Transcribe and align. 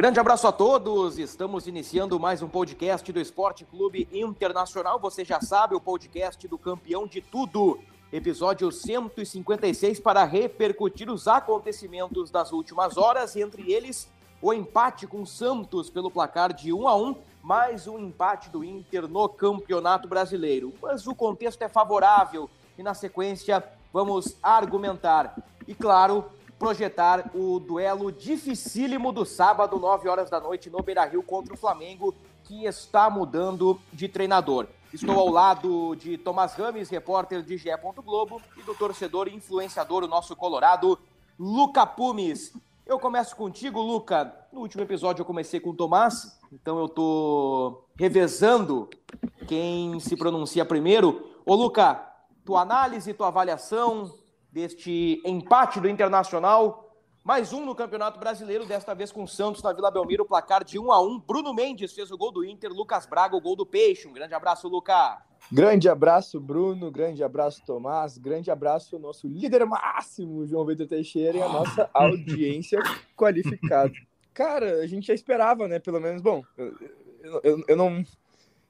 grande 0.00 0.18
abraço 0.18 0.48
a 0.48 0.52
todos. 0.52 1.18
Estamos 1.18 1.66
iniciando 1.66 2.18
mais 2.18 2.40
um 2.40 2.48
podcast 2.48 3.12
do 3.12 3.20
Esporte 3.20 3.66
Clube 3.66 4.08
Internacional. 4.10 4.98
Você 4.98 5.26
já 5.26 5.42
sabe, 5.42 5.74
o 5.74 5.80
podcast 5.80 6.48
do 6.48 6.56
campeão 6.56 7.06
de 7.06 7.20
tudo. 7.20 7.78
Episódio 8.10 8.72
156 8.72 10.00
para 10.00 10.24
repercutir 10.24 11.10
os 11.10 11.28
acontecimentos 11.28 12.30
das 12.30 12.50
últimas 12.50 12.96
horas, 12.96 13.36
entre 13.36 13.70
eles 13.70 14.08
o 14.40 14.54
empate 14.54 15.06
com 15.06 15.26
Santos 15.26 15.90
pelo 15.90 16.10
placar 16.10 16.54
de 16.54 16.72
1 16.72 16.88
a 16.88 16.96
1, 16.96 17.16
mais 17.42 17.86
um 17.86 17.98
empate 17.98 18.48
do 18.48 18.64
Inter 18.64 19.06
no 19.06 19.28
Campeonato 19.28 20.08
Brasileiro. 20.08 20.72
Mas 20.80 21.06
o 21.06 21.14
contexto 21.14 21.60
é 21.60 21.68
favorável 21.68 22.48
e 22.78 22.82
na 22.82 22.94
sequência 22.94 23.62
vamos 23.92 24.34
argumentar 24.42 25.36
e 25.68 25.74
claro, 25.74 26.24
projetar 26.60 27.30
o 27.34 27.58
duelo 27.58 28.12
dificílimo 28.12 29.10
do 29.12 29.24
sábado, 29.24 29.78
9 29.78 30.10
horas 30.10 30.28
da 30.28 30.38
noite 30.38 30.68
no 30.68 30.82
Beira-Rio 30.82 31.22
contra 31.22 31.54
o 31.54 31.56
Flamengo, 31.56 32.14
que 32.44 32.66
está 32.66 33.08
mudando 33.08 33.80
de 33.90 34.06
treinador. 34.06 34.66
Estou 34.92 35.18
ao 35.18 35.30
lado 35.30 35.96
de 35.96 36.18
Tomás 36.18 36.52
Rames, 36.52 36.90
repórter 36.90 37.42
de 37.42 37.56
GE. 37.56 37.70
Globo, 38.04 38.42
e 38.58 38.62
do 38.62 38.74
torcedor 38.74 39.26
e 39.26 39.34
influenciador, 39.34 40.04
o 40.04 40.06
nosso 40.06 40.36
colorado, 40.36 40.98
Luca 41.38 41.86
Pumes. 41.86 42.52
Eu 42.84 42.98
começo 42.98 43.34
contigo, 43.34 43.80
Luca. 43.80 44.30
No 44.52 44.60
último 44.60 44.82
episódio 44.82 45.22
eu 45.22 45.26
comecei 45.26 45.60
com 45.60 45.70
o 45.70 45.74
Tomás, 45.74 46.38
então 46.52 46.78
eu 46.78 46.90
tô 46.90 47.84
revezando 47.96 48.90
quem 49.48 49.98
se 49.98 50.14
pronuncia 50.14 50.66
primeiro. 50.66 51.26
Ô, 51.46 51.54
Luca, 51.54 52.06
tua 52.44 52.60
análise, 52.60 53.14
tua 53.14 53.28
avaliação 53.28 54.12
deste 54.52 55.22
empate 55.24 55.80
do 55.80 55.88
Internacional, 55.88 56.90
mais 57.22 57.52
um 57.52 57.64
no 57.64 57.74
Campeonato 57.74 58.18
Brasileiro, 58.18 58.66
desta 58.66 58.94
vez 58.94 59.12
com 59.12 59.22
o 59.22 59.28
Santos 59.28 59.62
na 59.62 59.72
Vila 59.72 59.90
Belmiro, 59.90 60.24
placar 60.24 60.64
de 60.64 60.78
1 60.78 60.90
a 60.90 61.02
1. 61.02 61.20
Bruno 61.20 61.54
Mendes 61.54 61.92
fez 61.92 62.10
o 62.10 62.18
gol 62.18 62.32
do 62.32 62.44
Inter, 62.44 62.72
Lucas 62.72 63.06
Braga 63.06 63.36
o 63.36 63.40
gol 63.40 63.54
do 63.54 63.66
Peixe. 63.66 64.08
Um 64.08 64.12
grande 64.12 64.34
abraço, 64.34 64.68
Luca. 64.68 65.22
Grande 65.52 65.88
abraço, 65.88 66.40
Bruno. 66.40 66.90
Grande 66.90 67.22
abraço, 67.22 67.62
Tomás. 67.64 68.18
Grande 68.18 68.50
abraço 68.50 68.96
ao 68.96 69.02
nosso 69.02 69.28
líder 69.28 69.64
máximo, 69.66 70.46
João 70.46 70.64
Vitor 70.64 70.86
Teixeira, 70.86 71.38
e 71.38 71.42
a 71.42 71.48
nossa 71.48 71.88
audiência 71.94 72.80
qualificada. 73.16 73.92
Cara, 74.32 74.80
a 74.80 74.86
gente 74.86 75.08
já 75.08 75.14
esperava, 75.14 75.68
né? 75.68 75.78
Pelo 75.78 76.00
menos, 76.00 76.22
bom, 76.22 76.42
eu, 76.56 77.40
eu, 77.42 77.64
eu 77.68 77.76
não, 77.76 78.02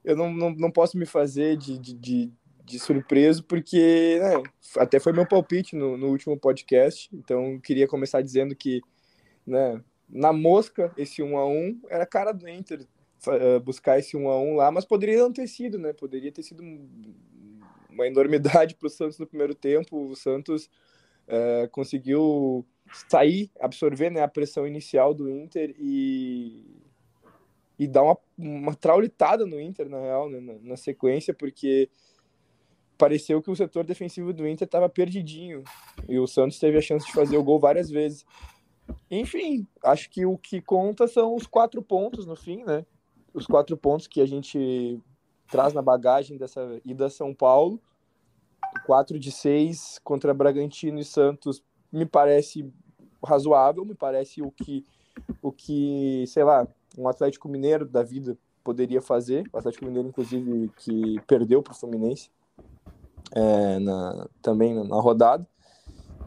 eu 0.05 0.17
não, 0.17 0.33
não, 0.33 0.51
não 0.51 0.71
posso 0.71 0.97
me 0.99 1.07
fazer 1.07 1.57
de, 1.57 1.79
de, 1.79 1.95
de, 1.95 2.33
de 2.65 2.79
surpreso, 2.79 3.45
porque 3.45 4.19
né, 4.21 4.43
até 4.79 5.01
foi 5.01 5.13
meu 5.13 5.27
palpite 5.27 5.77
no, 5.77 5.97
no 5.97 6.09
último 6.09 6.39
podcast, 6.39 7.09
então 7.13 7.59
queria 7.61 7.89
começar 7.89 8.23
dizendo 8.23 8.55
que, 8.55 8.81
né, 9.47 9.83
na 10.09 10.33
mosca, 10.33 10.93
esse 10.97 11.23
1 11.23 11.39
a 11.39 11.47
1 11.47 11.81
era 11.89 12.07
cara 12.07 12.33
do 12.33 12.49
Inter, 12.49 12.87
buscar 13.65 13.99
esse 13.99 14.17
1 14.17 14.29
a 14.29 14.41
1 14.41 14.57
lá, 14.57 14.71
mas 14.71 14.85
poderia 14.85 15.19
não 15.19 15.33
ter 15.33 15.47
sido, 15.47 15.79
né? 15.79 15.93
Poderia 15.93 16.33
ter 16.33 16.43
sido 16.43 16.63
uma 17.89 18.07
enormidade 18.07 18.75
para 18.75 18.87
o 18.87 18.91
Santos 18.91 19.19
no 19.19 19.27
primeiro 19.27 19.55
tempo. 19.55 20.11
O 20.11 20.17
Santos 20.17 20.71
é, 21.29 21.69
conseguiu 21.71 22.67
sair, 23.09 23.51
absorver 23.61 24.11
né, 24.11 24.23
a 24.23 24.29
pressão 24.29 24.67
inicial 24.67 25.15
do 25.15 25.31
Inter 25.31 25.75
e, 25.79 26.65
e 27.79 27.87
dar 27.87 28.03
uma, 28.03 28.19
uma 28.37 28.75
traulitada 28.75 29.47
no 29.47 29.61
Inter, 29.61 29.89
na 29.89 30.01
real, 30.01 30.29
né, 30.29 30.41
na, 30.41 30.55
na 30.61 30.77
sequência, 30.77 31.35
porque 31.35 31.89
pareceu 33.01 33.41
que 33.41 33.51
o 33.51 33.57
setor 33.57 33.83
defensivo 33.83 34.31
do 34.31 34.47
Inter 34.47 34.67
estava 34.67 34.87
perdidinho 34.87 35.65
e 36.07 36.19
o 36.19 36.27
Santos 36.27 36.59
teve 36.59 36.77
a 36.77 36.83
chance 36.83 37.07
de 37.07 37.13
fazer 37.13 37.39
o 37.39 37.43
gol 37.43 37.59
várias 37.59 37.89
vezes. 37.89 38.27
Enfim, 39.11 39.67
acho 39.83 40.11
que 40.11 40.27
o 40.27 40.37
que 40.37 40.61
conta 40.61 41.09
são 41.09 41.35
os 41.35 41.47
quatro 41.47 41.83
pontos 41.83 42.27
no 42.27 42.37
fim, 42.37 42.63
né? 42.63 42.85
os 43.33 43.47
quatro 43.47 43.75
pontos 43.75 44.07
que 44.07 44.21
a 44.21 44.27
gente 44.27 45.01
traz 45.51 45.73
na 45.73 45.81
bagagem 45.81 46.37
dessa 46.37 46.79
ida 46.85 47.07
a 47.07 47.11
São 47.11 47.35
Paulo. 47.35 47.81
quatro 48.85 49.19
de 49.19 49.33
seis 49.33 49.99
contra 50.05 50.35
Bragantino 50.35 50.99
e 50.99 51.05
Santos 51.05 51.63
me 51.91 52.05
parece 52.05 52.71
razoável, 53.25 53.83
me 53.83 53.95
parece 53.95 54.43
o 54.43 54.51
que, 54.51 54.85
o 55.41 55.51
que, 55.51 56.25
sei 56.27 56.45
lá, 56.45 56.69
um 56.99 57.09
Atlético 57.09 57.49
Mineiro 57.49 57.87
da 57.87 58.03
vida 58.03 58.37
poderia 58.63 59.01
fazer. 59.01 59.49
O 59.53 59.59
Atlético 59.59 59.87
Mineiro, 59.87 60.09
inclusive, 60.09 60.71
que 60.77 61.19
perdeu 61.27 61.63
para 61.63 61.73
o 61.73 61.77
Fluminense 61.77 62.29
é, 63.33 63.79
na, 63.79 64.29
também 64.43 64.75
na 64.75 64.97
rodada. 64.97 65.47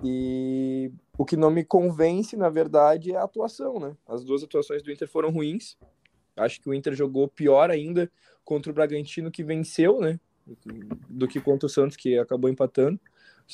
E 0.04 0.92
o 1.18 1.26
que 1.26 1.38
não 1.38 1.50
me 1.50 1.64
convence, 1.64 2.36
na 2.36 2.50
verdade, 2.50 3.14
é 3.14 3.18
a 3.18 3.24
atuação, 3.24 3.80
né? 3.80 3.96
As 4.08 4.24
duas 4.24 4.44
atuações 4.44 4.82
do 4.82 4.92
Inter 4.92 5.08
foram 5.08 5.30
ruins. 5.30 5.78
Acho 6.36 6.60
que 6.60 6.70
o 6.70 6.74
Inter 6.74 6.96
jogou 6.96 7.28
pior 7.28 7.70
ainda 7.70 8.12
contra 8.44 8.72
o 8.72 8.76
Bragantino, 8.76 9.32
que 9.32 9.44
venceu, 9.44 10.02
né? 10.02 10.20
Do 11.10 11.28
que 11.28 11.40
contra 11.40 11.68
o 11.68 11.70
Santos, 11.70 11.96
que 11.96 12.18
acabou 12.18 12.50
empatando. 12.50 13.00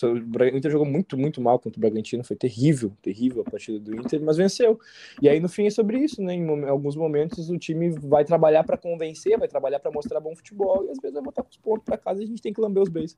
O 0.03 0.57
Inter 0.57 0.72
jogou 0.72 0.88
muito, 0.88 1.17
muito 1.17 1.41
mal 1.41 1.59
contra 1.59 1.77
o 1.77 1.81
Bragantino, 1.81 2.23
foi 2.23 2.35
terrível, 2.35 2.91
terrível 3.01 3.44
a 3.45 3.50
partida 3.50 3.79
do 3.79 3.95
Inter, 3.95 4.22
mas 4.22 4.38
venceu. 4.38 4.79
E 5.22 5.27
aí 5.27 5.39
no 5.39 5.50
fim 5.50 5.66
é 5.66 5.69
sobre 5.69 6.00
isso, 6.00 6.22
né? 6.22 6.35
Em 6.35 6.67
alguns 6.67 6.95
momentos 6.95 7.50
o 7.50 7.57
time 7.57 7.89
vai 7.89 8.23
trabalhar 8.23 8.63
para 8.63 8.78
convencer, 8.78 9.38
vai 9.38 9.47
trabalhar 9.47 9.79
para 9.79 9.91
mostrar 9.91 10.19
bom 10.19 10.35
futebol 10.35 10.85
e 10.85 10.91
às 10.91 10.97
vezes 10.99 11.13
vai 11.13 11.33
com 11.33 11.49
os 11.49 11.57
pontos 11.57 11.83
para 11.83 11.97
casa 11.97 12.22
e 12.22 12.23
a 12.23 12.28
gente 12.28 12.41
tem 12.41 12.53
que 12.53 12.61
lamber 12.61 12.83
os 12.83 12.89
beijos. 12.89 13.17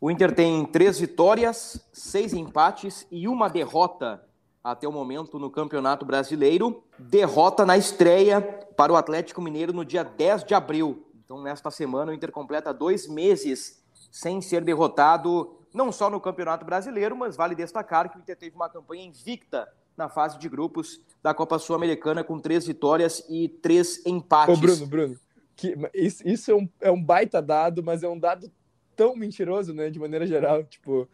O 0.00 0.10
Inter 0.10 0.34
tem 0.34 0.64
três 0.66 1.00
vitórias, 1.00 1.80
seis 1.92 2.34
empates 2.34 3.06
e 3.10 3.26
uma 3.26 3.48
derrota 3.48 4.22
até 4.62 4.86
o 4.86 4.92
momento 4.92 5.38
no 5.38 5.50
Campeonato 5.50 6.04
Brasileiro. 6.04 6.82
Derrota 6.98 7.64
na 7.64 7.78
estreia 7.78 8.40
para 8.40 8.92
o 8.92 8.96
Atlético 8.96 9.40
Mineiro 9.40 9.72
no 9.72 9.84
dia 9.84 10.02
10 10.02 10.44
de 10.44 10.54
abril. 10.54 11.06
Então, 11.24 11.40
nesta 11.42 11.70
semana, 11.70 12.12
o 12.12 12.14
Inter 12.14 12.30
completa 12.30 12.74
dois 12.74 13.08
meses 13.08 13.82
sem 14.16 14.40
ser 14.40 14.64
derrotado, 14.64 15.58
não 15.74 15.92
só 15.92 16.08
no 16.08 16.18
Campeonato 16.18 16.64
Brasileiro, 16.64 17.14
mas 17.14 17.36
vale 17.36 17.54
destacar 17.54 18.10
que 18.10 18.16
o 18.16 18.18
Inter 18.18 18.34
teve 18.34 18.56
uma 18.56 18.66
campanha 18.66 19.04
invicta 19.04 19.70
na 19.94 20.08
fase 20.08 20.38
de 20.38 20.48
grupos 20.48 20.98
da 21.22 21.34
Copa 21.34 21.58
Sul-Americana 21.58 22.24
com 22.24 22.38
três 22.38 22.66
vitórias 22.66 23.22
e 23.28 23.46
três 23.46 24.06
empates. 24.06 24.56
Ô, 24.56 24.58
Bruno, 24.58 24.86
Bruno, 24.86 25.20
que, 25.54 25.76
isso, 25.92 26.26
isso 26.26 26.50
é, 26.50 26.54
um, 26.54 26.66
é 26.80 26.90
um 26.90 27.02
baita 27.02 27.42
dado, 27.42 27.82
mas 27.82 28.02
é 28.02 28.08
um 28.08 28.18
dado 28.18 28.50
tão 28.96 29.14
mentiroso, 29.14 29.74
né, 29.74 29.90
de 29.90 29.98
maneira 29.98 30.26
geral. 30.26 30.64
Tipo, 30.64 31.06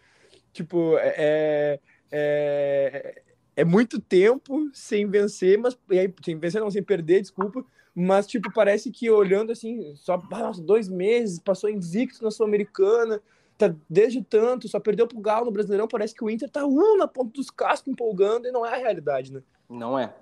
tipo 0.52 0.96
é, 0.98 1.80
é, 2.12 3.22
é 3.56 3.64
muito 3.64 4.00
tempo 4.00 4.70
sem 4.72 5.08
vencer, 5.08 5.58
mas 5.58 5.76
sem 6.24 6.38
vencer 6.38 6.60
não, 6.60 6.70
sem 6.70 6.84
perder, 6.84 7.20
desculpa. 7.20 7.64
Mas, 7.94 8.26
tipo, 8.26 8.52
parece 8.52 8.90
que 8.90 9.10
olhando 9.10 9.52
assim, 9.52 9.94
só 9.96 10.20
nossa, 10.30 10.62
dois 10.62 10.88
meses, 10.88 11.38
passou 11.38 11.68
invicto 11.68 12.24
na 12.24 12.30
Sul-Americana, 12.30 13.20
tá 13.58 13.74
desde 13.88 14.22
tanto, 14.22 14.68
só 14.68 14.80
perdeu 14.80 15.06
pro 15.06 15.20
Galo 15.20 15.46
no 15.46 15.50
Brasileirão, 15.50 15.86
parece 15.86 16.14
que 16.14 16.24
o 16.24 16.30
Inter 16.30 16.50
tá 16.50 16.64
um 16.64 16.96
na 16.96 17.06
ponta 17.06 17.32
dos 17.34 17.50
cascos 17.50 17.92
empolgando 17.92 18.48
e 18.48 18.50
não 18.50 18.64
é 18.64 18.74
a 18.74 18.78
realidade, 18.78 19.32
né? 19.32 19.42
Não 19.68 19.98
é. 19.98 20.14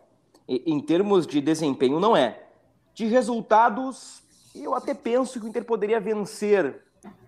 E, 0.48 0.62
em 0.66 0.80
termos 0.80 1.26
de 1.26 1.40
desempenho, 1.40 2.00
não 2.00 2.16
é. 2.16 2.42
De 2.92 3.06
resultados, 3.06 4.22
eu 4.54 4.74
até 4.74 4.92
penso 4.92 5.38
que 5.38 5.46
o 5.46 5.48
Inter 5.48 5.64
poderia 5.64 6.00
vencer 6.00 6.82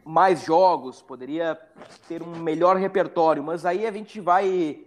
mais 0.05 0.43
jogos, 0.43 1.00
poderia 1.00 1.56
ter 2.08 2.20
um 2.20 2.37
melhor 2.40 2.76
repertório, 2.76 3.43
mas 3.43 3.64
aí 3.64 3.87
a 3.87 3.93
gente 3.93 4.20
vai 4.20 4.84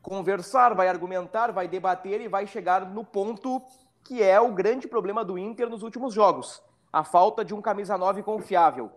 conversar, 0.00 0.74
vai 0.74 0.86
argumentar, 0.86 1.50
vai 1.50 1.66
debater 1.66 2.20
e 2.20 2.28
vai 2.28 2.46
chegar 2.46 2.88
no 2.88 3.04
ponto 3.04 3.60
que 4.04 4.22
é 4.22 4.38
o 4.38 4.52
grande 4.52 4.86
problema 4.86 5.24
do 5.24 5.38
Inter 5.38 5.68
nos 5.68 5.82
últimos 5.82 6.14
jogos: 6.14 6.62
a 6.92 7.02
falta 7.02 7.44
de 7.44 7.54
um 7.54 7.62
camisa 7.62 7.98
9 7.98 8.22
confiável. 8.22 8.92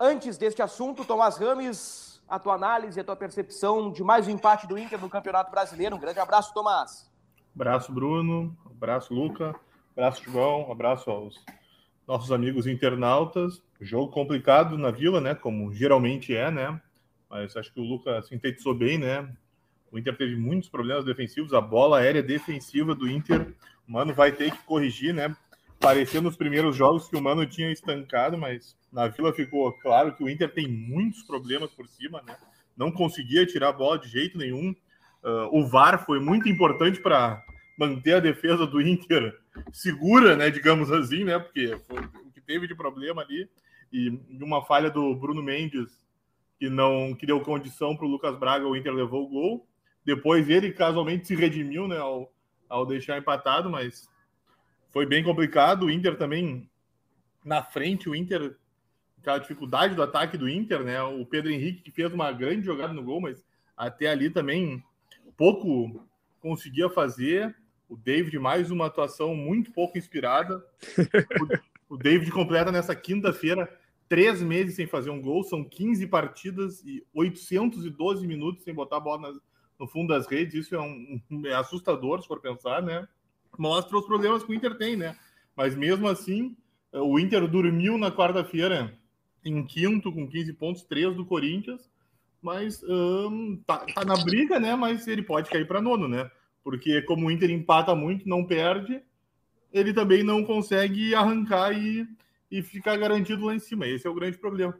Antes 0.00 0.36
deste 0.36 0.62
assunto, 0.62 1.04
Tomás 1.04 1.36
Rames, 1.36 2.22
a 2.28 2.38
tua 2.38 2.54
análise, 2.54 2.98
a 2.98 3.04
tua 3.04 3.16
percepção 3.16 3.92
de 3.92 4.02
mais 4.02 4.26
um 4.26 4.30
empate 4.30 4.66
do 4.66 4.78
Inter 4.78 5.00
no 5.00 5.08
Campeonato 5.08 5.50
Brasileiro. 5.50 5.96
Um 5.96 6.00
grande 6.00 6.18
abraço, 6.18 6.52
Tomás. 6.52 7.10
Abraço, 7.54 7.92
Bruno. 7.92 8.56
Abraço, 8.70 9.14
Luca. 9.14 9.54
Abraço, 9.96 10.22
João. 10.24 10.70
Abraço 10.70 11.10
aos 11.10 11.42
nossos 12.06 12.30
amigos 12.30 12.66
internautas. 12.66 13.62
Jogo 13.80 14.12
complicado 14.12 14.76
na 14.76 14.90
Vila, 14.90 15.20
né? 15.20 15.34
Como 15.34 15.72
geralmente 15.72 16.34
é, 16.34 16.50
né? 16.50 16.80
Mas 17.28 17.56
acho 17.56 17.72
que 17.72 17.80
o 17.80 17.84
Luca 17.84 18.22
sintetizou 18.22 18.74
bem, 18.74 18.98
né? 18.98 19.34
O 19.90 19.98
Inter 19.98 20.16
teve 20.16 20.36
muitos 20.36 20.68
problemas 20.68 21.04
defensivos, 21.04 21.54
a 21.54 21.60
bola 21.60 21.98
aérea 21.98 22.22
defensiva 22.22 22.94
do 22.94 23.08
Inter, 23.08 23.54
o 23.88 23.92
Mano 23.92 24.14
vai 24.14 24.32
ter 24.32 24.50
que 24.50 24.62
corrigir, 24.64 25.14
né? 25.14 25.34
Parecia 25.78 26.20
nos 26.20 26.36
primeiros 26.36 26.74
jogos 26.74 27.08
que 27.08 27.16
o 27.16 27.22
Mano 27.22 27.46
tinha 27.46 27.70
estancado, 27.70 28.36
mas 28.36 28.76
na 28.92 29.08
Vila 29.08 29.32
ficou 29.32 29.72
claro 29.72 30.14
que 30.14 30.24
o 30.24 30.28
Inter 30.28 30.52
tem 30.52 30.66
muitos 30.66 31.22
problemas 31.22 31.70
por 31.70 31.86
cima, 31.86 32.22
né? 32.22 32.36
Não 32.76 32.90
conseguia 32.90 33.46
tirar 33.46 33.68
a 33.68 33.72
bola 33.72 33.98
de 33.98 34.08
jeito 34.08 34.38
nenhum. 34.38 34.74
Uh, 35.22 35.48
o 35.52 35.66
VAR 35.66 36.04
foi 36.04 36.18
muito 36.18 36.48
importante 36.48 37.00
para 37.00 37.42
manter 37.78 38.14
a 38.14 38.20
defesa 38.20 38.66
do 38.66 38.80
Inter 38.80 39.38
segura, 39.72 40.36
né? 40.36 40.50
Digamos 40.50 40.90
assim, 40.90 41.24
né? 41.24 41.38
Porque 41.38 41.74
o 41.74 42.30
que 42.32 42.40
teve 42.40 42.66
de 42.66 42.74
problema 42.74 43.22
ali 43.22 43.48
e 43.92 44.08
uma 44.42 44.64
falha 44.64 44.90
do 44.90 45.14
Bruno 45.14 45.42
Mendes 45.42 46.04
que 46.58 46.70
não 46.70 47.14
que 47.14 47.26
deu 47.26 47.40
condição 47.40 47.94
para 47.94 48.06
o 48.06 48.08
Lucas 48.08 48.36
Braga, 48.38 48.66
o 48.66 48.76
Inter 48.76 48.92
levou 48.92 49.24
o 49.24 49.28
gol. 49.28 49.68
Depois 50.04 50.48
ele 50.48 50.72
casualmente 50.72 51.26
se 51.26 51.34
redimiu, 51.34 51.86
né? 51.86 51.98
Ao, 51.98 52.32
ao 52.68 52.86
deixar 52.86 53.18
empatado, 53.18 53.70
mas 53.70 54.08
foi 54.90 55.06
bem 55.06 55.22
complicado. 55.22 55.86
O 55.86 55.90
Inter 55.90 56.16
também 56.16 56.68
na 57.44 57.62
frente, 57.62 58.08
o 58.08 58.14
Inter 58.14 58.56
aquela 59.20 59.38
dificuldade 59.38 59.94
do 59.94 60.02
ataque 60.02 60.38
do 60.38 60.48
Inter, 60.48 60.84
né? 60.84 61.02
O 61.02 61.26
Pedro 61.26 61.50
Henrique 61.50 61.82
que 61.82 61.90
fez 61.90 62.12
uma 62.12 62.30
grande 62.30 62.64
jogada 62.64 62.92
no 62.92 63.02
gol, 63.02 63.20
mas 63.20 63.44
até 63.76 64.08
ali 64.08 64.30
também 64.30 64.82
pouco 65.36 66.06
conseguia 66.40 66.88
fazer. 66.88 67.54
O 67.88 67.96
David 67.96 68.38
mais 68.38 68.70
uma 68.70 68.86
atuação 68.86 69.34
muito 69.34 69.72
pouco 69.72 69.98
inspirada. 69.98 70.64
o 71.88 71.96
David 71.96 72.30
completa 72.30 72.70
nessa 72.70 72.94
quinta-feira 72.94 73.68
três 74.08 74.40
meses 74.40 74.76
sem 74.76 74.86
fazer 74.86 75.10
um 75.10 75.20
gol, 75.20 75.42
são 75.42 75.64
15 75.64 76.06
partidas 76.06 76.84
e 76.84 77.04
812 77.12 78.26
minutos 78.26 78.62
sem 78.62 78.72
botar 78.72 78.98
a 78.98 79.00
bola 79.00 79.32
no 79.78 79.86
fundo 79.86 80.08
das 80.08 80.26
redes. 80.26 80.54
Isso 80.54 80.74
é, 80.74 80.80
um, 80.80 81.20
é 81.44 81.54
assustador, 81.54 82.20
se 82.20 82.28
for 82.28 82.40
pensar, 82.40 82.82
né? 82.82 83.06
Mostra 83.58 83.96
os 83.96 84.06
problemas 84.06 84.42
que 84.42 84.50
o 84.50 84.54
Inter 84.54 84.76
tem, 84.76 84.96
né? 84.96 85.16
Mas 85.56 85.74
mesmo 85.74 86.08
assim, 86.08 86.56
o 86.92 87.18
Inter 87.18 87.46
dormiu 87.48 87.96
na 87.96 88.10
quarta-feira 88.10 88.96
em 89.44 89.64
quinto 89.64 90.12
com 90.12 90.28
15 90.28 90.52
pontos, 90.54 90.82
3 90.82 91.14
do 91.14 91.24
Corinthians, 91.24 91.88
mas 92.42 92.80
tá, 93.66 93.78
tá, 93.94 94.04
na 94.04 94.16
briga, 94.16 94.60
né? 94.60 94.74
Mas 94.74 95.06
ele 95.06 95.22
pode 95.22 95.48
cair 95.50 95.66
para 95.66 95.80
nono, 95.80 96.08
né? 96.08 96.30
Porque 96.62 97.00
como 97.02 97.26
o 97.26 97.30
Inter 97.30 97.50
empata 97.50 97.94
muito, 97.94 98.28
não 98.28 98.44
perde, 98.44 99.00
ele 99.72 99.92
também 99.92 100.22
não 100.22 100.44
consegue 100.44 101.14
arrancar 101.14 101.72
e, 101.72 102.06
e 102.50 102.62
ficar 102.62 102.96
garantido 102.96 103.46
lá 103.46 103.54
em 103.54 103.58
cima. 103.58 103.86
Esse 103.86 104.06
é 104.06 104.10
o 104.10 104.14
grande 104.14 104.38
problema. 104.38 104.76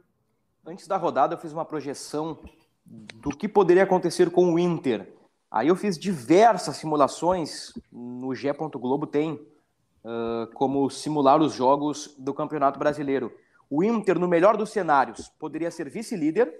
Antes 0.65 0.87
da 0.87 0.97
rodada, 0.97 1.35
eu 1.35 1.39
fiz 1.39 1.53
uma 1.53 1.65
projeção 1.65 2.43
do 2.89 3.29
que 3.29 3.47
poderia 3.47 3.83
acontecer 3.83 4.29
com 4.29 4.53
o 4.53 4.59
Inter. 4.59 5.13
Aí 5.51 5.67
eu 5.67 5.75
fiz 5.75 5.97
diversas 5.97 6.77
simulações, 6.77 7.73
no 7.91 8.33
G. 8.33 8.51
Globo 8.53 9.07
tem 9.07 9.33
uh, 9.33 10.51
como 10.53 10.89
simular 10.89 11.41
os 11.41 11.53
jogos 11.53 12.15
do 12.17 12.33
Campeonato 12.33 12.79
Brasileiro. 12.79 13.31
O 13.69 13.83
Inter, 13.83 14.17
no 14.17 14.27
melhor 14.27 14.55
dos 14.55 14.69
cenários, 14.69 15.29
poderia 15.39 15.71
ser 15.71 15.89
vice-líder, 15.89 16.53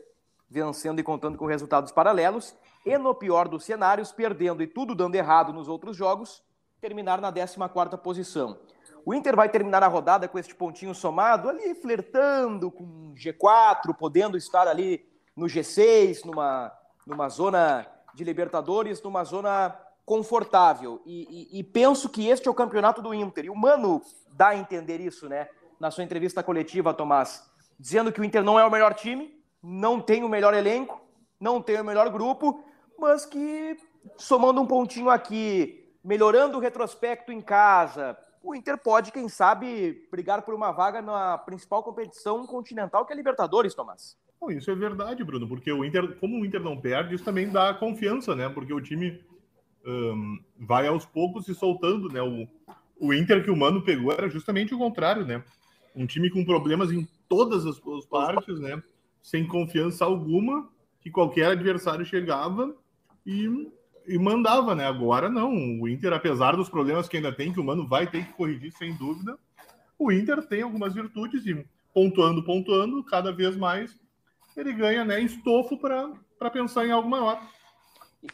vencendo 0.50 1.00
e 1.00 1.03
contando 1.03 1.38
com 1.38 1.45
resultados 1.45 1.91
paralelos, 1.91 2.56
e 2.85 2.97
no 2.97 3.13
pior 3.13 3.47
dos 3.47 3.63
cenários, 3.63 4.12
perdendo 4.12 4.63
e 4.63 4.68
tudo 4.68 4.95
dando 4.95 5.15
errado 5.15 5.53
nos 5.53 5.68
outros 5.68 5.95
jogos, 5.95 6.41
terminar 6.80 7.19
na 7.19 7.31
14ª 7.31 7.97
posição. 7.97 8.59
O 9.06 9.13
Inter 9.13 9.35
vai 9.35 9.47
terminar 9.47 9.83
a 9.83 9.88
rodada 9.88 10.27
com 10.27 10.38
este 10.38 10.53
pontinho 10.53 10.94
somado, 10.94 11.50
ali 11.50 11.73
flertando 11.75 12.69
com 12.69 13.13
G4, 13.15 13.95
podendo 13.97 14.38
estar 14.38 14.68
ali 14.68 15.06
no 15.37 15.45
G6, 15.45 16.25
numa, 16.25 16.73
numa 17.05 17.29
zona 17.29 17.87
de 18.13 18.25
Libertadores, 18.25 19.01
numa 19.01 19.23
zona 19.23 19.79
confortável. 20.05 21.01
E, 21.05 21.49
e, 21.53 21.59
e 21.59 21.63
penso 21.63 22.09
que 22.09 22.27
este 22.27 22.49
é 22.49 22.51
o 22.51 22.55
campeonato 22.55 23.01
do 23.01 23.13
Inter. 23.13 23.45
E 23.45 23.49
o 23.49 23.55
Mano 23.55 24.01
dá 24.33 24.49
a 24.49 24.55
entender 24.57 24.99
isso, 24.99 25.29
né? 25.29 25.47
na 25.79 25.91
sua 25.91 26.03
entrevista 26.03 26.43
coletiva, 26.43 26.93
Tomás, 26.93 27.49
dizendo 27.79 28.11
que 28.11 28.19
o 28.19 28.23
Inter 28.23 28.43
não 28.43 28.59
é 28.59 28.65
o 28.65 28.71
melhor 28.71 28.93
time, 28.93 29.39
não 29.61 30.01
tem 30.01 30.23
o 30.23 30.29
melhor 30.29 30.53
elenco, 30.53 31.01
não 31.39 31.61
tem 31.61 31.79
o 31.79 31.85
melhor 31.85 32.09
grupo, 32.09 32.63
mas 32.97 33.25
que 33.25 33.77
somando 34.17 34.61
um 34.61 34.65
pontinho 34.65 35.09
aqui, 35.09 35.93
melhorando 36.03 36.57
o 36.57 36.61
retrospecto 36.61 37.31
em 37.31 37.41
casa, 37.41 38.17
o 38.41 38.55
Inter 38.55 38.77
pode, 38.77 39.11
quem 39.11 39.27
sabe, 39.27 40.07
brigar 40.09 40.41
por 40.41 40.53
uma 40.53 40.71
vaga 40.71 41.01
na 41.01 41.37
principal 41.37 41.83
competição 41.83 42.45
continental 42.47 43.05
que 43.05 43.13
é 43.13 43.15
a 43.15 43.17
Libertadores, 43.17 43.75
Tomás. 43.75 44.17
Bom, 44.39 44.51
isso 44.51 44.69
é 44.69 44.75
verdade, 44.75 45.23
Bruno, 45.23 45.47
porque 45.47 45.71
o 45.71 45.83
Inter, 45.83 46.15
como 46.17 46.39
o 46.39 46.45
Inter 46.45 46.61
não 46.61 46.79
perde, 46.79 47.15
isso 47.15 47.23
também 47.23 47.49
dá 47.49 47.73
confiança, 47.73 48.35
né? 48.35 48.47
Porque 48.49 48.73
o 48.73 48.81
time 48.81 49.19
um, 49.85 50.39
vai 50.59 50.87
aos 50.87 51.05
poucos 51.05 51.45
se 51.45 51.55
soltando, 51.55 52.07
né? 52.09 52.21
O, 52.21 52.47
o 52.99 53.13
Inter 53.13 53.43
que 53.43 53.51
o 53.51 53.55
Mano 53.55 53.83
pegou 53.83 54.11
era 54.11 54.29
justamente 54.29 54.73
o 54.73 54.77
contrário, 54.77 55.25
né? 55.25 55.43
um 55.97 56.05
time 56.05 56.29
com 56.29 56.45
problemas 56.45 56.91
em 56.91 57.07
todas 57.27 57.65
as, 57.65 57.75
as 57.75 58.05
partes, 58.05 58.59
né? 58.59 58.81
Sem 59.21 59.45
confiança 59.45 60.05
alguma, 60.05 60.69
que 61.01 61.09
qualquer 61.09 61.47
adversário 61.47 62.05
chegava 62.05 62.73
e, 63.25 63.69
e 64.07 64.17
mandava, 64.17 64.75
né? 64.75 64.85
Agora 64.85 65.27
não. 65.27 65.51
O 65.81 65.89
Inter, 65.89 66.13
apesar 66.13 66.55
dos 66.55 66.69
problemas 66.69 67.09
que 67.09 67.17
ainda 67.17 67.33
tem, 67.33 67.51
que 67.51 67.59
o 67.59 67.63
Mano 67.63 67.87
vai 67.87 68.05
ter 68.05 68.25
que 68.25 68.33
corrigir 68.33 68.71
sem 68.73 68.93
dúvida, 68.93 69.37
o 69.97 70.11
Inter 70.11 70.45
tem 70.47 70.61
algumas 70.61 70.93
virtudes 70.93 71.45
e 71.47 71.65
pontuando, 71.93 72.43
pontuando, 72.43 73.03
cada 73.03 73.31
vez 73.31 73.57
mais 73.57 73.99
ele 74.57 74.74
ganha 74.74 75.06
né, 75.06 75.21
estofo 75.21 75.77
para 75.77 76.50
pensar 76.51 76.86
em 76.86 76.92
algo 76.92 77.07
maior. 77.07 77.39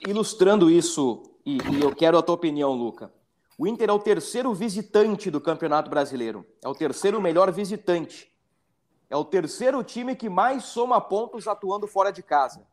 Ilustrando 0.07 0.69
isso, 0.71 1.23
e, 1.45 1.57
e 1.57 1.81
eu 1.81 1.93
quero 1.93 2.17
a 2.17 2.21
tua 2.21 2.35
opinião, 2.35 2.71
Luca. 2.71 3.13
O 3.57 3.67
Inter 3.67 3.89
é 3.89 3.93
o 3.93 3.99
terceiro 3.99 4.53
visitante 4.53 5.29
do 5.29 5.39
Campeonato 5.39 5.89
Brasileiro. 5.89 6.45
É 6.63 6.67
o 6.67 6.73
terceiro 6.73 7.21
melhor 7.21 7.51
visitante. 7.51 8.31
É 9.09 9.15
o 9.15 9.23
terceiro 9.23 9.83
time 9.83 10.15
que 10.15 10.29
mais 10.29 10.63
soma 10.63 10.99
pontos 10.99 11.47
atuando 11.47 11.87
fora 11.87 12.11
de 12.11 12.23
casa. 12.23 12.65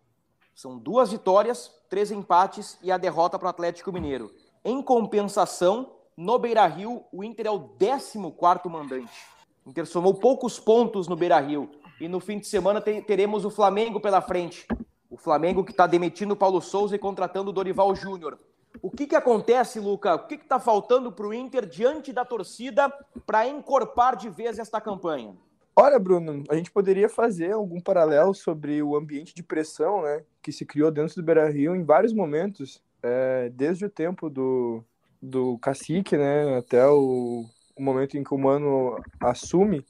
São 0.54 0.78
duas 0.78 1.10
vitórias, 1.10 1.70
três 1.88 2.10
empates 2.10 2.78
e 2.82 2.90
a 2.90 2.96
derrota 2.96 3.38
para 3.38 3.46
o 3.46 3.50
Atlético 3.50 3.92
Mineiro. 3.92 4.30
Em 4.64 4.80
compensação, 4.82 5.96
no 6.16 6.38
Beira 6.38 6.66
Rio, 6.66 7.04
o 7.12 7.24
Inter 7.24 7.46
é 7.46 7.50
o 7.50 7.60
14 7.60 8.18
mandante. 8.68 9.26
O 9.64 9.70
Inter 9.70 9.86
somou 9.86 10.14
poucos 10.14 10.58
pontos 10.58 11.08
no 11.08 11.16
Beira 11.16 11.38
Rio. 11.40 11.70
E 12.00 12.08
no 12.08 12.18
fim 12.18 12.38
de 12.38 12.46
semana 12.46 12.80
teremos 12.80 13.44
o 13.44 13.50
Flamengo 13.50 14.00
pela 14.00 14.22
frente. 14.22 14.66
O 15.10 15.18
Flamengo 15.18 15.62
que 15.62 15.70
está 15.70 15.86
demitindo 15.86 16.32
o 16.32 16.36
Paulo 16.36 16.62
Souza 16.62 16.96
e 16.96 16.98
contratando 16.98 17.50
o 17.50 17.52
Dorival 17.52 17.94
Júnior. 17.94 18.38
O 18.80 18.90
que, 18.90 19.06
que 19.06 19.14
acontece, 19.14 19.78
Luca? 19.78 20.14
O 20.14 20.26
que 20.26 20.36
está 20.36 20.58
faltando 20.58 21.12
para 21.12 21.26
o 21.26 21.34
Inter 21.34 21.66
diante 21.66 22.10
da 22.12 22.24
torcida 22.24 22.90
para 23.26 23.46
encorpar 23.46 24.16
de 24.16 24.30
vez 24.30 24.58
esta 24.58 24.80
campanha? 24.80 25.36
Olha, 25.76 25.98
Bruno, 25.98 26.42
a 26.48 26.54
gente 26.56 26.70
poderia 26.70 27.08
fazer 27.08 27.52
algum 27.52 27.80
paralelo 27.80 28.34
sobre 28.34 28.82
o 28.82 28.96
ambiente 28.96 29.34
de 29.34 29.42
pressão 29.42 30.02
né, 30.02 30.24
que 30.42 30.52
se 30.52 30.64
criou 30.64 30.90
dentro 30.90 31.16
do 31.16 31.22
Beira 31.22 31.50
Rio 31.50 31.76
em 31.76 31.84
vários 31.84 32.14
momentos, 32.14 32.82
é, 33.02 33.50
desde 33.50 33.84
o 33.84 33.90
tempo 33.90 34.30
do, 34.30 34.82
do 35.20 35.58
cacique 35.58 36.16
né, 36.16 36.56
até 36.56 36.86
o, 36.86 37.44
o 37.76 37.82
momento 37.82 38.16
em 38.16 38.24
que 38.24 38.34
o 38.34 38.38
Mano 38.38 38.96
assume 39.20 39.84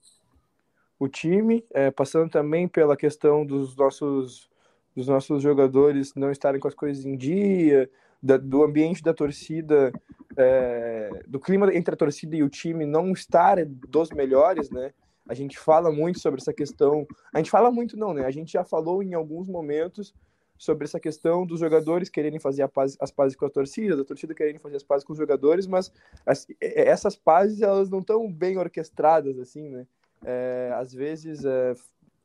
o 1.01 1.09
time, 1.09 1.65
é, 1.73 1.91
passando 1.91 2.31
também 2.31 2.69
pela 2.69 2.95
questão 2.95 3.45
dos 3.45 3.75
nossos, 3.75 4.51
dos 4.95 5.09
nossos 5.09 5.43
jogadores 5.43 6.15
não 6.15 6.31
estarem 6.31 6.61
com 6.61 6.69
as 6.69 6.75
coisas 6.75 7.07
em 7.07 7.17
dia, 7.17 7.91
da, 8.23 8.37
do 8.37 8.63
ambiente 8.63 9.03
da 9.03 9.15
torcida, 9.15 9.91
é, 10.37 11.23
do 11.27 11.41
clima 11.41 11.75
entre 11.75 11.95
a 11.95 11.97
torcida 11.97 12.37
e 12.37 12.43
o 12.43 12.51
time 12.51 12.85
não 12.85 13.13
estar 13.13 13.57
dos 13.65 14.11
melhores, 14.11 14.71
né? 14.71 14.93
A 15.27 15.33
gente 15.33 15.59
fala 15.59 15.91
muito 15.91 16.21
sobre 16.21 16.41
essa 16.41 16.53
questão. 16.53 17.07
A 17.33 17.39
gente 17.39 17.51
fala 17.51 17.71
muito, 17.71 17.97
não, 17.97 18.13
né? 18.13 18.27
A 18.27 18.31
gente 18.31 18.53
já 18.53 18.63
falou 18.63 19.03
em 19.03 19.15
alguns 19.15 19.49
momentos 19.49 20.15
sobre 20.59 20.85
essa 20.85 21.01
questão 21.01 21.47
dos 21.47 21.61
jogadores 21.61 22.11
quererem 22.11 22.39
fazer 22.39 22.69
paz, 22.69 22.95
as 23.01 23.11
pazes 23.11 23.35
com 23.35 23.47
a 23.47 23.51
torcida, 23.51 23.97
da 23.97 24.05
torcida 24.05 24.35
quererem 24.35 24.59
fazer 24.59 24.77
as 24.77 24.83
pazes 24.83 25.07
com 25.07 25.15
os 25.15 25.19
jogadores, 25.19 25.67
mas 25.67 25.91
as, 26.27 26.47
essas 26.61 27.17
pazes 27.17 27.63
elas 27.63 27.89
não 27.89 28.01
estão 28.01 28.31
bem 28.31 28.59
orquestradas, 28.59 29.39
assim, 29.39 29.71
né? 29.71 29.87
É, 30.25 30.73
às 30.75 30.93
vezes 30.93 31.45
é, 31.45 31.75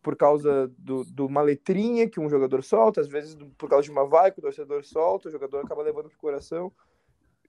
por 0.01 0.15
causa 0.15 0.71
do, 0.77 1.03
do, 1.05 1.25
uma 1.25 1.41
letrinha 1.41 2.09
que 2.09 2.19
um 2.19 2.29
jogador 2.29 2.63
solta, 2.63 3.01
às 3.01 3.07
vezes 3.07 3.35
por 3.57 3.69
causa 3.69 3.83
de 3.83 3.91
uma 3.91 4.05
vai 4.05 4.31
que 4.31 4.39
o 4.39 4.41
torcedor 4.41 4.83
solta, 4.83 5.29
o 5.29 5.31
jogador 5.31 5.65
acaba 5.65 5.81
levando 5.81 6.09
pro 6.09 6.19
coração. 6.19 6.71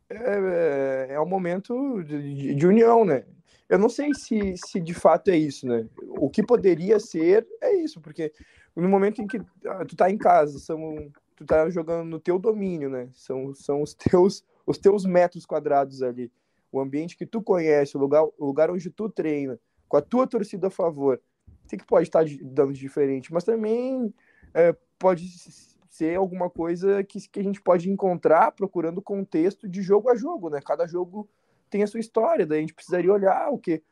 É, 0.09 1.09
é, 1.11 1.15
é 1.15 1.21
um 1.21 1.27
momento 1.27 2.03
de, 2.05 2.55
de, 2.55 2.67
união, 2.67 3.05
né? 3.05 3.25
Eu 3.69 3.79
não 3.79 3.89
sei 3.89 4.15
se, 4.15 4.55
se 4.57 4.81
de 4.81 4.95
fato 4.95 5.29
é 5.29 5.37
isso, 5.37 5.67
né? 5.67 5.89
O 6.09 6.31
que 6.31 6.43
poderia 6.43 7.01
ser 7.01 7.47
é 7.61 7.75
isso, 7.75 8.01
porque 8.01 8.33
no 8.75 8.89
momento 8.89 9.21
em 9.21 9.27
que 9.27 9.41
ah, 9.67 9.85
tu 9.85 9.97
tá 9.97 10.09
em 10.09 10.17
casa, 10.17 10.61
são, 10.61 11.11
tu 11.35 11.45
tá 11.45 11.69
jogando 11.69 12.09
no 12.09 12.21
teu 12.21 12.39
domínio, 12.39 12.89
né? 12.89 13.09
São, 13.13 13.53
são 13.55 13.83
os 13.83 13.93
teus 13.95 14.45
os 14.67 14.79
teus 14.79 15.07
metros 15.07 15.47
quadrados 15.47 16.03
ali, 16.03 16.31
o 16.73 16.81
ambiente 16.81 17.17
que 17.17 17.25
tu 17.25 17.41
conhece, 17.41 17.97
o 17.97 18.01
lugar, 18.01 18.25
o 18.25 18.45
lugar 18.45 18.71
onde 18.71 18.91
tu 18.91 19.09
treina, 19.09 19.59
com 19.89 19.97
a 19.97 20.03
tua 20.03 20.27
torcida 20.27 20.69
a 20.69 20.71
favor, 20.71 21.21
o 21.65 21.69
que 21.69 21.85
pode 21.85 22.09
estar 22.09 22.25
dando 22.43 22.73
de 22.73 22.81
diferente, 22.81 23.33
mas 23.33 23.45
também 23.45 24.13
é, 24.55 24.75
pode 24.99 25.27
ser 25.89 26.17
alguma 26.17 26.51
coisa 26.51 27.03
que, 27.03 27.27
que 27.29 27.41
a 27.41 27.43
gente 27.43 27.61
pode 27.61 27.91
encontrar 27.91 28.53
procurando 28.53 29.03
contexto 29.03 29.69
de 29.69 29.83
jogo 29.83 30.11
a 30.11 30.15
jogo, 30.15 30.51
né? 30.51 30.61
Cada 30.65 30.87
jogo 30.87 31.29
tem 31.71 31.83
a 31.83 31.87
sua 31.87 32.01
história, 32.01 32.47
daí 32.47 32.59
a 32.59 32.61
gente 32.61 32.75
precisaria 32.75 33.13
olhar 33.13 33.49
o 33.51 33.59
que, 33.59 33.83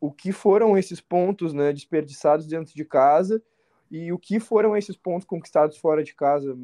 o 0.00 0.12
que 0.12 0.30
foram 0.30 0.76
esses 0.76 1.00
pontos 1.00 1.52
né, 1.52 1.72
desperdiçados 1.72 2.46
dentro 2.46 2.74
de 2.74 2.84
casa 2.84 3.42
e 3.90 4.12
o 4.12 4.18
que 4.18 4.38
foram 4.38 4.76
esses 4.76 4.96
pontos 4.96 5.26
conquistados 5.26 5.76
fora 5.76 6.02
de 6.02 6.14
casa, 6.14 6.56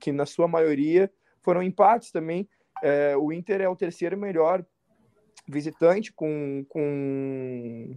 que 0.00 0.12
na 0.12 0.26
sua 0.26 0.46
maioria 0.46 1.10
foram 1.40 1.62
empates 1.62 2.10
também. 2.10 2.48
É, 2.82 3.16
o 3.16 3.32
Inter 3.32 3.60
é 3.60 3.68
o 3.68 3.76
terceiro 3.76 4.16
melhor 4.16 4.64
visitante 5.48 6.12
com, 6.12 6.64
com 6.68 7.96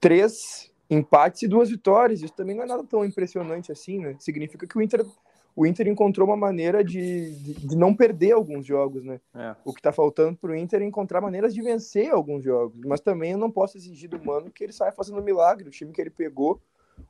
três 0.00 0.70
empates 0.90 1.42
e 1.42 1.48
duas 1.48 1.70
vitórias. 1.70 2.22
Isso 2.22 2.34
também 2.34 2.56
não 2.56 2.64
é 2.64 2.66
nada 2.66 2.84
tão 2.84 3.04
impressionante 3.04 3.70
assim, 3.70 3.98
né? 4.00 4.16
Significa 4.18 4.66
que 4.66 4.76
o 4.76 4.82
Inter, 4.82 5.04
o 5.54 5.66
Inter 5.66 5.88
encontrou 5.88 6.26
uma 6.26 6.36
maneira 6.36 6.82
de, 6.82 7.34
de, 7.36 7.54
de 7.54 7.76
não 7.76 7.94
perder 7.94 8.32
alguns 8.32 8.64
jogos, 8.64 9.04
né? 9.04 9.20
É. 9.34 9.54
O 9.64 9.72
que 9.72 9.80
está 9.80 9.92
faltando 9.92 10.36
para 10.38 10.52
o 10.52 10.56
Inter 10.56 10.82
é 10.82 10.84
encontrar 10.84 11.20
maneiras 11.20 11.52
de 11.52 11.60
vencer 11.60 12.10
alguns 12.10 12.44
jogos. 12.44 12.80
Mas 12.84 13.00
também 13.00 13.32
eu 13.32 13.38
não 13.38 13.50
posso 13.50 13.76
exigir 13.76 14.08
do 14.08 14.24
Mano 14.24 14.50
que 14.50 14.64
ele 14.64 14.72
saia 14.72 14.92
fazendo 14.92 15.20
um 15.20 15.24
milagre. 15.24 15.68
O 15.68 15.72
time 15.72 15.92
que 15.92 16.00
ele 16.00 16.10
pegou, 16.10 16.60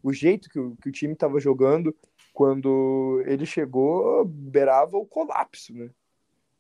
o 0.03 0.13
jeito 0.13 0.49
que 0.49 0.59
o, 0.59 0.77
que 0.83 0.89
o 0.89 0.93
time 0.93 1.13
estava 1.13 1.39
jogando 1.41 1.95
quando 2.33 3.23
ele 3.27 3.45
chegou, 3.45 4.25
beirava 4.25 4.97
o 4.97 5.05
colapso, 5.05 5.75
né? 5.75 5.91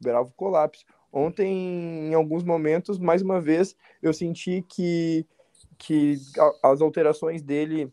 Beirava 0.00 0.28
o 0.28 0.32
colapso. 0.32 0.84
Ontem, 1.12 2.08
em 2.10 2.14
alguns 2.14 2.44
momentos, 2.44 2.98
mais 2.98 3.22
uma 3.22 3.40
vez, 3.40 3.74
eu 4.02 4.12
senti 4.12 4.62
que 4.68 5.26
que 5.78 6.16
as 6.62 6.80
alterações 6.80 7.40
dele, 7.40 7.92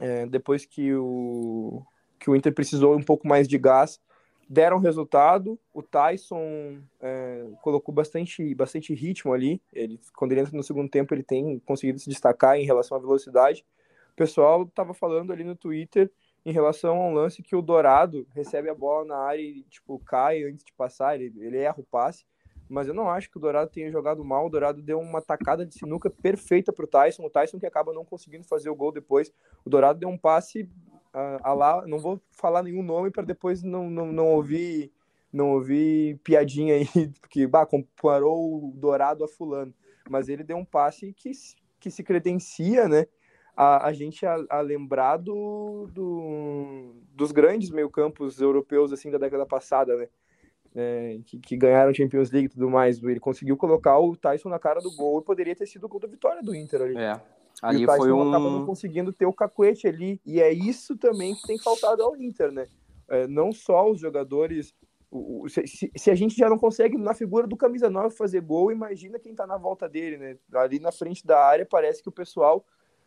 é, 0.00 0.26
depois 0.26 0.64
que 0.64 0.94
o, 0.94 1.82
que 2.18 2.30
o 2.30 2.34
Inter 2.34 2.52
precisou 2.52 2.96
um 2.96 3.02
pouco 3.02 3.28
mais 3.28 3.46
de 3.46 3.58
gás, 3.58 4.00
deram 4.48 4.78
resultado. 4.78 5.58
O 5.74 5.82
Tyson 5.82 6.78
é, 7.00 7.46
colocou 7.60 7.94
bastante, 7.94 8.54
bastante 8.54 8.94
ritmo 8.94 9.32
ali. 9.34 9.60
Ele, 9.72 10.00
quando 10.16 10.32
ele 10.32 10.40
entra 10.40 10.56
no 10.56 10.62
segundo 10.62 10.88
tempo, 10.88 11.14
ele 11.14 11.22
tem 11.22 11.58
conseguido 11.60 11.98
se 11.98 12.08
destacar 12.08 12.56
em 12.56 12.64
relação 12.64 12.96
à 12.96 13.00
velocidade. 13.00 13.64
O 14.12 14.16
pessoal 14.16 14.62
estava 14.62 14.94
falando 14.94 15.32
ali 15.32 15.44
no 15.44 15.54
Twitter 15.54 16.10
em 16.44 16.52
relação 16.52 16.96
a 16.96 17.08
um 17.08 17.12
lance 17.12 17.42
que 17.42 17.54
o 17.54 17.60
Dourado 17.60 18.26
recebe 18.34 18.70
a 18.70 18.74
bola 18.74 19.04
na 19.04 19.18
área 19.18 19.42
e 19.42 19.62
tipo 19.64 19.98
cai 19.98 20.44
antes 20.44 20.64
de 20.64 20.72
passar, 20.72 21.20
ele, 21.20 21.32
ele 21.44 21.58
erra 21.58 21.76
o 21.78 21.84
passe 21.84 22.24
mas 22.68 22.86
eu 22.86 22.94
não 22.94 23.08
acho 23.08 23.30
que 23.30 23.38
o 23.38 23.40
Dourado 23.40 23.70
tenha 23.70 23.90
jogado 23.90 24.24
mal. 24.24 24.46
O 24.46 24.50
Dourado 24.50 24.82
deu 24.82 25.00
uma 25.00 25.22
tacada 25.22 25.64
de 25.64 25.74
sinuca 25.74 26.10
perfeita 26.10 26.72
para 26.72 26.84
o 26.84 26.88
Tyson. 26.88 27.24
O 27.24 27.30
Tyson 27.30 27.58
que 27.58 27.66
acaba 27.66 27.92
não 27.92 28.04
conseguindo 28.04 28.44
fazer 28.44 28.68
o 28.68 28.74
gol 28.74 28.92
depois. 28.92 29.32
O 29.64 29.70
Dourado 29.70 29.98
deu 29.98 30.08
um 30.08 30.18
passe 30.18 30.68
a, 31.12 31.50
a 31.50 31.54
lá. 31.54 31.86
Não 31.86 31.98
vou 31.98 32.20
falar 32.30 32.62
nenhum 32.62 32.82
nome 32.82 33.10
para 33.10 33.24
depois 33.24 33.62
não, 33.62 33.88
não, 33.88 34.12
não 34.12 34.26
ouvir 34.28 34.92
não 35.32 35.50
ouvir 35.52 36.18
piadinha 36.24 36.74
aí, 36.74 36.86
porque 37.20 37.46
bah, 37.46 37.66
comparou 37.66 38.68
o 38.68 38.72
Dourado 38.74 39.24
a 39.24 39.28
Fulano. 39.28 39.74
Mas 40.08 40.28
ele 40.28 40.42
deu 40.42 40.56
um 40.56 40.64
passe 40.64 41.12
que, 41.12 41.30
que 41.78 41.90
se 41.90 42.02
credencia, 42.02 42.88
né? 42.88 43.06
A, 43.54 43.88
a 43.88 43.92
gente 43.92 44.24
a, 44.24 44.36
a 44.48 44.60
lembrar 44.60 45.16
do, 45.18 45.88
do, 45.92 46.94
dos 47.12 47.32
grandes 47.32 47.70
meio-campos 47.70 48.40
europeus 48.40 48.92
assim 48.92 49.10
da 49.10 49.18
década 49.18 49.44
passada, 49.44 49.96
né? 49.96 50.08
É, 50.74 51.18
que, 51.24 51.38
que, 51.38 51.56
ganharam 51.56 51.94
Champions 51.94 52.30
League 52.30 52.46
e 52.46 52.50
tudo 52.50 52.68
mais, 52.70 53.02
ele 53.02 53.20
conseguiu 53.20 53.56
colocar 53.56 53.98
o 53.98 54.16
Tyson 54.16 54.48
na 54.48 54.58
cara 54.58 54.80
do 54.80 54.94
gol 54.94 55.20
e 55.20 55.24
poderia 55.24 55.56
ter 55.56 55.66
sido 55.66 55.84
o 55.84 55.88
gol 55.88 56.00
da 56.00 56.08
vitória 56.08 56.42
do 56.42 56.54
Inter 56.54 56.82
ali. 56.82 56.96
É. 56.96 57.20
Ali 57.62 57.80
e 57.80 57.84
o 57.84 57.86
Tyson 57.86 57.98
foi 58.02 58.12
um... 58.12 58.28
acaba 58.28 58.50
não 58.50 58.66
conseguindo 58.66 59.12
ter 59.12 59.26
o 59.26 59.32
cacuete 59.32 59.86
ali, 59.86 60.20
e 60.24 60.40
é 60.40 60.52
isso 60.52 60.96
também 60.96 61.34
que 61.34 61.46
tem 61.46 61.58
faltado 61.58 62.02
ao 62.02 62.16
Inter, 62.16 62.52
né? 62.52 62.66
É, 63.08 63.26
não 63.26 63.52
só 63.52 63.90
os 63.90 64.00
jogadores. 64.00 64.74
O, 65.10 65.44
o, 65.44 65.48
se, 65.48 65.66
se, 65.66 66.10
a 66.10 66.14
gente 66.14 66.36
já 66.36 66.50
não 66.50 66.58
consegue, 66.58 66.98
na 66.98 67.14
figura 67.14 67.46
do 67.46 67.56
camisa 67.56 67.88
9, 67.88 68.14
fazer 68.14 68.42
gol, 68.42 68.70
imagina 68.70 69.18
quem 69.18 69.34
tá 69.34 69.46
na 69.46 69.56
volta 69.56 69.88
dele, 69.88 70.18
né? 70.18 70.36
Ali 70.54 70.78
na 70.78 70.92
frente 70.92 71.26
da 71.26 71.42
área, 71.42 71.64
parece 71.64 72.02
que 72.02 72.10
o 72.10 72.12
pessoal 72.12 72.64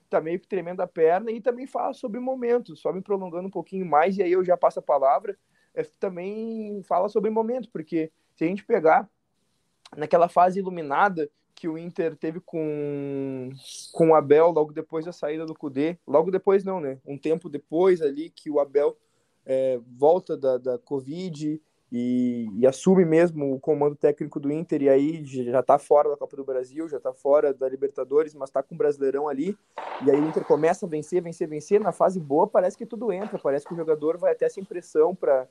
tá 0.10 0.20
meio 0.20 0.40
que 0.40 0.48
tremendo 0.48 0.82
a 0.82 0.88
perna 0.88 1.32
e 1.32 1.40
também 1.40 1.68
fala 1.68 1.94
sobre 1.94 2.20
momentos, 2.20 2.82
só 2.82 2.92
me 2.92 3.02
prolongando 3.02 3.48
um 3.48 3.52
pouquinho 3.52 3.86
mais, 3.86 4.18
e 4.18 4.24
aí 4.24 4.32
eu 4.32 4.44
já 4.44 4.58
passo 4.58 4.80
a 4.80 4.82
palavra 4.82 5.38
também 6.00 6.82
fala 6.84 7.10
sobre 7.10 7.30
momento, 7.30 7.70
porque 7.72 8.12
se 8.36 8.44
a 8.44 8.48
gente 8.48 8.66
pegar 8.66 9.10
naquela 9.96 10.28
fase 10.28 10.60
iluminada 10.60 11.30
que 11.54 11.68
o 11.68 11.78
Inter 11.78 12.16
teve 12.16 12.40
com, 12.40 13.50
com 13.92 14.10
o 14.10 14.16
Abel 14.16 14.50
logo 14.50 14.74
depois 14.74 15.06
da 15.06 15.12
saída 15.12 15.46
do 15.46 15.54
Cudê, 15.54 15.98
logo 16.08 16.32
depois 16.32 16.64
não, 16.64 16.80
né? 16.80 17.00
Um 17.06 17.18
tempo 17.18 17.50
depois 17.50 18.02
ali 18.02 18.30
que 18.30 18.50
o 18.50 18.60
Abel 18.60 18.98
é, 19.46 19.80
volta 19.86 20.36
da, 20.36 20.58
da 20.58 20.78
Covid 20.80 21.62
e, 21.92 22.48
e, 22.56 22.66
assume 22.66 23.04
mesmo 23.04 23.54
o 23.54 23.60
comando 23.60 23.98
técnico 23.98 24.40
do 24.40 24.50
Inter 24.50 24.82
e 24.84 24.90
aí 24.90 25.26
já 25.26 25.60
está 25.60 25.78
fora 25.78 26.10
da 26.10 26.16
Copa 26.16 26.38
do 26.38 26.46
Brasil, 26.46 26.88
já 26.88 26.96
está 26.98 27.12
fora 27.12 27.54
da 27.54 27.68
Libertadores, 27.68 28.34
mas 28.34 28.50
está 28.50 28.64
com 28.64 28.74
o 28.74 28.78
Brasileirão 28.78 29.28
ali. 29.28 29.58
E 30.06 30.10
aí 30.10 30.18
o 30.18 30.26
Inter 30.26 30.46
começa 30.46 30.86
a 30.86 30.90
vencer, 30.90 31.22
vencer, 31.22 31.50
vencer. 31.50 31.82
Na 31.82 31.92
fase 31.92 32.18
boa 32.18 32.48
parece 32.48 32.78
que 32.78 32.86
tudo 32.86 33.12
entra, 33.12 33.38
parece 33.38 33.66
que 33.66 33.74
o 33.74 33.78
jogador 33.78 34.18
vai 34.18 34.32
até 34.32 34.46
essa 34.46 34.60
impressão 34.60 35.14
para 35.14 35.48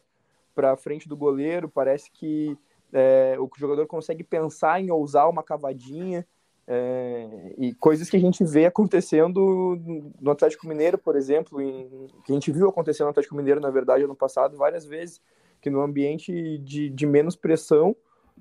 para 0.52 0.76
frente 0.76 1.08
do 1.08 1.16
goleiro, 1.16 1.68
parece 1.68 2.10
que 2.10 2.58
é, 2.92 3.36
o 3.38 3.48
jogador 3.56 3.86
consegue 3.86 4.24
pensar 4.24 4.80
em 4.80 4.90
ousar 4.90 5.28
uma 5.28 5.42
cavadinha. 5.42 6.26
É, 6.66 7.54
e 7.58 7.74
coisas 7.74 8.08
que 8.08 8.16
a 8.16 8.20
gente 8.20 8.44
vê 8.44 8.64
acontecendo 8.64 9.76
no 10.20 10.30
Atlético 10.30 10.68
Mineiro, 10.68 10.96
por 10.98 11.16
exemplo, 11.16 11.60
em, 11.60 12.06
que 12.24 12.30
a 12.30 12.34
gente 12.34 12.52
viu 12.52 12.68
acontecendo 12.68 13.06
no 13.06 13.10
Atlético 13.10 13.34
Mineiro, 13.34 13.60
na 13.60 13.70
verdade, 13.70 14.04
ano 14.04 14.14
passado, 14.14 14.56
várias 14.56 14.84
vezes, 14.84 15.20
que 15.60 15.70
no 15.70 15.80
ambiente 15.80 16.58
de, 16.58 16.90
de 16.90 17.06
menos 17.06 17.36
pressão, 17.36 17.94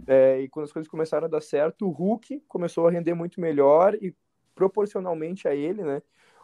é, 0.07 0.41
e 0.41 0.49
quando 0.49 0.65
as 0.65 0.71
coisas 0.71 0.89
começaram 0.89 1.25
a 1.25 1.29
dar 1.29 1.41
certo, 1.41 1.85
o 1.85 1.91
Hulk 1.91 2.43
começou 2.47 2.87
a 2.87 2.91
render 2.91 3.13
muito 3.13 3.41
melhor 3.41 3.95
e 3.95 4.15
proporcionalmente 4.55 5.47
a 5.47 5.55
ele, 5.55 5.83
né, 5.83 6.01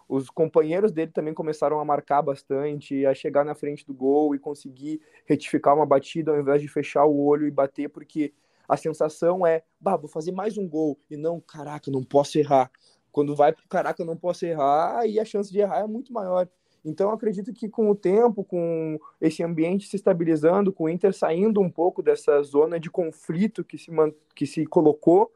os 0.08 0.30
companheiros 0.30 0.92
dele 0.92 1.12
também 1.12 1.34
começaram 1.34 1.80
a 1.80 1.86
marcar 1.86 2.22
bastante, 2.22 3.06
a 3.06 3.14
chegar 3.14 3.44
na 3.44 3.56
frente 3.56 3.86
do 3.86 3.94
gol 3.94 4.36
e 4.36 4.40
conseguir 4.40 5.02
retificar 5.26 5.76
uma 5.76 5.86
batida 5.86 6.32
ao 6.32 6.40
invés 6.40 6.62
de 6.62 6.68
fechar 6.68 7.06
o 7.06 7.26
olho 7.26 7.48
e 7.48 7.52
bater, 7.52 7.90
porque 7.90 8.34
a 8.68 8.78
sensação 8.78 9.46
é, 9.46 9.64
bah, 9.80 9.96
vou 9.96 10.10
fazer 10.10 10.32
mais 10.32 10.58
um 10.58 10.68
gol, 10.68 11.00
e 11.10 11.18
não, 11.18 11.40
caraca, 11.40 11.90
não 11.90 12.04
posso 12.04 12.38
errar. 12.38 12.72
Quando 13.12 13.36
vai 13.36 13.54
pro 13.54 13.68
caraca, 13.68 14.04
não 14.04 14.18
posso 14.18 14.46
errar, 14.46 15.00
aí 15.00 15.20
a 15.20 15.26
chance 15.26 15.52
de 15.52 15.60
errar 15.60 15.80
é 15.80 15.88
muito 15.88 16.12
maior. 16.12 16.48
Então, 16.86 17.10
acredito 17.10 17.52
que 17.52 17.68
com 17.68 17.90
o 17.90 17.96
tempo, 17.96 18.44
com 18.44 19.00
esse 19.20 19.42
ambiente 19.42 19.88
se 19.88 19.96
estabilizando, 19.96 20.72
com 20.72 20.84
o 20.84 20.90
Inter 20.90 21.14
saindo 21.14 21.60
um 21.60 21.70
pouco 21.70 22.04
dessa 22.04 22.42
zona 22.44 22.80
de 22.80 22.92
conflito 22.92 23.64
que 23.64 23.76
se, 23.76 23.90
que 24.36 24.46
se 24.46 24.68
colocou, 24.68 25.32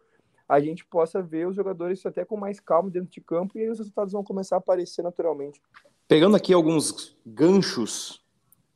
a 0.47 0.59
gente 0.59 0.85
possa 0.85 1.23
ver 1.23 1.47
os 1.47 1.55
jogadores 1.55 2.05
até 2.05 2.23
com 2.23 2.37
mais 2.37 2.59
calma 2.59 2.91
dentro 2.91 3.09
de 3.09 3.19
campo 3.19 3.57
e 3.57 3.61
aí 3.61 3.69
os 3.69 3.79
resultados 3.79 4.13
vão 4.13 4.23
começar 4.23 4.57
a 4.57 4.59
aparecer 4.59 5.01
naturalmente. 5.01 5.59
Pegando 6.07 6.35
aqui 6.35 6.53
alguns 6.53 7.17
ganchos 7.25 8.23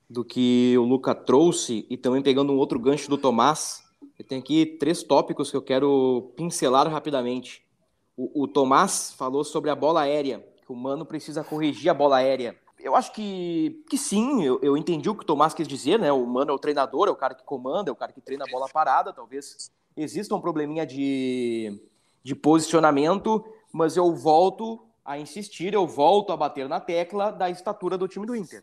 do 0.09 0.25
que 0.25 0.75
o 0.77 0.83
Luca 0.83 1.13
trouxe 1.13 1.85
e 1.89 1.97
também 1.97 2.21
pegando 2.21 2.53
um 2.53 2.57
outro 2.57 2.79
gancho 2.79 3.09
do 3.09 3.17
Tomás, 3.17 3.83
eu 4.17 4.25
tenho 4.25 4.41
aqui 4.41 4.65
três 4.65 5.03
tópicos 5.03 5.49
que 5.49 5.57
eu 5.57 5.61
quero 5.61 6.31
pincelar 6.35 6.87
rapidamente. 6.87 7.63
O, 8.15 8.43
o 8.43 8.47
Tomás 8.47 9.13
falou 9.17 9.43
sobre 9.43 9.69
a 9.69 9.75
bola 9.75 10.01
aérea, 10.01 10.45
que 10.65 10.71
o 10.71 10.75
Mano 10.75 11.05
precisa 11.05 11.43
corrigir 11.43 11.89
a 11.89 11.93
bola 11.93 12.17
aérea. 12.17 12.55
Eu 12.83 12.97
acho 12.97 13.13
que, 13.13 13.81
que 13.89 13.97
sim, 13.97 14.43
eu, 14.43 14.59
eu 14.61 14.75
entendi 14.75 15.09
o 15.09 15.15
que 15.15 15.23
o 15.23 15.25
Tomás 15.25 15.53
quis 15.53 15.65
dizer, 15.65 15.97
né? 15.97 16.11
O 16.11 16.25
Mano 16.25 16.51
é 16.51 16.53
o 16.53 16.59
treinador, 16.59 17.07
é 17.07 17.11
o 17.11 17.15
cara 17.15 17.33
que 17.33 17.43
comanda, 17.43 17.89
é 17.89 17.93
o 17.93 17.95
cara 17.95 18.11
que 18.11 18.19
treina 18.19 18.43
a 18.43 18.51
bola 18.51 18.67
parada, 18.67 19.13
talvez 19.13 19.71
exista 19.95 20.35
um 20.35 20.41
probleminha 20.41 20.85
de, 20.85 21.81
de 22.21 22.35
posicionamento, 22.35 23.45
mas 23.71 23.95
eu 23.95 24.13
volto 24.13 24.85
a 25.05 25.17
insistir, 25.17 25.73
eu 25.73 25.87
volto 25.87 26.33
a 26.33 26.37
bater 26.37 26.67
na 26.67 26.81
tecla 26.81 27.31
da 27.31 27.49
estatura 27.49 27.97
do 27.97 28.07
time 28.07 28.25
do 28.25 28.35
Inter. 28.35 28.61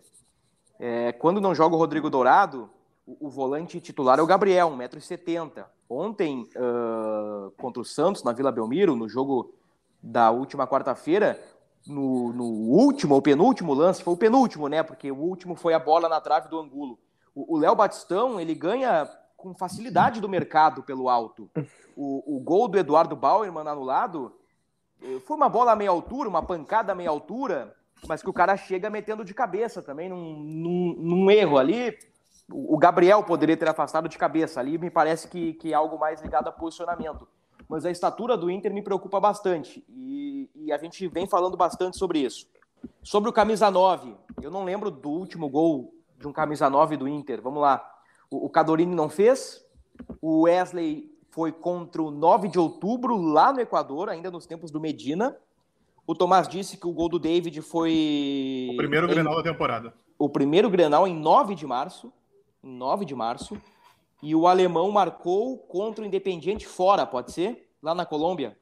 É, 0.78 1.12
quando 1.12 1.40
não 1.40 1.54
joga 1.54 1.74
o 1.74 1.78
Rodrigo 1.78 2.10
Dourado, 2.10 2.68
o, 3.06 3.26
o 3.26 3.30
volante 3.30 3.80
titular 3.80 4.18
é 4.18 4.22
o 4.22 4.26
Gabriel, 4.26 4.70
1,70m. 4.70 5.64
Ontem, 5.88 6.46
uh, 6.56 7.50
contra 7.52 7.80
o 7.80 7.84
Santos, 7.84 8.22
na 8.22 8.32
Vila 8.32 8.52
Belmiro, 8.52 8.94
no 8.94 9.08
jogo 9.08 9.54
da 10.02 10.30
última 10.30 10.66
quarta-feira, 10.66 11.42
no, 11.86 12.32
no, 12.32 12.44
último 12.44 13.14
ou 13.14 13.22
penúltimo 13.22 13.74
lance, 13.74 14.02
foi 14.02 14.14
o 14.14 14.16
penúltimo, 14.16 14.68
né? 14.68 14.82
Porque 14.82 15.10
o 15.10 15.16
último 15.16 15.54
foi 15.54 15.74
a 15.74 15.78
bola 15.78 16.08
na 16.08 16.20
trave 16.20 16.48
do 16.48 16.58
Angulo. 16.58 16.98
O 17.34 17.56
Léo 17.56 17.74
Batistão, 17.74 18.40
ele 18.40 18.54
ganha 18.54 19.08
com 19.36 19.54
facilidade 19.54 20.20
do 20.20 20.28
mercado 20.28 20.82
pelo 20.82 21.08
alto. 21.08 21.50
O, 21.96 22.36
o 22.36 22.40
gol 22.40 22.68
do 22.68 22.78
Eduardo 22.78 23.16
Bauerman 23.16 23.66
anulado 23.66 24.32
eh, 25.02 25.20
foi 25.26 25.36
uma 25.36 25.48
bola 25.48 25.72
a 25.72 25.76
meia 25.76 25.90
altura, 25.90 26.28
uma 26.28 26.42
pancada 26.42 26.92
a 26.92 26.94
meia 26.94 27.10
altura, 27.10 27.74
mas 28.06 28.22
que 28.22 28.30
o 28.30 28.32
cara 28.32 28.56
chega 28.56 28.90
metendo 28.90 29.24
de 29.24 29.34
cabeça 29.34 29.82
também 29.82 30.08
num, 30.08 30.38
num, 30.38 30.94
num 30.98 31.30
erro 31.30 31.58
ali. 31.58 31.96
O 32.52 32.76
Gabriel 32.76 33.22
poderia 33.22 33.56
ter 33.56 33.68
afastado 33.68 34.08
de 34.08 34.18
cabeça 34.18 34.60
ali, 34.60 34.76
me 34.76 34.90
parece 34.90 35.28
que, 35.28 35.54
que 35.54 35.72
é 35.72 35.74
algo 35.74 35.98
mais 35.98 36.20
ligado 36.20 36.48
a 36.48 36.52
posicionamento. 36.52 37.26
Mas 37.70 37.86
a 37.86 37.90
estatura 37.90 38.36
do 38.36 38.50
Inter 38.50 38.74
me 38.74 38.82
preocupa 38.82 39.20
bastante 39.20 39.84
e, 39.88 40.50
e 40.56 40.72
a 40.72 40.76
gente 40.76 41.06
vem 41.06 41.28
falando 41.28 41.56
bastante 41.56 41.96
sobre 41.96 42.18
isso. 42.18 42.48
Sobre 43.00 43.30
o 43.30 43.32
camisa 43.32 43.70
9, 43.70 44.12
eu 44.42 44.50
não 44.50 44.64
lembro 44.64 44.90
do 44.90 45.08
último 45.08 45.48
gol 45.48 45.94
de 46.18 46.26
um 46.26 46.32
camisa 46.32 46.68
9 46.68 46.96
do 46.96 47.06
Inter. 47.06 47.40
Vamos 47.40 47.62
lá. 47.62 47.88
O, 48.28 48.46
o 48.46 48.50
Cadorini 48.50 48.92
não 48.92 49.08
fez. 49.08 49.64
O 50.20 50.42
Wesley 50.42 51.08
foi 51.30 51.52
contra 51.52 52.02
o 52.02 52.10
9 52.10 52.48
de 52.48 52.58
outubro, 52.58 53.16
lá 53.16 53.52
no 53.52 53.60
Equador, 53.60 54.08
ainda 54.08 54.32
nos 54.32 54.46
tempos 54.46 54.72
do 54.72 54.80
Medina. 54.80 55.36
O 56.04 56.12
Tomás 56.12 56.48
disse 56.48 56.76
que 56.76 56.88
o 56.88 56.92
gol 56.92 57.08
do 57.08 57.20
David 57.20 57.62
foi. 57.62 58.70
O 58.72 58.76
primeiro 58.78 59.06
em... 59.06 59.10
Grenal 59.10 59.36
da 59.36 59.44
temporada. 59.44 59.94
O 60.18 60.28
primeiro 60.28 60.68
Grenal 60.68 61.06
em 61.06 61.14
9 61.14 61.54
de 61.54 61.68
março. 61.68 62.12
Em 62.64 62.76
9 62.76 63.04
de 63.04 63.14
março. 63.14 63.56
E 64.22 64.34
o 64.34 64.46
alemão 64.46 64.90
marcou 64.90 65.58
contra 65.58 66.02
o 66.02 66.06
Independiente 66.06 66.66
fora, 66.66 67.06
pode 67.06 67.32
ser? 67.32 67.70
Lá 67.82 67.94
na 67.94 68.04
Colômbia. 68.04 68.56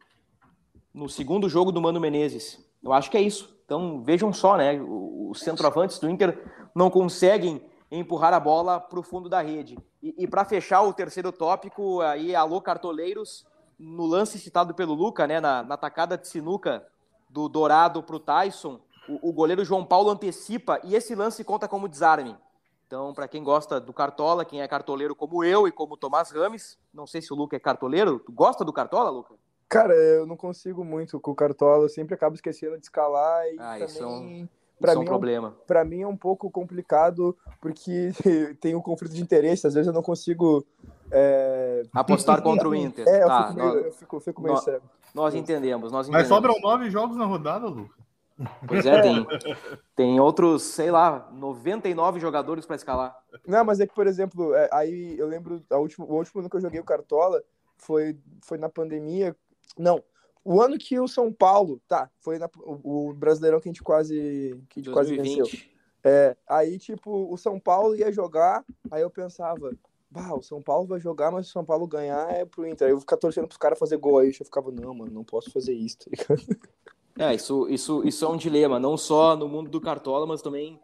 No 0.94 1.08
segundo 1.08 1.48
jogo 1.48 1.72
do 1.72 1.80
Mano 1.80 2.00
Menezes. 2.00 2.64
Eu 2.82 2.92
acho 2.92 3.10
que 3.10 3.16
é 3.16 3.20
isso. 3.20 3.56
Então 3.64 4.02
vejam 4.02 4.32
só, 4.32 4.56
né? 4.56 4.80
Os 4.80 5.40
centroavantes 5.40 5.98
do 5.98 6.08
Inter 6.08 6.42
não 6.74 6.90
conseguem 6.90 7.60
empurrar 7.90 8.32
a 8.32 8.40
bola 8.40 8.80
para 8.80 8.98
o 8.98 9.02
fundo 9.02 9.28
da 9.28 9.40
rede. 9.40 9.78
E, 10.02 10.14
e 10.18 10.26
para 10.26 10.44
fechar 10.44 10.82
o 10.82 10.92
terceiro 10.92 11.32
tópico, 11.32 12.00
aí 12.00 12.34
alô 12.34 12.60
cartoleiros, 12.60 13.46
no 13.78 14.06
lance 14.06 14.38
citado 14.38 14.74
pelo 14.74 14.94
Luca, 14.94 15.26
né, 15.26 15.40
na, 15.40 15.62
na 15.62 15.76
tacada 15.76 16.16
de 16.16 16.28
sinuca 16.28 16.86
do 17.28 17.48
Dourado 17.48 18.02
para 18.02 18.16
o 18.16 18.20
Tyson, 18.20 18.80
o 19.22 19.32
goleiro 19.32 19.64
João 19.64 19.84
Paulo 19.84 20.10
antecipa 20.10 20.80
e 20.84 20.94
esse 20.94 21.14
lance 21.14 21.42
conta 21.42 21.66
como 21.66 21.88
desarme. 21.88 22.36
Então, 22.88 23.12
para 23.12 23.28
quem 23.28 23.44
gosta 23.44 23.78
do 23.78 23.92
Cartola, 23.92 24.46
quem 24.46 24.62
é 24.62 24.66
cartoleiro 24.66 25.14
como 25.14 25.44
eu 25.44 25.68
e 25.68 25.70
como 25.70 25.92
o 25.92 25.96
Tomás 25.96 26.30
Rames, 26.30 26.78
não 26.92 27.06
sei 27.06 27.20
se 27.20 27.30
o 27.30 27.36
Luca 27.36 27.54
é 27.54 27.60
cartoleiro, 27.60 28.18
tu 28.18 28.32
gosta 28.32 28.64
do 28.64 28.72
Cartola, 28.72 29.10
Luca? 29.10 29.34
Cara, 29.68 29.92
eu 29.94 30.26
não 30.26 30.38
consigo 30.38 30.82
muito 30.82 31.20
com 31.20 31.32
o 31.32 31.34
Cartola, 31.34 31.84
eu 31.84 31.90
sempre 31.90 32.14
acabo 32.14 32.34
esquecendo 32.34 32.78
de 32.78 32.84
escalar 32.84 33.46
e 33.48 33.58
ah, 33.58 33.72
também... 33.72 33.84
Isso 33.84 34.02
é 34.02 34.06
um, 34.06 34.48
para 34.80 34.94
mim, 34.94 35.00
é 35.00 35.02
um 35.02 35.04
problema. 35.04 35.56
para 35.66 35.84
mim 35.84 36.00
é 36.00 36.06
um 36.06 36.16
pouco 36.16 36.50
complicado 36.50 37.36
porque 37.60 38.10
tem 38.58 38.74
um 38.74 38.80
conflito 38.80 39.14
de 39.14 39.20
interesse. 39.20 39.66
Às 39.66 39.74
vezes 39.74 39.88
eu 39.88 39.92
não 39.92 40.02
consigo 40.02 40.64
é... 41.10 41.82
apostar 41.92 42.40
contra 42.42 42.66
o 42.66 42.74
Inter. 42.74 43.06
É, 43.06 43.22
eu, 43.22 43.26
tá, 43.28 43.48
fico, 43.48 43.54
meio, 43.60 43.74
nós, 43.74 43.84
eu 43.84 43.92
fico, 43.92 44.20
fico 44.20 44.42
meio 44.42 44.54
nós, 44.54 44.64
cego. 44.64 44.84
Nós 45.14 45.34
entendemos, 45.34 45.92
nós 45.92 46.08
entendemos. 46.08 46.30
Mas 46.30 46.36
sobram 46.36 46.58
nove 46.58 46.88
jogos 46.88 47.18
na 47.18 47.26
rodada, 47.26 47.66
Lu. 47.66 47.90
Pois 48.66 48.86
é, 48.86 49.00
tem, 49.02 49.26
tem 49.96 50.20
outros, 50.20 50.62
sei 50.62 50.90
lá, 50.90 51.28
99 51.32 52.20
jogadores 52.20 52.64
para 52.64 52.76
escalar. 52.76 53.16
Não, 53.46 53.64
mas 53.64 53.80
é 53.80 53.86
que, 53.86 53.94
por 53.94 54.06
exemplo, 54.06 54.54
é, 54.54 54.68
aí 54.72 55.18
eu 55.18 55.26
lembro, 55.26 55.62
a 55.70 55.76
última, 55.76 56.06
o 56.06 56.14
último 56.14 56.40
ano 56.40 56.48
que 56.48 56.56
eu 56.56 56.60
joguei 56.60 56.80
o 56.80 56.84
Cartola 56.84 57.42
foi, 57.76 58.16
foi 58.42 58.58
na 58.58 58.68
pandemia. 58.68 59.34
Não, 59.76 60.02
o 60.44 60.62
ano 60.62 60.78
que 60.78 60.98
o 61.00 61.08
São 61.08 61.32
Paulo, 61.32 61.80
tá, 61.88 62.10
foi 62.20 62.38
na, 62.38 62.48
o, 62.58 63.08
o, 63.08 63.14
Brasileirão 63.14 63.60
que 63.60 63.68
a 63.68 63.72
gente 63.72 63.82
quase, 63.82 64.58
que 64.68 64.80
a 64.80 64.82
gente 64.82 64.92
quase 64.92 65.16
venceu. 65.16 65.46
É, 66.04 66.36
aí, 66.48 66.78
tipo, 66.78 67.32
o 67.32 67.36
São 67.36 67.58
Paulo 67.58 67.96
ia 67.96 68.12
jogar, 68.12 68.64
aí 68.90 69.02
eu 69.02 69.10
pensava, 69.10 69.76
bah, 70.08 70.34
o 70.34 70.42
São 70.42 70.62
Paulo 70.62 70.86
vai 70.86 71.00
jogar, 71.00 71.30
mas 71.30 71.46
se 71.46 71.50
o 71.50 71.52
São 71.52 71.64
Paulo 71.64 71.86
ganhar 71.86 72.30
é 72.30 72.44
pro 72.44 72.66
Inter. 72.66 72.86
Aí 72.86 72.94
eu 72.94 73.00
ficava 73.00 73.20
torcendo 73.20 73.48
pros 73.48 73.58
caras 73.58 73.78
fazer 73.78 73.96
gol 73.96 74.18
aí, 74.18 74.28
eu 74.28 74.44
ficava, 74.44 74.70
não, 74.70 74.94
mano, 74.94 75.10
não 75.10 75.24
posso 75.24 75.50
fazer 75.50 75.74
isso, 75.74 75.98
tá 75.98 76.06
ligado? 76.10 76.60
É, 77.18 77.34
isso, 77.34 77.66
isso, 77.68 78.06
isso 78.06 78.24
é 78.24 78.28
um 78.28 78.36
dilema, 78.36 78.78
não 78.78 78.96
só 78.96 79.36
no 79.36 79.48
mundo 79.48 79.68
do 79.68 79.80
Cartola, 79.80 80.24
mas 80.24 80.40
também 80.40 80.78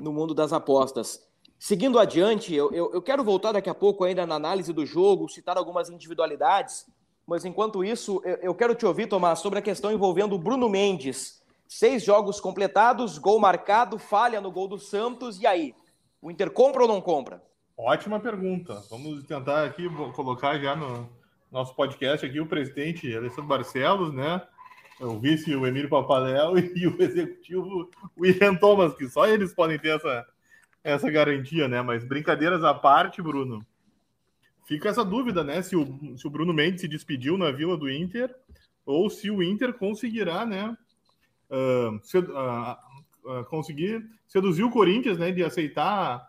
no 0.00 0.12
mundo 0.12 0.34
das 0.34 0.52
apostas. 0.52 1.22
Seguindo 1.58 1.98
adiante, 1.98 2.54
eu, 2.54 2.72
eu, 2.72 2.90
eu 2.92 3.02
quero 3.02 3.22
voltar 3.22 3.52
daqui 3.52 3.68
a 3.68 3.74
pouco 3.74 4.02
ainda 4.02 4.26
na 4.26 4.34
análise 4.34 4.72
do 4.72 4.86
jogo, 4.86 5.28
citar 5.28 5.56
algumas 5.56 5.90
individualidades, 5.90 6.86
mas 7.26 7.44
enquanto 7.44 7.84
isso, 7.84 8.20
eu 8.42 8.54
quero 8.54 8.74
te 8.74 8.84
ouvir, 8.84 9.06
Tomás, 9.06 9.38
sobre 9.38 9.58
a 9.58 9.62
questão 9.62 9.92
envolvendo 9.92 10.34
o 10.34 10.38
Bruno 10.38 10.68
Mendes. 10.68 11.42
Seis 11.66 12.04
jogos 12.04 12.40
completados, 12.40 13.18
gol 13.18 13.40
marcado, 13.40 13.98
falha 13.98 14.40
no 14.40 14.52
gol 14.52 14.68
do 14.68 14.78
Santos, 14.78 15.40
e 15.40 15.46
aí? 15.46 15.74
O 16.20 16.30
Inter 16.30 16.50
compra 16.50 16.82
ou 16.82 16.88
não 16.88 17.00
compra? 17.00 17.42
Ótima 17.76 18.20
pergunta. 18.20 18.82
Vamos 18.90 19.24
tentar 19.24 19.64
aqui 19.64 19.88
colocar 20.12 20.58
já 20.58 20.76
no 20.76 21.08
nosso 21.50 21.74
podcast 21.74 22.24
aqui 22.24 22.40
o 22.40 22.46
presidente 22.46 23.14
Alessandro 23.16 23.46
Barcelos, 23.46 24.12
né? 24.12 24.40
O 25.04 25.18
vice, 25.18 25.54
o 25.54 25.66
Emílio 25.66 25.88
Papaléu, 25.88 26.56
e 26.58 26.86
o 26.86 27.02
executivo, 27.02 27.90
o 28.16 28.26
Ian 28.26 28.54
Thomas, 28.54 28.94
que 28.94 29.08
só 29.08 29.26
eles 29.26 29.54
podem 29.54 29.78
ter 29.78 29.96
essa, 29.96 30.26
essa 30.82 31.10
garantia, 31.10 31.68
né? 31.68 31.82
Mas 31.82 32.04
brincadeiras 32.04 32.64
à 32.64 32.72
parte, 32.72 33.20
Bruno, 33.20 33.64
Fica 34.64 34.88
essa 34.88 35.04
dúvida, 35.04 35.44
né? 35.44 35.60
Se 35.62 35.76
o, 35.76 36.16
se 36.16 36.26
o 36.26 36.30
Bruno 36.30 36.52
Mendes 36.52 36.80
se 36.80 36.88
despediu 36.88 37.36
na 37.36 37.50
Vila 37.50 37.76
do 37.76 37.90
Inter 37.90 38.34
ou 38.84 39.08
se 39.10 39.30
o 39.30 39.42
Inter 39.42 39.74
conseguirá, 39.74 40.46
né? 40.46 40.76
Uh, 41.50 41.96
uh, 42.18 43.40
uh, 43.40 43.44
conseguir 43.44 44.04
seduzir 44.26 44.64
o 44.64 44.70
Corinthians, 44.70 45.18
né? 45.18 45.30
De 45.30 45.44
aceitar 45.44 46.26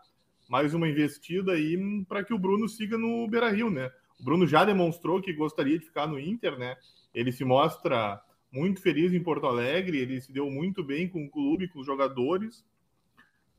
mais 0.48 0.74
uma 0.74 0.88
investida 0.88 1.52
aí 1.52 1.78
para 2.06 2.22
que 2.22 2.34
o 2.34 2.38
Bruno 2.38 2.68
siga 2.68 2.98
no 2.98 3.26
Beira 3.26 3.50
Rio, 3.50 3.70
né? 3.70 3.90
O 4.20 4.24
Bruno 4.24 4.46
já 4.46 4.64
demonstrou 4.64 5.20
que 5.20 5.32
gostaria 5.32 5.78
de 5.78 5.86
ficar 5.86 6.06
no 6.06 6.20
Inter, 6.20 6.58
né? 6.58 6.76
Ele 7.14 7.32
se 7.32 7.44
mostra 7.44 8.20
muito 8.52 8.80
feliz 8.80 9.12
em 9.12 9.22
Porto 9.22 9.46
Alegre, 9.46 9.98
ele 9.98 10.20
se 10.20 10.32
deu 10.32 10.50
muito 10.50 10.82
bem 10.82 11.08
com 11.08 11.24
o 11.24 11.30
clube, 11.30 11.68
com 11.68 11.80
os 11.80 11.86
jogadores. 11.86 12.64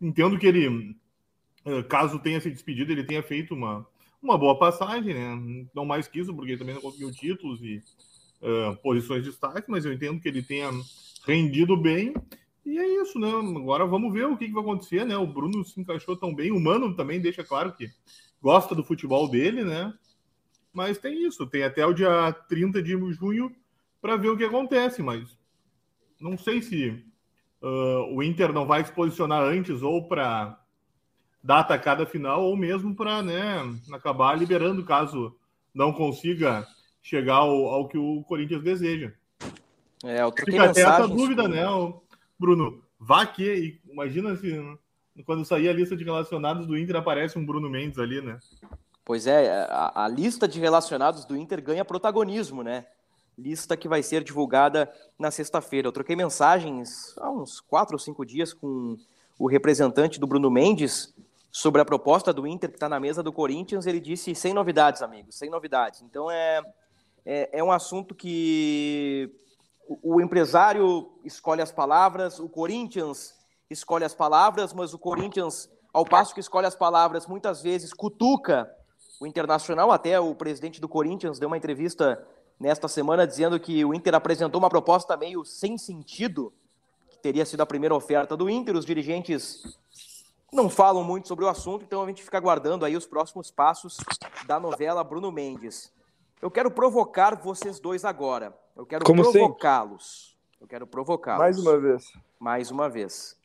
Entendo 0.02 0.38
que 0.38 0.48
ele, 0.48 0.96
caso 1.90 2.20
tenha 2.20 2.40
se 2.40 2.50
despedido, 2.50 2.92
ele 2.92 3.04
tenha 3.04 3.22
feito 3.24 3.54
uma, 3.54 3.86
uma 4.22 4.38
boa 4.38 4.58
passagem, 4.58 5.14
né? 5.14 5.68
Não 5.74 5.86
mais 5.86 6.08
que 6.08 6.20
isso, 6.20 6.34
porque 6.34 6.58
também 6.58 6.76
não 6.76 6.82
conseguiu 6.82 7.12
títulos 7.12 7.62
e 7.62 7.82
uh, 8.42 8.76
posições 8.82 9.24
de 9.24 9.30
destaque, 9.30 9.70
mas 9.70 9.86
eu 9.86 9.94
entendo 9.94 10.20
que 10.20 10.28
ele 10.28 10.42
tenha 10.42 10.70
rendido 11.26 11.76
bem. 11.76 12.14
E 12.66 12.78
é 12.78 13.02
isso, 13.02 13.18
né? 13.18 13.30
Agora 13.30 13.86
vamos 13.86 14.12
ver 14.14 14.28
o 14.28 14.38
que, 14.38 14.48
que 14.48 14.54
vai 14.54 14.64
acontecer, 14.64 15.06
né? 15.06 15.18
O 15.18 15.28
Bruno 15.28 15.64
se 15.64 15.80
encaixou 15.80 16.18
tão 16.18 16.34
bem, 16.34 16.52
o 16.52 16.60
Mano 16.60 16.96
também 16.96 17.22
deixa 17.22 17.44
claro 17.44 17.74
que 17.74 17.90
gosta 18.42 18.76
do 18.76 18.84
futebol 18.84 19.30
dele, 19.30 19.64
né? 19.64 19.94
Mas 20.74 20.98
tem 20.98 21.26
isso, 21.26 21.48
tem 21.48 21.64
até 21.64 21.86
o 21.86 21.94
dia 21.94 22.32
30 22.48 22.84
de 22.84 22.92
junho 23.14 23.56
para 24.02 24.16
ver 24.16 24.30
o 24.30 24.38
que 24.38 24.44
acontece, 24.44 25.02
mas 25.02 25.38
não 26.20 26.38
sei 26.38 26.62
se 26.62 27.04
uh, 27.62 28.16
o 28.16 28.24
Inter 28.24 28.52
não 28.54 28.66
vai 28.66 28.84
se 28.84 28.92
posicionar 28.92 29.44
antes 29.44 29.82
ou 29.82 30.08
para 30.08 30.60
da 31.44 31.60
atacada 31.60 32.06
final 32.06 32.44
ou 32.44 32.58
mesmo 32.58 32.94
para 32.96 33.22
né, 33.22 33.58
acabar 33.94 34.38
liberando 34.38 34.84
caso 34.84 35.36
não 35.74 35.94
consiga 35.94 36.68
chegar 37.02 37.36
ao, 37.36 37.68
ao 37.68 37.88
que 37.88 37.98
o 37.98 38.24
Corinthians 38.24 38.64
deseja. 38.64 39.14
É, 40.04 40.22
eu 40.22 40.32
Fica 40.32 40.66
até 40.66 40.82
essa 40.82 41.08
dúvida, 41.08 41.48
né, 41.48 41.64
Bruno? 42.38 42.84
Vá 43.00 43.26
que, 43.26 43.80
imagina 43.90 44.36
se 44.36 44.60
quando 45.26 45.46
sair 45.46 45.70
a 45.70 45.74
lista 45.74 45.96
de 45.96 46.04
relacionados 46.04 46.68
do 46.68 46.78
Inter 46.78 46.98
aparece 46.98 47.38
um 47.38 47.46
Bruno 47.46 47.70
Mendes 47.70 47.98
ali, 47.98 48.22
né? 48.22 48.38
Pois 49.06 49.26
é, 49.26 49.66
a, 49.70 50.04
a 50.06 50.08
lista 50.08 50.48
de 50.48 50.60
relacionados 50.60 51.24
do 51.26 51.38
Inter 51.38 51.62
ganha 51.62 51.86
protagonismo, 51.86 52.62
né? 52.62 52.86
Lista 53.38 53.78
que 53.78 53.88
vai 53.88 54.02
ser 54.02 54.24
divulgada 54.24 54.92
na 55.18 55.30
sexta-feira. 55.30 55.88
Eu 55.88 55.92
troquei 55.92 56.16
mensagens 56.16 57.16
há 57.20 57.30
uns 57.30 57.60
quatro 57.60 57.96
ou 57.96 58.00
cinco 58.00 58.26
dias 58.26 58.54
com 58.54 58.98
o 59.38 59.48
representante 59.48 60.20
do 60.20 60.26
Bruno 60.26 60.50
Mendes 60.50 61.14
sobre 61.52 61.82
a 61.82 61.86
proposta 61.86 62.34
do 62.34 62.46
Inter 62.46 62.70
que 62.70 62.76
está 62.76 62.90
na 62.90 63.00
mesa 63.00 63.24
do 63.24 63.34
Corinthians, 63.34 63.86
ele 63.88 64.00
disse 64.00 64.36
sem 64.36 64.54
novidades, 64.54 65.02
amigos, 65.02 65.36
sem 65.36 65.50
novidades. 65.50 66.02
Então 66.02 66.30
é, 66.30 66.62
é, 67.26 67.60
é 67.60 67.64
um 67.64 67.72
assunto 67.72 68.14
que 68.14 69.32
o, 69.88 70.16
o 70.16 70.22
empresário 70.22 71.12
escolhe 71.24 71.62
as 71.62 71.72
palavras, 71.72 72.40
o 72.40 72.48
Corinthians 72.48 73.36
escolhe 73.70 74.06
as 74.06 74.14
palavras, 74.14 74.74
mas 74.74 74.94
o 74.94 75.00
Corinthians, 75.00 75.70
ao 75.94 76.06
passo 76.06 76.34
que 76.34 76.40
escolhe 76.40 76.68
as 76.68 76.76
palavras, 76.76 77.28
muitas 77.28 77.62
vezes 77.62 77.94
cutuca 77.94 78.72
o 79.20 79.26
Internacional. 79.26 79.92
Até 79.92 80.20
o 80.20 80.36
presidente 80.36 80.80
do 80.80 80.88
Corinthians 80.88 81.40
deu 81.40 81.48
uma 81.48 81.58
entrevista 81.58 82.24
nesta 82.60 82.88
semana 82.88 83.28
dizendo 83.28 83.60
que 83.60 83.84
o 83.86 83.94
Inter 83.94 84.16
apresentou 84.16 84.60
uma 84.60 84.70
proposta 84.70 85.16
meio 85.16 85.46
sem 85.46 85.78
sentido, 85.78 86.52
que 87.10 87.18
teria 87.20 87.46
sido 87.46 87.62
a 87.62 87.66
primeira 87.66 87.96
oferta 87.96 88.36
do 88.36 88.50
Inter. 88.50 88.76
Os 88.76 88.86
dirigentes 88.86 89.78
não 90.52 90.70
falam 90.70 91.04
muito 91.04 91.28
sobre 91.28 91.46
o 91.46 91.48
assunto, 91.48 91.84
então 91.84 92.04
a 92.04 92.08
gente 92.08 92.24
fica 92.24 92.38
aguardando 92.38 92.86
aí 92.86 92.96
os 92.96 93.06
próximos 93.06 93.52
passos 93.52 93.98
da 94.46 94.60
novela 94.60 95.04
Bruno 95.04 95.32
Mendes. 95.32 95.92
Eu 96.42 96.52
quero 96.52 96.72
provocar 96.72 97.36
vocês 97.36 97.80
dois 97.80 98.06
agora. 98.06 98.58
Eu 98.76 98.86
quero 98.86 99.04
provocá-los. 99.04 100.38
Eu 100.60 100.68
quero 100.68 100.88
provocá-los. 100.88 101.40
Mais 101.40 101.60
uma 101.60 101.80
vez. 101.80 102.14
Mais 102.40 102.72
uma 102.72 102.90
vez. 102.90 103.38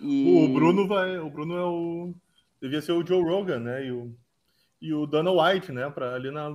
E... 0.00 0.44
O 0.44 0.54
Bruno 0.54 0.86
vai, 0.86 1.18
o 1.18 1.30
Bruno 1.30 1.56
é 1.56 1.64
o 1.64 2.14
devia 2.60 2.80
ser 2.80 2.92
o 2.92 3.04
Joe 3.06 3.22
Rogan, 3.22 3.60
né? 3.60 3.84
E 3.86 3.92
o 3.92 4.14
e 4.80 4.92
o 4.92 5.06
Dana 5.06 5.30
White, 5.30 5.72
né, 5.72 5.88
para 5.90 6.14
ali 6.14 6.30
na 6.30 6.48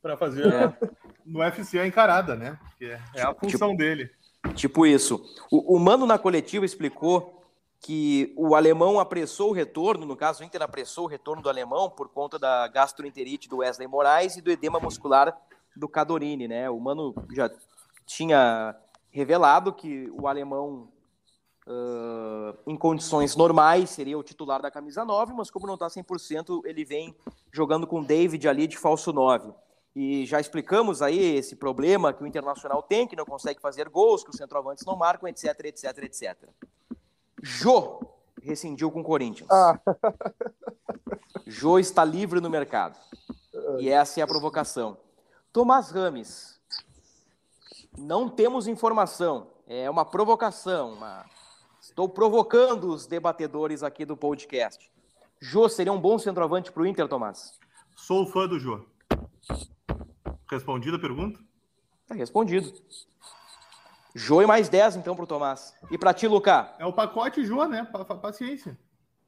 para 0.00 0.16
fazer 0.16 0.46
é. 0.46 0.78
No 1.24 1.40
UFC 1.40 1.78
a 1.78 1.86
encarada, 1.86 2.36
né? 2.36 2.58
Porque 2.70 2.96
é 3.14 3.22
a 3.22 3.34
função 3.34 3.70
tipo, 3.70 3.76
dele. 3.76 4.10
Tipo 4.54 4.86
isso. 4.86 5.24
O, 5.50 5.76
o 5.76 5.78
Mano 5.78 6.06
na 6.06 6.18
coletiva 6.18 6.64
explicou 6.64 7.42
que 7.80 8.32
o 8.36 8.54
alemão 8.54 8.98
apressou 8.98 9.50
o 9.50 9.52
retorno, 9.52 10.06
no 10.06 10.16
caso 10.16 10.42
o 10.42 10.46
Inter 10.46 10.62
apressou 10.62 11.04
o 11.04 11.08
retorno 11.08 11.42
do 11.42 11.50
alemão 11.50 11.90
por 11.90 12.08
conta 12.08 12.38
da 12.38 12.66
gastroenterite 12.66 13.48
do 13.48 13.58
Wesley 13.58 13.86
Moraes 13.86 14.36
e 14.36 14.40
do 14.40 14.50
edema 14.50 14.80
muscular 14.80 15.36
do 15.76 15.88
Cadorini, 15.88 16.48
né? 16.48 16.70
O 16.70 16.80
Mano 16.80 17.14
já 17.32 17.50
tinha 18.06 18.74
revelado 19.10 19.72
que 19.72 20.10
o 20.12 20.26
alemão 20.26 20.88
uh, 21.66 22.56
em 22.66 22.76
condições 22.76 23.36
normais, 23.36 23.90
seria 23.90 24.18
o 24.18 24.22
titular 24.22 24.62
da 24.62 24.70
camisa 24.70 25.04
9, 25.04 25.32
mas 25.34 25.50
como 25.50 25.66
não 25.66 25.74
está 25.74 25.86
100%, 25.86 26.62
ele 26.64 26.84
vem 26.84 27.14
jogando 27.52 27.86
com 27.86 28.00
o 28.00 28.04
David 28.04 28.48
ali 28.48 28.66
de 28.66 28.78
falso 28.78 29.12
9. 29.12 29.52
E 29.94 30.26
já 30.26 30.40
explicamos 30.40 31.00
aí 31.00 31.36
esse 31.36 31.54
problema 31.54 32.12
que 32.12 32.22
o 32.22 32.26
Internacional 32.26 32.82
tem, 32.82 33.06
que 33.06 33.14
não 33.14 33.24
consegue 33.24 33.60
fazer 33.60 33.88
gols, 33.88 34.24
que 34.24 34.30
os 34.30 34.36
centroavantes 34.36 34.84
não 34.84 34.96
marcam, 34.96 35.28
etc, 35.28 35.66
etc, 35.66 35.98
etc. 35.98 36.48
Jô 37.40 38.00
rescindiu 38.42 38.90
com 38.90 39.00
o 39.00 39.04
Corinthians. 39.04 39.48
Ah. 39.50 39.78
Jô 41.46 41.78
está 41.78 42.04
livre 42.04 42.40
no 42.40 42.50
mercado. 42.50 42.98
E 43.78 43.88
essa 43.88 44.20
é 44.20 44.22
a 44.22 44.26
provocação. 44.26 44.98
Tomás 45.52 45.90
Rames. 45.90 46.60
Não 47.96 48.28
temos 48.28 48.66
informação. 48.66 49.48
É 49.66 49.88
uma 49.88 50.04
provocação. 50.04 50.94
Uma... 50.94 51.24
Estou 51.80 52.08
provocando 52.08 52.88
os 52.88 53.06
debatedores 53.06 53.82
aqui 53.82 54.04
do 54.04 54.16
podcast. 54.16 54.90
Jô 55.40 55.68
seria 55.68 55.92
um 55.92 56.00
bom 56.00 56.18
centroavante 56.18 56.72
para 56.72 56.82
o 56.82 56.86
Inter, 56.86 57.06
Tomás? 57.06 57.58
Sou 57.94 58.26
fã 58.26 58.48
do 58.48 58.58
Jô. 58.58 58.84
Respondida 60.54 60.96
a 60.96 61.00
pergunta? 61.00 61.40
Tá 62.06 62.14
respondido. 62.14 62.72
Jô 64.14 64.40
e 64.40 64.46
mais 64.46 64.68
10, 64.68 64.96
então, 64.96 65.16
para 65.16 65.24
o 65.24 65.26
Tomás. 65.26 65.74
E 65.90 65.98
para 65.98 66.14
ti, 66.14 66.28
Lucas? 66.28 66.68
É 66.78 66.86
o 66.86 66.92
pacote 66.92 67.44
Jô, 67.44 67.64
né? 67.66 67.84
Paciência. 68.22 68.78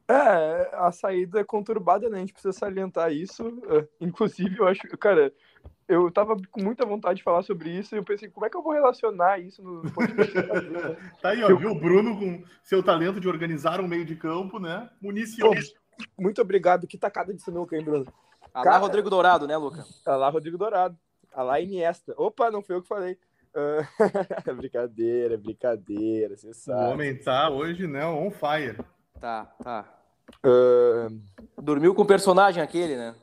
É, 0.08 0.70
a 0.74 0.92
saída 0.92 1.40
é 1.40 1.44
conturbada, 1.44 2.08
né? 2.08 2.18
A 2.18 2.20
gente 2.20 2.32
precisa 2.32 2.52
salientar 2.52 3.12
isso. 3.12 3.60
É, 3.68 3.88
inclusive, 4.00 4.56
eu 4.56 4.68
acho, 4.68 4.82
cara, 4.96 5.32
eu 5.88 6.08
tava 6.12 6.36
com 6.52 6.62
muita 6.62 6.86
vontade 6.86 7.16
de 7.16 7.24
falar 7.24 7.42
sobre 7.42 7.70
isso 7.70 7.96
e 7.96 7.98
eu 7.98 8.04
pensei, 8.04 8.28
como 8.28 8.46
é 8.46 8.50
que 8.50 8.56
eu 8.56 8.62
vou 8.62 8.72
relacionar 8.72 9.40
isso 9.40 9.60
no 9.62 9.90
podcast? 9.90 10.32
tá 11.20 11.30
aí, 11.30 11.42
ó, 11.42 11.50
eu... 11.50 11.58
viu? 11.58 11.72
O 11.72 11.80
Bruno 11.80 12.16
com 12.16 12.44
seu 12.62 12.80
talento 12.80 13.18
de 13.18 13.28
organizar 13.28 13.80
um 13.80 13.88
meio 13.88 14.04
de 14.04 14.14
campo, 14.14 14.60
né? 14.60 14.88
Municiou. 15.02 15.52
Muito 16.16 16.40
obrigado. 16.40 16.86
Que 16.86 16.96
tacada 16.96 17.34
de 17.34 17.42
sinuca, 17.42 17.76
hein, 17.76 17.84
Bruno? 17.84 18.06
Alá 18.54 18.78
Rodrigo 18.78 19.10
Dourado, 19.10 19.48
né, 19.48 19.56
Luca? 19.56 19.84
Alá 20.06 20.28
Rodrigo 20.28 20.56
Dourado. 20.56 20.96
Alá 21.36 21.60
Iniesta. 21.60 22.12
Opa, 22.16 22.50
não 22.50 22.62
foi 22.62 22.76
eu 22.76 22.82
que 22.82 22.88
falei. 22.88 23.18
Uh... 23.54 23.84
brincadeira, 24.56 25.36
brincadeira, 25.36 26.34
você 26.34 26.54
sabe. 26.54 26.82
O 26.82 26.92
homem 26.94 27.14
tá 27.14 27.50
hoje, 27.50 27.86
né, 27.86 28.06
on 28.06 28.30
fire. 28.30 28.78
Tá, 29.20 29.44
tá. 29.62 29.86
Uh... 30.42 31.20
Dormiu 31.60 31.94
com 31.94 32.00
o 32.00 32.06
personagem 32.06 32.62
aquele, 32.62 32.96
né? 32.96 33.14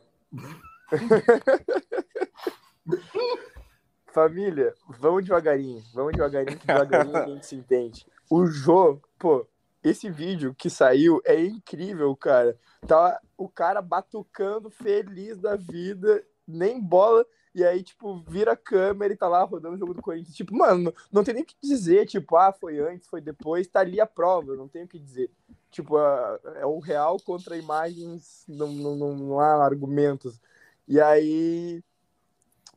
Família, 4.14 4.76
vamos 4.88 5.24
devagarinho, 5.24 5.82
vamos 5.92 6.12
devagarinho, 6.12 6.60
que 6.60 6.68
devagarinho 6.68 7.18
a 7.18 7.26
gente 7.26 7.48
se 7.48 7.56
entende. 7.56 8.06
O 8.30 8.46
Jô, 8.46 9.02
pô, 9.18 9.48
esse 9.84 10.12
vídeo 10.12 10.54
que 10.54 10.70
saiu 10.70 11.20
é 11.26 11.44
incrível, 11.44 12.16
cara. 12.16 12.56
Tá 12.88 13.20
o 13.36 13.50
cara 13.50 13.82
batucando, 13.82 14.70
feliz 14.70 15.40
da 15.40 15.56
vida, 15.56 16.24
nem 16.48 16.80
bola. 16.80 17.26
E 17.54 17.64
aí, 17.64 17.84
tipo, 17.84 18.24
vira 18.28 18.54
a 18.54 18.58
câmera 18.58 19.14
e 19.14 19.18
tá 19.18 19.28
lá 19.28 19.44
rodando 19.44 19.76
o 19.76 19.78
jogo 19.78 19.94
do 19.94 20.02
Corinthians. 20.02 20.36
Tipo, 20.36 20.56
mano, 20.56 20.94
não 21.12 21.24
tem 21.24 21.36
nem 21.36 21.44
o 21.44 21.46
que 21.46 21.56
dizer, 21.62 22.08
tipo, 22.08 22.36
ah, 22.36 22.52
foi 22.52 22.80
antes, 22.80 23.08
foi 23.08 23.22
depois, 23.22 23.68
tá 23.68 23.82
ali 23.82 24.02
a 24.02 24.08
prova, 24.08 24.56
não 24.56 24.68
tem 24.68 24.84
o 24.84 24.88
que 24.88 24.98
dizer. 24.98 25.30
Tipo, 25.70 26.00
é 26.00 26.66
o 26.66 26.80
real 26.80 27.18
contra 27.20 27.58
imagens, 27.58 28.44
não, 28.48 28.68
não, 28.72 29.16
não 29.16 29.40
há 29.40 29.64
argumentos. 29.64 30.42
E 30.88 31.00
aí, 31.00 31.84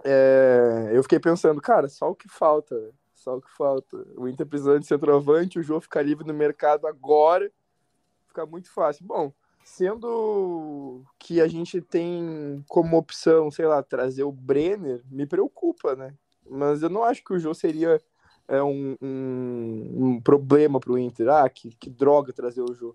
é, 0.04 0.90
eu 0.92 1.02
fiquei 1.02 1.18
pensando, 1.18 1.60
cara, 1.60 1.88
só 1.88 2.10
o 2.10 2.14
que 2.14 2.28
falta, 2.28 2.92
só 3.14 3.36
o 3.36 3.42
que 3.42 3.50
falta. 3.50 3.96
O 4.16 4.28
Inter 4.28 4.46
precisando 4.46 4.80
de 4.80 4.86
centroavante, 4.86 5.58
o 5.58 5.62
jogo 5.62 5.80
ficar 5.80 6.02
livre 6.02 6.26
no 6.26 6.34
mercado 6.34 6.86
agora, 6.86 7.50
fica 8.28 8.44
muito 8.44 8.70
fácil. 8.70 9.06
Bom, 9.06 9.32
sendo 9.66 11.02
que 11.18 11.40
a 11.40 11.48
gente 11.48 11.80
tem 11.80 12.64
como 12.68 12.96
opção, 12.96 13.50
sei 13.50 13.66
lá, 13.66 13.82
trazer 13.82 14.22
o 14.22 14.30
Brenner, 14.30 15.02
me 15.10 15.26
preocupa, 15.26 15.96
né? 15.96 16.14
Mas 16.48 16.82
eu 16.82 16.88
não 16.88 17.02
acho 17.02 17.24
que 17.24 17.32
o 17.32 17.38
Jô 17.38 17.52
seria 17.52 18.00
é, 18.46 18.62
um, 18.62 18.96
um, 19.02 19.92
um 19.96 20.20
problema 20.20 20.78
para 20.78 20.92
o 20.92 20.98
Inter. 20.98 21.28
Ah, 21.28 21.48
que, 21.50 21.70
que 21.80 21.90
droga 21.90 22.32
trazer 22.32 22.62
o 22.62 22.72
Jô. 22.72 22.94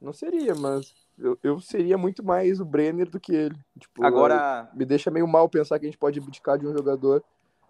Não 0.00 0.12
seria, 0.12 0.54
mas 0.54 0.94
eu, 1.18 1.36
eu 1.42 1.60
seria 1.60 1.98
muito 1.98 2.24
mais 2.24 2.60
o 2.60 2.64
Brenner 2.64 3.10
do 3.10 3.18
que 3.18 3.34
ele. 3.34 3.58
Tipo, 3.76 4.04
Agora. 4.04 4.70
Me 4.72 4.84
deixa 4.84 5.10
meio 5.10 5.26
mal 5.26 5.48
pensar 5.48 5.80
que 5.80 5.86
a 5.86 5.88
gente 5.88 5.98
pode 5.98 6.20
abdicar 6.20 6.56
de 6.56 6.66
um 6.66 6.72
jogador 6.72 7.24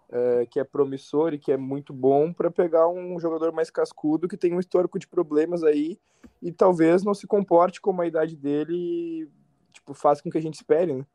é, 0.09 0.45
que 0.45 0.59
é 0.59 0.63
promissor 0.63 1.33
e 1.33 1.39
que 1.39 1.51
é 1.51 1.57
muito 1.57 1.93
bom 1.93 2.31
para 2.31 2.51
pegar 2.51 2.87
um 2.87 3.19
jogador 3.19 3.51
mais 3.51 3.69
cascudo 3.69 4.27
que 4.27 4.37
tem 4.37 4.53
um 4.53 4.59
histórico 4.59 4.99
de 4.99 5.07
problemas 5.07 5.63
aí 5.63 5.97
e 6.41 6.51
talvez 6.51 7.03
não 7.03 7.13
se 7.13 7.27
comporte 7.27 7.81
como 7.81 8.01
a 8.01 8.07
idade 8.07 8.35
dele 8.35 8.73
e 8.73 9.27
tipo, 9.73 9.93
faça 9.93 10.21
com 10.21 10.29
que 10.29 10.37
a 10.37 10.41
gente 10.41 10.55
espere, 10.55 10.93
né? 10.93 11.05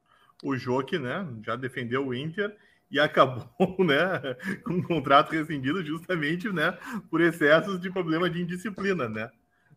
O 0.42 0.56
Joque, 0.56 0.98
né, 0.98 1.26
já 1.44 1.54
defendeu 1.54 2.06
o 2.06 2.14
Inter 2.14 2.56
e 2.90 2.98
acabou, 2.98 3.46
né, 3.78 4.20
com 4.64 4.74
um 4.74 4.82
contrato 4.82 5.30
rescindido 5.30 5.84
justamente, 5.84 6.50
né, 6.50 6.76
por 7.10 7.20
excessos 7.20 7.80
de 7.80 7.90
problema 7.90 8.28
de 8.28 8.42
indisciplina, 8.42 9.08
né? 9.08 9.30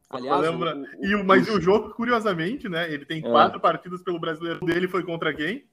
Aliás, 0.09 0.41
lembra... 0.41 0.75
o, 0.75 0.81
o, 0.81 1.05
e 1.05 1.15
o, 1.15 1.25
mas 1.25 1.47
o, 1.49 1.57
o 1.57 1.61
jogo, 1.61 1.93
curiosamente, 1.93 2.69
né, 2.69 2.91
ele 2.91 3.05
tem 3.05 3.19
é. 3.19 3.21
quatro 3.21 3.59
partidas 3.59 4.01
pelo 4.01 4.19
brasileiro 4.19 4.63
dele, 4.65 4.87
foi 4.87 5.03
contra 5.03 5.33
quem? 5.33 5.65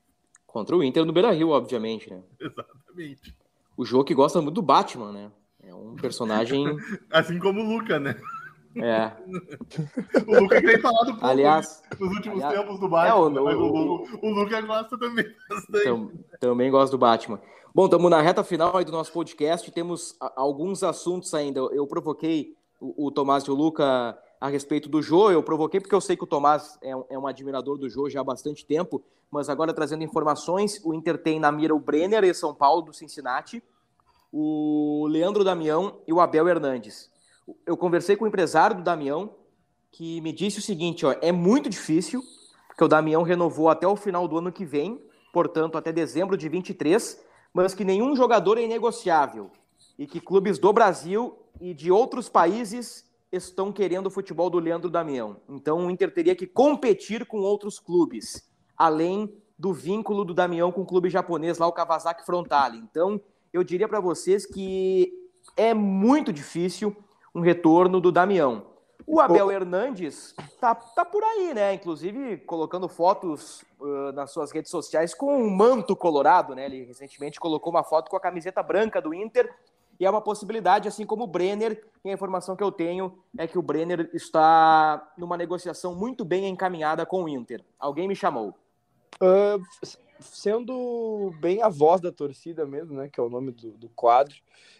Contra 0.50 0.76
o 0.76 0.82
Inter 0.82 1.04
no 1.04 1.12
Beira-Rio, 1.12 1.50
obviamente, 1.50 2.10
né? 2.10 2.22
Exatamente. 2.40 3.36
O 3.76 3.84
jogo 3.84 4.04
que 4.04 4.14
gosta 4.14 4.42
muito 4.42 4.56
do 4.56 4.62
Batman, 4.62 5.12
né? 5.12 5.30
É 5.62 5.72
um 5.72 5.94
personagem. 5.94 6.66
assim 7.10 7.38
como 7.38 7.60
o 7.60 7.68
Luca, 7.76 8.00
né? 8.00 8.16
É. 8.76 9.12
o 10.26 10.40
Luca 10.40 10.62
tem 10.62 10.78
falado 10.78 11.10
pouco 11.10 11.26
aliás, 11.26 11.82
nos 11.98 12.14
últimos 12.14 12.40
aliás, 12.40 12.60
tempos 12.60 12.78
do 12.78 12.88
Batman, 12.88 13.16
é, 13.16 13.18
o, 13.18 13.30
né? 13.30 13.40
mas 13.40 13.56
o, 13.56 13.64
o, 13.64 14.28
o, 14.28 14.30
Luca 14.30 14.60
gosta 14.60 14.96
também 14.96 15.24
Tam, 15.84 16.12
também 16.38 16.70
gosta 16.70 16.96
do 16.96 16.98
Batman. 16.98 17.40
Bom, 17.74 17.86
estamos 17.86 18.08
na 18.08 18.20
reta 18.20 18.44
final 18.44 18.76
aí 18.76 18.84
do 18.84 18.92
nosso 18.92 19.12
podcast, 19.12 19.68
temos 19.72 20.16
alguns 20.36 20.84
assuntos 20.84 21.34
ainda. 21.34 21.60
Eu 21.60 21.86
provoquei 21.86 22.54
o, 22.80 23.06
o 23.06 23.10
Tomás 23.10 23.42
e 23.44 23.50
o 23.50 23.54
Luca 23.54 24.16
a 24.40 24.48
respeito 24.48 24.88
do 24.88 25.02
Jô. 25.02 25.30
Eu 25.30 25.42
provoquei 25.42 25.80
porque 25.80 25.94
eu 25.94 26.00
sei 26.00 26.16
que 26.16 26.24
o 26.24 26.26
Tomás 26.26 26.78
é 26.80 26.96
um, 26.96 27.04
é 27.10 27.18
um 27.18 27.26
admirador 27.26 27.76
do 27.76 27.88
Jô 27.88 28.08
já 28.08 28.20
há 28.20 28.24
bastante 28.24 28.64
tempo, 28.64 29.02
mas 29.30 29.48
agora 29.48 29.74
trazendo 29.74 30.02
informações, 30.02 30.80
o 30.82 30.94
Inter 30.94 31.18
tem 31.18 31.38
na 31.38 31.52
mira 31.52 31.74
o 31.74 31.78
Brenner 31.78 32.24
e 32.24 32.32
São 32.32 32.54
Paulo 32.54 32.82
do 32.82 32.92
Cincinnati, 32.92 33.62
o 34.32 35.06
Leandro 35.08 35.44
Damião 35.44 36.00
e 36.06 36.12
o 36.12 36.20
Abel 36.20 36.48
Hernandes. 36.48 37.10
Eu 37.66 37.76
conversei 37.76 38.16
com 38.16 38.24
o 38.24 38.28
empresário 38.28 38.76
do 38.76 38.82
Damião, 38.82 39.34
que 39.92 40.20
me 40.20 40.32
disse 40.32 40.60
o 40.60 40.62
seguinte, 40.62 41.04
ó, 41.04 41.14
é 41.20 41.32
muito 41.32 41.68
difícil, 41.68 42.22
porque 42.68 42.84
o 42.84 42.88
Damião 42.88 43.22
renovou 43.22 43.68
até 43.68 43.86
o 43.86 43.96
final 43.96 44.26
do 44.26 44.38
ano 44.38 44.52
que 44.52 44.64
vem, 44.64 45.02
portanto 45.32 45.76
até 45.76 45.92
dezembro 45.92 46.36
de 46.36 46.48
23, 46.48 47.20
mas 47.52 47.74
que 47.74 47.84
nenhum 47.84 48.14
jogador 48.14 48.56
é 48.56 48.62
inegociável 48.62 49.50
e 49.98 50.06
que 50.06 50.20
clubes 50.20 50.58
do 50.58 50.72
Brasil 50.72 51.36
e 51.60 51.74
de 51.74 51.90
outros 51.90 52.28
países 52.28 53.09
estão 53.32 53.72
querendo 53.72 54.06
o 54.06 54.10
futebol 54.10 54.50
do 54.50 54.58
Leandro 54.58 54.90
Damião. 54.90 55.36
Então 55.48 55.86
o 55.86 55.90
Inter 55.90 56.12
teria 56.12 56.34
que 56.34 56.46
competir 56.46 57.26
com 57.26 57.38
outros 57.38 57.78
clubes, 57.78 58.50
além 58.76 59.32
do 59.58 59.72
vínculo 59.72 60.24
do 60.24 60.34
Damião 60.34 60.72
com 60.72 60.82
o 60.82 60.86
clube 60.86 61.10
japonês 61.10 61.58
lá, 61.58 61.66
o 61.66 61.72
Kawasaki 61.72 62.24
Frontale. 62.24 62.78
Então 62.78 63.20
eu 63.52 63.62
diria 63.62 63.88
para 63.88 64.00
vocês 64.00 64.46
que 64.46 65.12
é 65.56 65.74
muito 65.74 66.32
difícil 66.32 66.96
um 67.34 67.40
retorno 67.40 68.00
do 68.00 68.10
Damião. 68.10 68.66
O 69.06 69.20
Abel 69.20 69.46
oh. 69.46 69.50
Hernandes 69.50 70.34
tá, 70.60 70.74
tá 70.74 71.04
por 71.04 71.22
aí, 71.22 71.52
né? 71.54 71.74
Inclusive 71.74 72.38
colocando 72.38 72.88
fotos 72.88 73.62
uh, 73.80 74.12
nas 74.12 74.30
suas 74.30 74.52
redes 74.52 74.70
sociais 74.70 75.14
com 75.14 75.36
um 75.36 75.50
manto 75.50 75.96
colorado, 75.96 76.54
né? 76.54 76.66
Ele 76.66 76.84
recentemente 76.84 77.40
colocou 77.40 77.72
uma 77.72 77.82
foto 77.82 78.10
com 78.10 78.16
a 78.16 78.20
camiseta 78.20 78.62
branca 78.62 79.00
do 79.00 79.12
Inter 79.12 79.52
e 80.00 80.06
é 80.06 80.10
uma 80.10 80.22
possibilidade, 80.22 80.88
assim 80.88 81.04
como 81.04 81.24
o 81.24 81.26
Brenner, 81.26 81.84
e 82.02 82.08
a 82.08 82.14
informação 82.14 82.56
que 82.56 82.64
eu 82.64 82.72
tenho 82.72 83.22
é 83.36 83.46
que 83.46 83.58
o 83.58 83.62
Brenner 83.62 84.08
está 84.14 85.12
numa 85.14 85.36
negociação 85.36 85.94
muito 85.94 86.24
bem 86.24 86.48
encaminhada 86.48 87.04
com 87.04 87.24
o 87.24 87.28
Inter. 87.28 87.62
Alguém 87.78 88.08
me 88.08 88.16
chamou. 88.16 88.54
Uh, 89.22 89.62
sendo 90.18 91.34
bem 91.38 91.62
a 91.62 91.68
voz 91.68 92.00
da 92.00 92.10
torcida 92.10 92.64
mesmo, 92.64 92.96
né, 92.96 93.10
que 93.10 93.20
é 93.20 93.22
o 93.22 93.28
nome 93.28 93.52
do, 93.52 93.72
do, 93.72 93.90
quadro, 93.90 94.34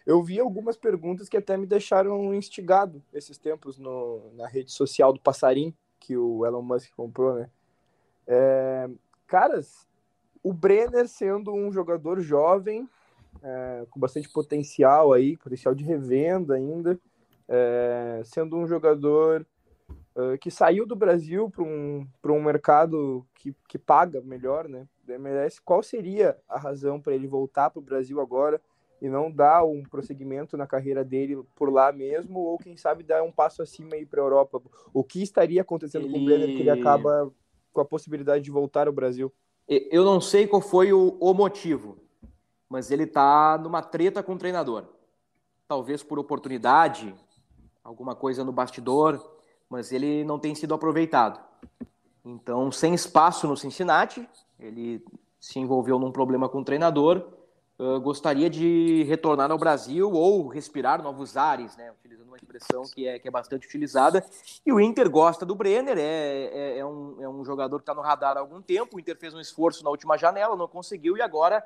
eu 0.07 0.23
vi 0.23 0.41
algumas 0.41 0.79
perguntas 0.79 1.29
que 1.29 1.37
até 1.37 1.55
me 1.55 1.67
deixaram 1.67 2.35
instigado 2.35 3.03
esses 3.13 3.37
tempos 3.37 3.79
no, 3.79 4.33
na 4.33 4.47
rede 4.47 4.73
social 4.73 5.13
do 5.13 5.21
Passarim, 5.21 5.75
que 5.99 6.17
o 6.17 6.47
Elon 6.47 6.63
Musk 6.63 6.91
comprou, 6.97 7.35
né? 7.35 7.51
É, 8.27 8.89
caras, 9.27 9.87
o 10.43 10.55
Brenner 10.55 11.07
sendo 11.07 11.53
um 11.53 11.71
jogador 11.71 12.21
jovem, 12.21 12.89
é, 13.43 13.87
com 13.91 14.01
bastante 14.01 14.29
potencial 14.29 15.13
aí, 15.13 15.37
potencial 15.37 15.75
de 15.75 15.85
revenda 15.85 16.55
ainda, 16.55 16.99
é, 17.49 18.23
sendo 18.25 18.57
um 18.57 18.67
jogador 18.67 19.47
uh, 20.15 20.39
que 20.39 20.51
saiu 20.51 20.87
do 20.87 20.95
Brasil 20.95 21.51
para 21.51 21.65
um, 21.65 22.07
um 22.25 22.43
mercado 22.43 23.27
que, 23.35 23.55
que 23.69 23.79
paga 23.79 24.21
melhor, 24.21 24.69
né? 24.69 24.87
Da 25.05 25.15
MLS. 25.15 25.61
Qual 25.61 25.83
seria 25.83 26.37
a 26.49 26.59
razão 26.59 27.01
para 27.01 27.15
ele 27.15 27.27
voltar 27.27 27.71
para 27.71 27.81
o 27.81 27.85
Brasil 27.85 28.21
agora? 28.21 28.61
e 29.01 29.09
não 29.09 29.31
dar 29.31 29.65
um 29.65 29.83
prosseguimento 29.83 30.57
na 30.57 30.67
carreira 30.67 31.03
dele 31.03 31.43
por 31.57 31.73
lá 31.73 31.91
mesmo, 31.91 32.39
ou 32.39 32.59
quem 32.59 32.77
sabe 32.77 33.03
dar 33.03 33.23
um 33.23 33.33
passo 33.33 33.63
acima 33.63 33.95
aí 33.95 34.05
para 34.05 34.21
a 34.21 34.25
Europa. 34.25 34.61
O 34.93 35.03
que 35.03 35.23
estaria 35.23 35.63
acontecendo 35.63 36.05
ele... 36.05 36.13
com 36.13 36.19
o 36.21 36.25
Brenner 36.27 36.49
que 36.49 36.61
ele 36.61 36.71
acaba 36.71 37.33
com 37.73 37.81
a 37.81 37.85
possibilidade 37.85 38.45
de 38.45 38.51
voltar 38.51 38.87
ao 38.87 38.93
Brasil? 38.93 39.33
Eu 39.67 40.05
não 40.05 40.21
sei 40.21 40.47
qual 40.47 40.61
foi 40.61 40.93
o, 40.93 41.17
o 41.19 41.33
motivo, 41.33 41.97
mas 42.71 42.93
ele 42.93 43.03
está 43.03 43.59
numa 43.59 43.83
treta 43.83 44.23
com 44.23 44.35
o 44.35 44.39
treinador. 44.39 44.85
Talvez 45.67 46.05
por 46.05 46.21
oportunidade, 46.21 47.13
alguma 47.83 48.15
coisa 48.15 48.45
no 48.45 48.53
bastidor, 48.53 49.21
mas 49.69 49.91
ele 49.91 50.25
não 50.25 50.39
tem 50.39 50.55
sido 50.55 50.73
aproveitado. 50.73 51.41
Então, 52.25 52.71
sem 52.71 52.95
espaço 52.95 53.49
no 53.49 53.57
Cincinnati, 53.57 54.29
ele 54.59 55.05
se 55.41 55.59
envolveu 55.59 55.99
num 55.99 56.13
problema 56.13 56.49
com 56.49 56.61
o 56.61 56.65
treinador, 56.65 57.27
uh, 57.79 58.01
gostaria 58.01 58.49
de 58.49 59.03
retornar 59.05 59.51
ao 59.51 59.59
Brasil 59.59 60.13
ou 60.13 60.47
respirar 60.47 61.03
novos 61.03 61.37
ares, 61.37 61.77
né? 61.77 61.91
utilizando 61.91 62.29
uma 62.29 62.37
expressão 62.37 62.83
que 62.83 63.09
é, 63.09 63.19
que 63.19 63.27
é 63.27 63.31
bastante 63.31 63.67
utilizada. 63.67 64.25
E 64.65 64.73
o 64.73 64.79
Inter 64.79 65.09
gosta 65.11 65.47
do 65.47 65.55
Brenner, 65.55 65.97
é, 65.99 66.51
é, 66.53 66.79
é 66.79 66.87
um, 66.87 67.17
é 67.21 67.29
um 67.29 67.45
jogador 67.45 67.79
que 67.79 67.83
está 67.83 67.95
no 67.95 68.03
radar 68.03 68.37
há 68.37 68.41
algum 68.41 68.61
tempo. 68.61 68.97
O 68.97 69.01
Inter 69.01 69.17
fez 69.17 69.35
um 69.35 69.41
esforço 69.41 69.83
na 69.83 69.91
última 69.91 70.19
janela, 70.19 70.55
não 70.55 70.69
conseguiu, 70.69 71.17
e 71.17 71.23
agora, 71.23 71.65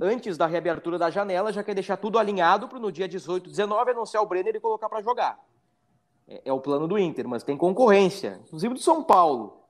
antes 0.00 0.36
da 0.36 0.46
reabertura 0.46 0.98
da 0.98 1.10
janela, 1.10 1.52
já 1.52 1.62
quer 1.62 1.74
deixar 1.74 1.96
tudo 1.96 2.18
alinhado 2.18 2.68
para 2.68 2.78
no 2.78 2.92
dia 2.92 3.08
18, 3.08 3.48
19 3.48 3.90
anunciar 3.90 4.22
o 4.22 4.26
Brenner 4.26 4.54
e 4.54 4.60
colocar 4.60 4.88
para 4.88 5.02
jogar. 5.02 5.38
É, 6.28 6.42
é 6.46 6.52
o 6.52 6.60
plano 6.60 6.86
do 6.86 6.98
Inter, 6.98 7.26
mas 7.26 7.42
tem 7.42 7.56
concorrência, 7.56 8.40
inclusive 8.46 8.74
do 8.74 8.80
São 8.80 9.02
Paulo. 9.02 9.60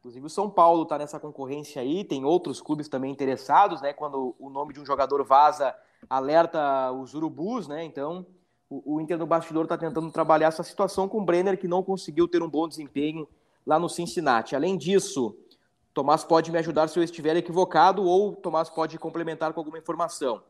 Inclusive 0.00 0.26
o 0.26 0.30
São 0.30 0.50
Paulo 0.50 0.82
está 0.82 0.98
nessa 0.98 1.20
concorrência 1.20 1.80
aí, 1.80 2.02
tem 2.02 2.24
outros 2.24 2.60
clubes 2.60 2.88
também 2.88 3.12
interessados, 3.12 3.80
né? 3.80 3.92
Quando 3.92 4.34
o 4.36 4.50
nome 4.50 4.74
de 4.74 4.80
um 4.80 4.84
jogador 4.84 5.22
vaza, 5.24 5.72
alerta 6.10 6.90
os 6.90 7.14
urubus, 7.14 7.68
né? 7.68 7.84
Então 7.84 8.26
o, 8.68 8.96
o 8.96 9.00
Inter 9.00 9.16
no 9.16 9.26
bastidor 9.26 9.64
está 9.64 9.78
tentando 9.78 10.10
trabalhar 10.10 10.48
essa 10.48 10.64
situação 10.64 11.08
com 11.08 11.18
o 11.18 11.24
Brenner, 11.24 11.56
que 11.56 11.68
não 11.68 11.84
conseguiu 11.84 12.26
ter 12.26 12.42
um 12.42 12.50
bom 12.50 12.66
desempenho 12.66 13.28
lá 13.64 13.78
no 13.78 13.88
Cincinnati. 13.88 14.56
Além 14.56 14.76
disso, 14.76 15.36
Tomás 15.94 16.24
pode 16.24 16.50
me 16.50 16.58
ajudar 16.58 16.88
se 16.88 16.98
eu 16.98 17.02
estiver 17.02 17.36
equivocado, 17.36 18.02
ou 18.04 18.34
Tomás 18.34 18.70
pode 18.70 18.98
complementar 18.98 19.52
com 19.52 19.60
alguma 19.60 19.78
informação. 19.78 20.42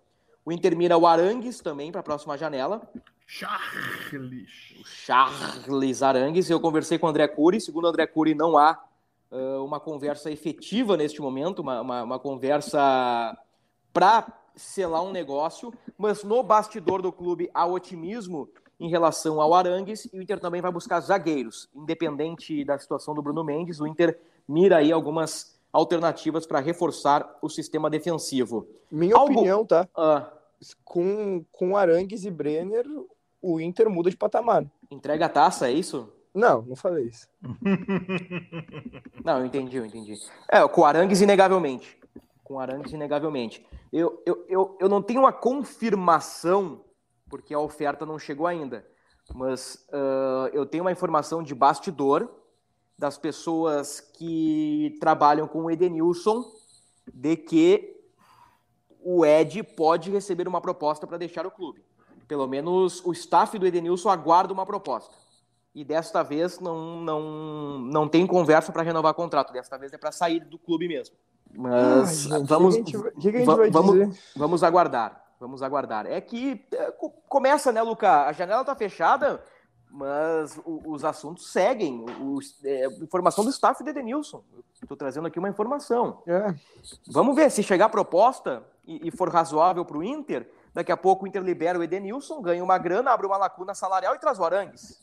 O 0.44 0.52
Inter 0.52 0.76
mira 0.76 0.96
o 0.96 1.06
Arangues 1.06 1.60
também 1.60 1.90
para 1.90 2.00
a 2.00 2.04
próxima 2.04 2.36
janela. 2.36 2.82
Charles. 3.26 4.74
O 4.80 4.84
Charles 4.84 6.02
Arangues. 6.02 6.50
Eu 6.50 6.60
conversei 6.60 6.98
com 6.98 7.06
o 7.06 7.08
André 7.10 7.26
Cury. 7.28 7.60
Segundo 7.60 7.84
o 7.84 7.88
André 7.88 8.06
Cury, 8.06 8.34
não 8.34 8.58
há 8.58 8.78
uh, 9.30 9.64
uma 9.64 9.80
conversa 9.80 10.30
efetiva 10.30 10.96
neste 10.96 11.20
momento, 11.20 11.60
uma, 11.60 11.80
uma, 11.80 12.02
uma 12.02 12.18
conversa 12.18 13.36
para 13.92 14.26
selar 14.54 15.02
um 15.02 15.10
negócio, 15.10 15.72
mas 15.96 16.22
no 16.22 16.42
bastidor 16.42 17.00
do 17.00 17.12
clube 17.12 17.50
há 17.54 17.64
otimismo 17.66 18.48
em 18.78 18.88
relação 18.88 19.40
ao 19.40 19.54
Arangues 19.54 20.08
e 20.12 20.18
o 20.18 20.22
Inter 20.22 20.40
também 20.40 20.60
vai 20.60 20.70
buscar 20.70 21.00
zagueiros. 21.00 21.68
Independente 21.74 22.64
da 22.64 22.78
situação 22.78 23.14
do 23.14 23.22
Bruno 23.22 23.44
Mendes, 23.44 23.80
o 23.80 23.86
Inter 23.86 24.20
mira 24.48 24.78
aí 24.78 24.92
algumas 24.92 25.58
alternativas 25.72 26.46
para 26.46 26.60
reforçar 26.60 27.38
o 27.40 27.48
sistema 27.48 27.88
defensivo. 27.88 28.66
Minha 28.90 29.16
Algo... 29.16 29.32
opinião, 29.32 29.64
tá? 29.64 29.88
Ah. 29.96 30.30
Com, 30.84 31.44
com 31.50 31.76
Arangues 31.76 32.24
e 32.24 32.30
Brenner, 32.30 32.84
o 33.40 33.60
Inter 33.60 33.90
muda 33.90 34.10
de 34.10 34.16
patamar. 34.16 34.64
Entrega 34.90 35.26
a 35.26 35.28
taça, 35.28 35.68
é 35.68 35.72
isso? 35.72 36.12
Não, 36.34 36.62
não 36.62 36.76
falei 36.76 37.06
isso. 37.06 37.28
não, 39.24 39.40
eu 39.40 39.46
entendi, 39.46 39.76
eu 39.76 39.84
entendi. 39.84 40.14
É, 40.48 40.66
com 40.68 40.84
Arangues, 40.84 41.20
inegavelmente. 41.20 41.98
Com 42.44 42.58
Arangues, 42.60 42.92
inegavelmente. 42.92 43.66
Eu, 43.92 44.22
eu, 44.24 44.44
eu, 44.48 44.76
eu 44.80 44.88
não 44.88 45.02
tenho 45.02 45.20
uma 45.20 45.32
confirmação, 45.32 46.84
porque 47.28 47.52
a 47.52 47.58
oferta 47.58 48.06
não 48.06 48.18
chegou 48.18 48.46
ainda, 48.46 48.86
mas 49.34 49.86
uh, 49.92 50.48
eu 50.52 50.64
tenho 50.64 50.84
uma 50.84 50.92
informação 50.92 51.42
de 51.42 51.54
bastidor 51.54 52.30
das 53.02 53.18
pessoas 53.18 53.98
que 53.98 54.96
trabalham 55.00 55.48
com 55.48 55.64
o 55.64 55.70
Edenilson 55.72 56.44
de 57.12 57.36
que 57.36 58.00
o 59.02 59.26
Ed 59.26 59.60
pode 59.64 60.08
receber 60.08 60.46
uma 60.46 60.60
proposta 60.60 61.04
para 61.04 61.18
deixar 61.18 61.44
o 61.44 61.50
clube. 61.50 61.84
Pelo 62.28 62.46
menos 62.46 63.04
o 63.04 63.10
staff 63.10 63.58
do 63.58 63.66
Edenilson 63.66 64.08
aguarda 64.08 64.52
uma 64.52 64.64
proposta 64.64 65.12
e 65.74 65.84
desta 65.84 66.22
vez 66.22 66.60
não, 66.60 67.00
não, 67.00 67.78
não 67.80 68.08
tem 68.08 68.24
conversa 68.24 68.70
para 68.70 68.84
renovar 68.84 69.14
contrato. 69.14 69.52
Desta 69.52 69.76
vez 69.76 69.92
é 69.92 69.98
para 69.98 70.12
sair 70.12 70.38
do 70.44 70.56
clube 70.56 70.86
mesmo. 70.86 71.16
Mas 71.52 72.30
Ai, 72.30 72.38
gente, 72.38 72.48
vamos, 72.48 72.76
que 72.76 72.82
que 72.84 73.32
que 73.32 73.44
vamos, 73.44 74.16
vamos 74.36 74.62
aguardar. 74.62 75.20
Vamos 75.40 75.60
aguardar. 75.60 76.06
É 76.06 76.20
que 76.20 76.64
é, 76.72 76.92
começa, 77.28 77.72
né, 77.72 77.82
Luca? 77.82 78.26
A 78.26 78.32
janela 78.32 78.60
está 78.60 78.76
fechada, 78.76 79.42
mas 79.92 80.58
o, 80.64 80.90
os 80.90 81.04
assuntos 81.04 81.52
seguem. 81.52 82.04
O, 82.18 82.38
é, 82.64 82.86
informação 83.02 83.44
do 83.44 83.50
staff 83.50 83.84
de 83.84 83.90
Edenilson. 83.90 84.42
Estou 84.80 84.96
trazendo 84.96 85.26
aqui 85.26 85.38
uma 85.38 85.50
informação. 85.50 86.22
É. 86.26 86.54
Vamos 87.08 87.36
ver 87.36 87.50
se 87.50 87.62
chegar 87.62 87.84
a 87.84 87.90
proposta 87.90 88.64
e, 88.86 89.08
e 89.08 89.10
for 89.10 89.28
razoável 89.28 89.84
para 89.84 89.98
o 89.98 90.02
Inter. 90.02 90.48
Daqui 90.72 90.90
a 90.90 90.96
pouco 90.96 91.24
o 91.24 91.28
Inter 91.28 91.42
libera 91.42 91.78
o 91.78 91.82
Edenilson, 91.82 92.40
ganha 92.40 92.64
uma 92.64 92.78
grana, 92.78 93.10
abre 93.10 93.26
uma 93.26 93.36
lacuna 93.36 93.74
salarial 93.74 94.14
e 94.14 94.18
traz 94.18 94.38
o 94.38 94.44
Arangues. 94.44 94.98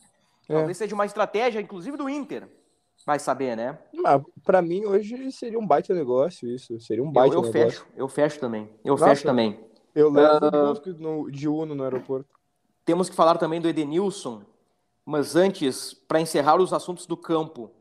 É. 0.50 0.56
Talvez 0.56 0.76
seja 0.76 0.96
uma 0.96 1.06
estratégia, 1.06 1.62
inclusive, 1.62 1.96
do 1.96 2.10
Inter. 2.10 2.50
Vai 3.06 3.20
saber, 3.20 3.56
né? 3.56 3.78
Ah, 4.04 4.20
para 4.44 4.62
mim, 4.62 4.86
hoje 4.86 5.32
seria 5.32 5.60
um 5.60 5.66
baita 5.66 5.94
negócio 5.94 6.50
isso. 6.50 6.80
Seria 6.80 7.04
um 7.04 7.12
baita 7.12 7.36
eu, 7.36 7.44
eu 7.44 7.52
negócio. 7.52 7.72
Fecho, 7.72 7.88
eu 7.96 8.08
fecho 8.08 8.40
também. 8.40 8.70
Eu 8.84 8.94
Nossa, 8.94 9.06
fecho 9.06 9.24
também. 9.24 9.60
Eu 9.96 10.10
levo 10.10 10.48
uh, 10.48 10.94
no, 10.98 11.32
de 11.32 11.48
Uno 11.48 11.76
no 11.76 11.84
aeroporto. 11.84 12.30
Temos 12.84 13.10
que 13.10 13.16
falar 13.16 13.38
também 13.38 13.62
do 13.62 13.70
Edenilson, 13.70 14.42
mas 15.10 15.36
antes, 15.36 15.94
para 15.94 16.22
encerrar 16.22 16.62
os 16.62 16.72
assuntos 16.72 17.08
do 17.08 17.18
campo, 17.18 17.72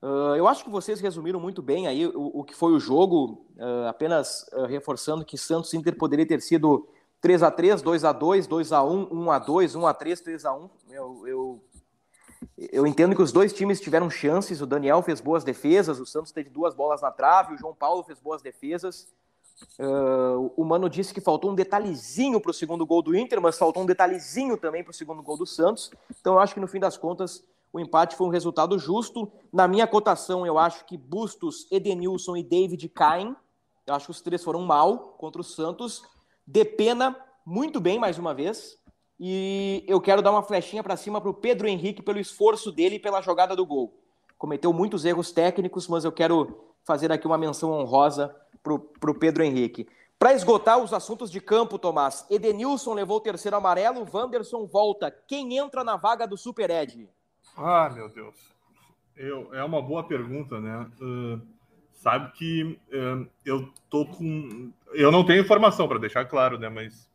uh, 0.00 0.36
eu 0.36 0.46
acho 0.46 0.64
que 0.64 0.70
vocês 0.70 1.00
resumiram 1.00 1.40
muito 1.40 1.60
bem 1.60 1.86
aí 1.86 2.06
o, 2.06 2.30
o 2.40 2.44
que 2.44 2.54
foi 2.54 2.72
o 2.72 2.78
jogo, 2.78 3.44
uh, 3.56 3.88
apenas 3.88 4.46
reforçando 4.68 5.24
que 5.24 5.36
Santos 5.36 5.74
Inter 5.74 5.96
poderia 5.96 6.26
ter 6.26 6.40
sido 6.40 6.88
3 7.20 7.42
a 7.42 7.50
3 7.50 7.82
2 7.82 8.04
a 8.04 8.12
2 8.12 8.46
2 8.46 8.72
a 8.72 8.84
1 8.84 9.08
1 9.10 9.30
a 9.32 9.38
2 9.40 9.74
1 9.74 9.86
a 9.86 9.94
3 9.94 10.20
3 10.20 10.44
a 10.44 10.54
1 10.54 10.70
eu, 10.90 11.26
eu 11.26 11.62
eu 12.56 12.86
entendo 12.86 13.14
que 13.14 13.22
os 13.22 13.32
dois 13.32 13.52
times 13.52 13.80
tiveram 13.80 14.08
chances. 14.08 14.60
O 14.60 14.66
Daniel 14.66 15.02
fez 15.02 15.20
boas 15.20 15.42
defesas, 15.42 15.98
o 15.98 16.06
Santos 16.06 16.32
teve 16.32 16.50
duas 16.50 16.74
bolas 16.74 17.02
na 17.02 17.10
trave, 17.10 17.54
o 17.54 17.58
João 17.58 17.74
Paulo 17.74 18.02
fez 18.04 18.20
boas 18.20 18.42
defesas. 18.42 19.08
Uh, 19.78 20.52
o 20.56 20.64
Mano 20.64 20.88
disse 20.88 21.14
que 21.14 21.20
faltou 21.20 21.50
um 21.50 21.54
detalhezinho 21.54 22.40
para 22.40 22.50
o 22.50 22.54
segundo 22.54 22.84
gol 22.84 23.02
do 23.02 23.16
Inter, 23.16 23.40
mas 23.40 23.58
faltou 23.58 23.82
um 23.82 23.86
detalhezinho 23.86 24.56
também 24.56 24.82
para 24.82 24.90
o 24.90 24.94
segundo 24.94 25.22
gol 25.22 25.36
do 25.36 25.46
Santos. 25.46 25.90
Então 26.20 26.34
eu 26.34 26.38
acho 26.38 26.54
que 26.54 26.60
no 26.60 26.68
fim 26.68 26.78
das 26.78 26.96
contas 26.96 27.42
o 27.72 27.80
empate 27.80 28.16
foi 28.16 28.26
um 28.26 28.30
resultado 28.30 28.78
justo. 28.78 29.30
Na 29.52 29.66
minha 29.66 29.86
cotação, 29.86 30.46
eu 30.46 30.58
acho 30.58 30.84
que 30.84 30.96
Bustos, 30.96 31.66
Edenilson 31.70 32.36
e 32.36 32.42
David 32.42 32.88
caem. 32.88 33.34
Eu 33.86 33.94
acho 33.94 34.06
que 34.06 34.10
os 34.10 34.20
três 34.20 34.42
foram 34.42 34.62
mal 34.62 35.14
contra 35.18 35.40
o 35.40 35.44
Santos. 35.44 36.02
Depena 36.46 37.16
muito 37.44 37.80
bem 37.80 37.98
mais 37.98 38.18
uma 38.18 38.34
vez. 38.34 38.78
E 39.18 39.84
eu 39.86 40.00
quero 40.00 40.20
dar 40.20 40.30
uma 40.30 40.42
flechinha 40.42 40.82
para 40.82 40.96
cima 40.96 41.20
para 41.20 41.30
o 41.30 41.34
Pedro 41.34 41.66
Henrique 41.66 42.02
pelo 42.02 42.18
esforço 42.18 42.70
dele 42.70 42.96
e 42.96 42.98
pela 42.98 43.22
jogada 43.22 43.56
do 43.56 43.64
gol. 43.64 44.02
Cometeu 44.36 44.72
muitos 44.72 45.04
erros 45.04 45.32
técnicos, 45.32 45.88
mas 45.88 46.04
eu 46.04 46.12
quero 46.12 46.74
fazer 46.84 47.10
aqui 47.10 47.26
uma 47.26 47.38
menção 47.38 47.72
honrosa 47.72 48.34
para 49.00 49.10
o 49.10 49.14
Pedro 49.14 49.42
Henrique. 49.42 49.86
Para 50.18 50.32
esgotar 50.32 50.78
os 50.78 50.92
assuntos 50.92 51.30
de 51.30 51.40
campo, 51.40 51.78
Tomás, 51.78 52.26
Edenilson 52.30 52.94
levou 52.94 53.18
o 53.18 53.20
terceiro 53.20 53.56
amarelo, 53.56 54.06
Wanderson 54.10 54.66
volta. 54.66 55.10
Quem 55.10 55.58
entra 55.58 55.84
na 55.84 55.96
vaga 55.96 56.26
do 56.26 56.38
Super 56.38 56.70
Ed? 56.70 57.08
Ah, 57.56 57.90
meu 57.90 58.08
Deus. 58.08 58.34
Eu, 59.14 59.54
é 59.54 59.62
uma 59.62 59.80
boa 59.82 60.04
pergunta, 60.04 60.58
né? 60.58 60.90
Uh, 61.00 61.40
sabe 61.92 62.32
que 62.32 62.78
uh, 62.92 63.28
eu 63.44 63.70
tô 63.90 64.06
com. 64.06 64.72
Eu 64.92 65.12
não 65.12 65.24
tenho 65.24 65.42
informação, 65.42 65.86
para 65.86 65.98
deixar 65.98 66.24
claro, 66.24 66.58
né? 66.58 66.68
Mas 66.68 67.10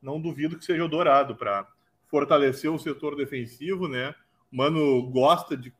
não 0.00 0.20
duvido 0.20 0.58
que 0.58 0.64
seja 0.64 0.84
o 0.84 0.88
Dourado 0.88 1.36
para 1.36 1.66
fortalecer 2.08 2.70
o 2.70 2.78
setor 2.78 3.16
defensivo, 3.16 3.86
né? 3.86 4.14
Mano 4.50 5.02
gosta 5.10 5.56
de, 5.56 5.72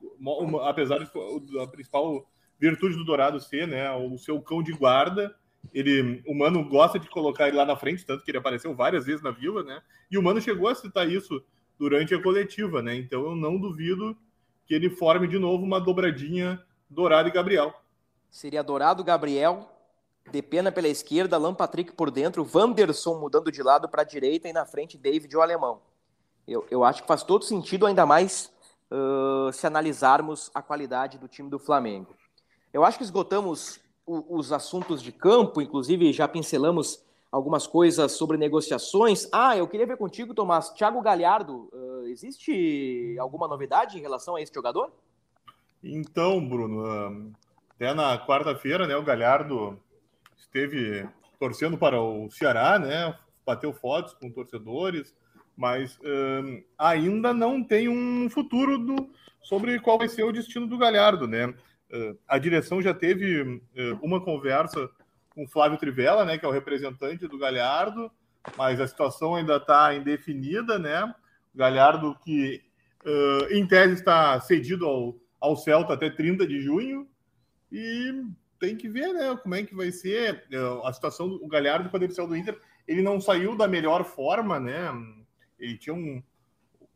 apesar 0.62 0.98
de 0.98 1.58
a 1.58 1.66
principal 1.66 2.24
virtude 2.60 2.96
do 2.96 3.04
Dourado 3.04 3.40
ser, 3.40 3.66
né, 3.66 3.90
o 3.92 4.18
seu 4.18 4.40
cão 4.40 4.62
de 4.62 4.72
guarda, 4.72 5.34
ele, 5.72 6.22
o 6.26 6.34
Mano 6.34 6.68
gosta 6.68 6.98
de 6.98 7.08
colocar 7.08 7.48
ele 7.48 7.56
lá 7.56 7.64
na 7.64 7.76
frente, 7.76 8.04
tanto 8.04 8.24
que 8.24 8.30
ele 8.30 8.38
apareceu 8.38 8.74
várias 8.74 9.06
vezes 9.06 9.22
na 9.22 9.30
Vila, 9.30 9.62
né? 9.62 9.82
E 10.10 10.16
o 10.16 10.22
Mano 10.22 10.40
chegou 10.40 10.68
a 10.68 10.74
citar 10.74 11.08
isso 11.08 11.42
durante 11.78 12.14
a 12.14 12.22
coletiva, 12.22 12.82
né? 12.82 12.94
Então 12.96 13.22
eu 13.24 13.36
não 13.36 13.58
duvido 13.58 14.16
que 14.66 14.74
ele 14.74 14.90
forme 14.90 15.28
de 15.28 15.38
novo 15.38 15.64
uma 15.64 15.80
dobradinha 15.80 16.62
Dourado 16.88 17.28
e 17.28 17.32
Gabriel. 17.32 17.74
Seria 18.30 18.62
Dourado, 18.62 19.04
Gabriel, 19.04 19.68
Depena 20.30 20.70
pela 20.70 20.88
esquerda, 20.88 21.36
Alan 21.36 21.54
Patrick 21.54 21.92
por 21.92 22.10
dentro, 22.10 22.46
Wanderson 22.54 23.18
mudando 23.18 23.50
de 23.50 23.62
lado 23.62 23.88
para 23.88 24.02
a 24.02 24.04
direita 24.04 24.48
e 24.48 24.52
na 24.52 24.64
frente 24.64 24.96
David 24.96 25.36
o 25.36 25.42
alemão. 25.42 25.80
Eu, 26.46 26.66
eu 26.70 26.84
acho 26.84 27.02
que 27.02 27.08
faz 27.08 27.22
todo 27.22 27.44
sentido, 27.44 27.86
ainda 27.86 28.06
mais 28.06 28.52
uh, 28.90 29.52
se 29.52 29.66
analisarmos 29.66 30.50
a 30.54 30.62
qualidade 30.62 31.18
do 31.18 31.26
time 31.26 31.50
do 31.50 31.58
Flamengo. 31.58 32.14
Eu 32.72 32.84
acho 32.84 32.98
que 32.98 33.04
esgotamos 33.04 33.80
o, 34.06 34.38
os 34.38 34.52
assuntos 34.52 35.02
de 35.02 35.12
campo, 35.12 35.60
inclusive 35.60 36.12
já 36.12 36.28
pincelamos 36.28 37.04
algumas 37.30 37.66
coisas 37.66 38.12
sobre 38.12 38.36
negociações. 38.36 39.28
Ah, 39.32 39.56
eu 39.56 39.68
queria 39.68 39.86
ver 39.86 39.96
contigo, 39.96 40.34
Tomás. 40.34 40.70
Thiago 40.70 41.00
Galhardo, 41.00 41.68
uh, 41.72 42.06
existe 42.06 43.16
alguma 43.18 43.46
novidade 43.46 43.98
em 43.98 44.00
relação 44.00 44.36
a 44.36 44.40
esse 44.40 44.52
jogador? 44.52 44.90
Então, 45.82 46.46
Bruno, 46.46 47.32
até 47.74 47.94
na 47.94 48.18
quarta-feira, 48.18 48.86
né, 48.86 48.96
o 48.96 49.02
Galhardo 49.02 49.78
esteve 50.36 51.08
torcendo 51.38 51.78
para 51.78 52.00
o 52.00 52.30
Ceará, 52.30 52.78
né, 52.78 53.16
bateu 53.46 53.72
fotos 53.72 54.12
com 54.14 54.30
torcedores, 54.30 55.14
mas 55.56 55.96
uh, 55.98 56.62
ainda 56.78 57.32
não 57.32 57.62
tem 57.62 57.88
um 57.88 58.28
futuro 58.28 58.78
do, 58.78 59.10
sobre 59.42 59.78
qual 59.80 59.98
vai 59.98 60.08
ser 60.08 60.24
o 60.24 60.32
destino 60.32 60.66
do 60.66 60.78
Galhardo, 60.78 61.26
né? 61.26 61.54
Uh, 61.92 62.16
a 62.28 62.38
direção 62.38 62.80
já 62.80 62.94
teve 62.94 63.42
uh, 63.42 63.60
uma 64.00 64.20
conversa 64.20 64.88
com 65.30 65.48
Flávio 65.48 65.78
Trivella, 65.78 66.24
né, 66.24 66.38
que 66.38 66.44
é 66.44 66.48
o 66.48 66.52
representante 66.52 67.26
do 67.26 67.38
Galhardo, 67.38 68.10
mas 68.56 68.80
a 68.80 68.86
situação 68.86 69.34
ainda 69.34 69.56
está 69.56 69.94
indefinida, 69.94 70.78
né? 70.78 71.12
Galhardo 71.54 72.16
que 72.24 72.62
em 73.50 73.66
tese 73.66 73.94
está 73.94 74.38
cedido 74.40 74.86
ao, 74.86 75.16
ao 75.40 75.56
Celta 75.56 75.94
até 75.94 76.10
30 76.10 76.46
de 76.46 76.60
junho 76.60 77.08
e 77.72 78.24
tem 78.58 78.76
que 78.76 78.88
ver, 78.88 79.12
né, 79.14 79.36
como 79.42 79.54
é 79.54 79.62
que 79.62 79.74
vai 79.74 79.90
ser 79.90 80.44
a 80.84 80.92
situação 80.92 81.28
do 81.28 81.48
Galhardo 81.48 81.88
quando 81.88 82.02
ele 82.02 82.12
saiu 82.12 82.28
do 82.28 82.36
Inter. 82.36 82.58
Ele 82.86 83.02
não 83.02 83.20
saiu 83.20 83.56
da 83.56 83.66
melhor 83.66 84.04
forma, 84.04 84.60
né? 84.60 84.90
Ele 85.58 85.78
tinha 85.78 85.94
um 85.94 86.22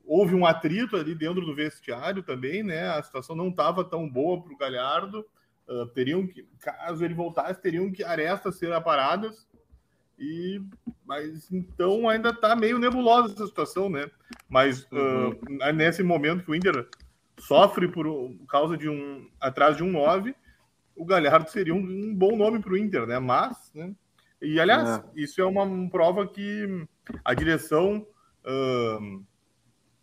houve 0.06 0.34
um 0.34 0.46
atrito 0.46 0.96
ali 0.96 1.14
dentro 1.14 1.44
do 1.44 1.54
vestiário 1.54 2.22
também, 2.22 2.62
né? 2.62 2.88
A 2.90 3.02
situação 3.02 3.34
não 3.34 3.48
estava 3.48 3.84
tão 3.84 4.08
boa 4.08 4.42
para 4.42 4.52
o 4.52 4.56
Galhardo. 4.56 5.24
Uh, 5.66 5.86
teriam 5.88 6.26
que, 6.26 6.46
caso 6.60 7.04
ele 7.04 7.14
voltasse, 7.14 7.60
teriam 7.60 7.90
que 7.90 8.04
arestas 8.04 8.56
ser 8.56 8.72
aparadas. 8.72 9.48
E, 10.18 10.62
mas 11.04 11.50
então 11.50 12.08
ainda 12.08 12.30
está 12.30 12.54
meio 12.54 12.78
nebulosa 12.78 13.34
essa 13.34 13.46
situação, 13.46 13.88
né? 13.88 14.10
Mas 14.48 14.84
uh, 14.84 15.72
nesse 15.74 16.02
momento 16.02 16.44
que 16.44 16.50
o 16.50 16.54
Inter 16.54 16.88
sofre 17.38 17.88
por, 17.88 18.06
por 18.06 18.46
causa 18.46 18.76
de 18.76 18.88
um 18.88 19.28
atrás 19.40 19.76
de 19.76 19.82
um 19.82 19.90
9, 19.90 20.34
o 20.94 21.04
Galhardo 21.04 21.50
seria 21.50 21.74
um, 21.74 21.78
um 21.78 22.14
bom 22.14 22.36
nome 22.36 22.60
para 22.60 22.72
o 22.72 22.76
Inter, 22.76 23.06
né? 23.06 23.18
Mas, 23.18 23.72
né? 23.74 23.92
E 24.40 24.60
aliás, 24.60 24.98
é. 24.98 25.02
isso 25.16 25.40
é 25.40 25.44
uma 25.44 25.88
prova 25.88 26.26
que 26.26 26.86
a 27.24 27.34
direção 27.34 28.06
uh, 28.44 29.24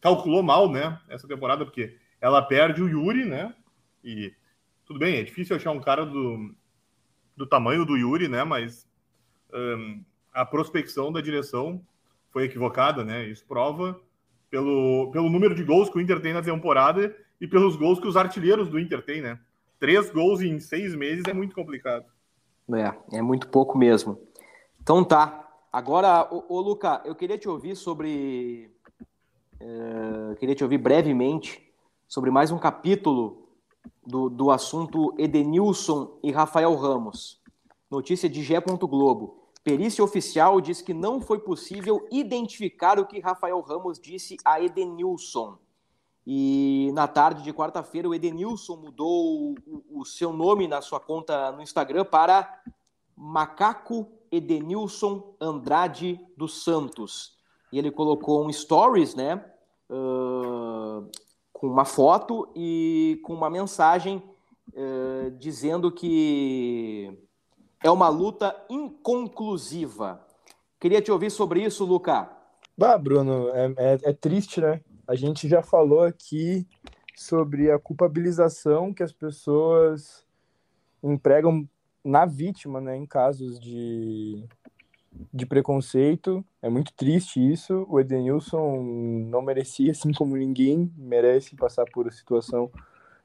calculou 0.01 0.41
mal, 0.41 0.69
né? 0.69 0.99
Essa 1.07 1.27
temporada, 1.27 1.63
porque 1.63 1.95
ela 2.19 2.41
perde 2.41 2.81
o 2.81 2.89
Yuri, 2.89 3.25
né? 3.25 3.53
E 4.03 4.33
tudo 4.85 4.99
bem, 4.99 5.17
é 5.17 5.23
difícil 5.23 5.55
achar 5.55 5.71
um 5.71 5.79
cara 5.79 6.05
do, 6.05 6.53
do 7.37 7.45
tamanho 7.45 7.85
do 7.85 7.95
Yuri, 7.95 8.27
né? 8.27 8.43
Mas 8.43 8.87
um, 9.53 10.03
a 10.33 10.45
prospecção 10.45 11.11
da 11.11 11.21
direção 11.21 11.81
foi 12.31 12.45
equivocada, 12.45 13.05
né? 13.05 13.25
Isso 13.25 13.45
prova 13.45 13.99
pelo, 14.49 15.11
pelo 15.11 15.29
número 15.29 15.55
de 15.55 15.63
gols 15.63 15.89
que 15.89 15.97
o 15.97 16.01
Inter 16.01 16.19
tem 16.19 16.33
na 16.33 16.41
temporada 16.41 17.15
e 17.39 17.47
pelos 17.47 17.75
gols 17.75 17.99
que 17.99 18.07
os 18.07 18.17
artilheiros 18.17 18.69
do 18.69 18.79
Inter 18.79 19.03
têm, 19.03 19.21
né? 19.21 19.39
Três 19.79 20.11
gols 20.11 20.41
em 20.41 20.59
seis 20.59 20.93
meses 20.93 21.23
é 21.27 21.33
muito 21.33 21.55
complicado. 21.55 22.05
É, 22.73 23.17
é 23.17 23.21
muito 23.21 23.47
pouco 23.47 23.77
mesmo. 23.77 24.19
Então 24.81 25.03
tá. 25.03 25.47
Agora, 25.71 26.27
ô, 26.31 26.57
ô 26.57 26.61
Luca, 26.61 27.01
eu 27.05 27.15
queria 27.15 27.37
te 27.37 27.47
ouvir 27.47 27.75
sobre 27.75 28.69
Uh, 29.61 30.35
queria 30.37 30.55
te 30.55 30.63
ouvir 30.63 30.79
brevemente 30.79 31.71
sobre 32.07 32.31
mais 32.31 32.49
um 32.49 32.57
capítulo 32.57 33.47
do, 34.03 34.27
do 34.27 34.49
assunto 34.49 35.13
Edenilson 35.19 36.17
e 36.23 36.31
Rafael 36.31 36.73
Ramos. 36.75 37.39
Notícia 37.89 38.27
de 38.27 38.41
Gé. 38.41 38.59
Globo. 38.59 39.37
Perícia 39.63 40.03
oficial 40.03 40.59
diz 40.59 40.81
que 40.81 40.95
não 40.95 41.21
foi 41.21 41.37
possível 41.37 42.07
identificar 42.11 42.99
o 42.99 43.05
que 43.05 43.19
Rafael 43.19 43.61
Ramos 43.61 43.99
disse 43.99 44.35
a 44.43 44.59
Edenilson. 44.59 45.59
E 46.25 46.89
na 46.95 47.07
tarde 47.07 47.43
de 47.43 47.53
quarta-feira, 47.53 48.09
o 48.09 48.15
Edenilson 48.15 48.77
mudou 48.77 49.53
o, 49.67 49.99
o, 49.99 50.05
seu 50.05 50.33
nome 50.33 50.67
na 50.67 50.81
sua 50.81 50.99
conta 50.99 51.51
no 51.51 51.61
Instagram 51.61 52.05
para 52.05 52.63
Macaco 53.15 54.07
Edenilson 54.31 55.35
Andrade 55.39 56.19
dos 56.35 56.63
Santos. 56.63 57.40
E 57.71 57.79
ele 57.79 57.91
colocou 57.91 58.45
um 58.45 58.51
stories, 58.51 59.15
né? 59.15 59.43
uh, 59.91 61.09
com 61.51 61.67
uma 61.67 61.85
foto 61.85 62.49
e 62.55 63.19
com 63.23 63.33
uma 63.33 63.49
mensagem 63.49 64.23
uh, 64.73 65.31
dizendo 65.37 65.91
que 65.91 67.11
é 67.83 67.91
uma 67.91 68.07
luta 68.07 68.55
inconclusiva. 68.69 70.25
Queria 70.79 71.01
te 71.01 71.11
ouvir 71.11 71.29
sobre 71.29 71.63
isso, 71.63 71.85
Luca. 71.85 72.29
Bah, 72.77 72.97
Bruno, 72.97 73.49
é, 73.49 73.73
é, 73.77 73.99
é 74.03 74.13
triste, 74.13 74.61
né? 74.61 74.81
A 75.07 75.13
gente 75.13 75.47
já 75.47 75.61
falou 75.61 76.01
aqui 76.01 76.65
sobre 77.15 77.69
a 77.69 77.77
culpabilização 77.77 78.93
que 78.93 79.03
as 79.03 79.11
pessoas 79.11 80.25
empregam 81.03 81.67
na 82.03 82.25
vítima, 82.25 82.81
né, 82.81 82.97
em 82.97 83.05
casos 83.05 83.59
de, 83.59 84.43
de 85.33 85.45
preconceito. 85.45 86.43
É 86.61 86.69
muito 86.69 86.93
triste 86.93 87.39
isso. 87.39 87.85
O 87.89 87.99
Edenilson 87.99 88.81
não 89.29 89.41
merecia, 89.41 89.91
assim 89.91 90.11
como 90.13 90.35
ninguém 90.35 90.91
merece, 90.97 91.55
passar 91.55 91.85
por 91.91 92.11
situação 92.11 92.71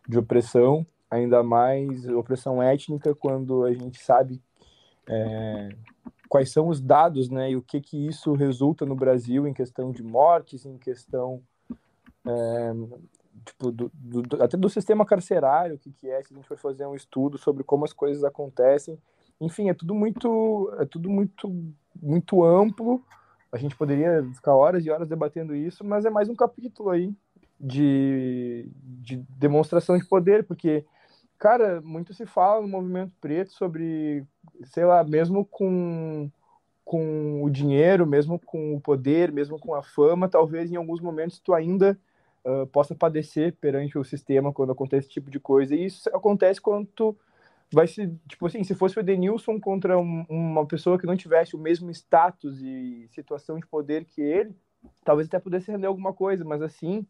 de 0.09 0.18
opressão, 0.18 0.87
ainda 1.11 1.42
mais 1.42 2.07
opressão 2.09 2.62
étnica, 2.62 3.14
quando 3.14 3.64
a 3.64 3.72
gente 3.72 4.03
sabe 4.03 4.40
é, 5.09 5.68
quais 6.29 6.53
são 6.53 6.68
os 6.68 6.81
dados, 6.81 7.29
né, 7.29 7.51
e 7.51 7.57
o 7.57 7.62
que 7.62 7.81
que 7.81 8.07
isso 8.07 8.33
resulta 8.35 8.85
no 8.87 8.94
Brasil 8.94 9.46
em 9.46 9.53
questão 9.53 9.90
de 9.90 10.03
mortes, 10.03 10.64
em 10.64 10.79
questão 10.79 11.42
é, 12.25 12.72
tipo, 13.44 13.70
do, 13.70 13.90
do, 13.92 14.42
até 14.42 14.57
do 14.57 14.68
sistema 14.68 15.05
carcerário, 15.05 15.77
o 15.77 15.79
que, 15.79 15.92
que 15.92 16.09
é, 16.09 16.22
se 16.22 16.33
a 16.33 16.37
gente 16.37 16.49
for 16.49 16.59
fazer 16.59 16.87
um 16.87 16.94
estudo 16.94 17.38
sobre 17.38 17.62
como 17.62 17.85
as 17.85 17.92
coisas 17.92 18.25
acontecem, 18.25 18.99
enfim, 19.40 19.68
é 19.68 19.75
tudo 19.75 19.94
muito, 19.94 20.75
é 20.79 20.85
tudo 20.85 21.11
muito, 21.11 21.72
muito 22.01 22.44
amplo. 22.44 23.03
A 23.53 23.59
gente 23.59 23.77
poderia 23.77 24.22
ficar 24.35 24.55
horas 24.55 24.85
e 24.85 24.90
horas 24.90 25.09
debatendo 25.09 25.55
isso, 25.55 25.85
mas 25.85 26.05
é 26.05 26.11
mais 26.11 26.29
um 26.29 26.35
capítulo 26.35 26.90
aí 26.90 27.12
de, 27.59 28.68
de 28.83 29.16
demonstração 29.38 29.96
de 29.96 30.05
poder, 30.05 30.44
porque, 30.44 30.85
cara, 31.38 31.81
muito 31.81 32.12
se 32.12 32.27
fala 32.27 32.61
no 32.61 32.68
movimento 32.68 33.12
preto 33.20 33.53
sobre, 33.53 34.25
sei 34.64 34.85
lá, 34.85 35.03
mesmo 35.05 35.44
com 35.44 36.31
com 36.87 37.42
o 37.42 37.51
dinheiro, 37.51 38.07
mesmo 38.07 38.38
com 38.38 38.77
o 38.77 38.81
poder, 38.81 39.33
mesmo 39.33 39.59
com 39.59 39.75
a 39.75 39.83
fama, 39.83 40.29
talvez 40.29 40.70
em 40.70 40.77
alguns 40.77 41.01
momentos 41.01 41.40
tu 41.40 41.53
ainda 41.53 41.99
uh, 42.44 42.64
possa 42.68 42.94
padecer 42.94 43.57
perante 43.61 43.99
o 43.99 44.05
sistema 44.05 44.53
quando 44.53 44.70
acontece 44.70 45.07
esse 45.07 45.14
tipo 45.14 45.29
de 45.29 45.40
coisa. 45.40 45.75
E 45.75 45.85
isso 45.85 46.09
acontece 46.11 46.61
quando 46.61 46.87
tu 46.87 47.16
vai 47.72 47.87
ser, 47.87 48.12
tipo 48.29 48.46
assim, 48.46 48.62
se 48.62 48.74
fosse 48.74 48.96
o 48.96 49.00
Edenilson 49.00 49.61
contra 49.61 49.98
um, 49.98 50.24
uma 50.29 50.66
pessoa 50.66 50.98
que 50.98 51.07
não 51.07 51.16
tivesse 51.16 51.57
o 51.57 51.59
mesmo 51.59 51.90
status 51.90 52.61
e 52.62 53.09
situação 53.11 53.59
de 53.59 53.66
poder 53.66 54.05
que 54.05 54.20
ele, 54.20 54.55
talvez 55.05 55.29
até 55.29 55.38
pudesse 55.38 55.70
render 55.70 55.87
alguma 55.87 56.12
coisa, 56.12 56.44
mas 56.44 56.62
assim, 56.62 57.07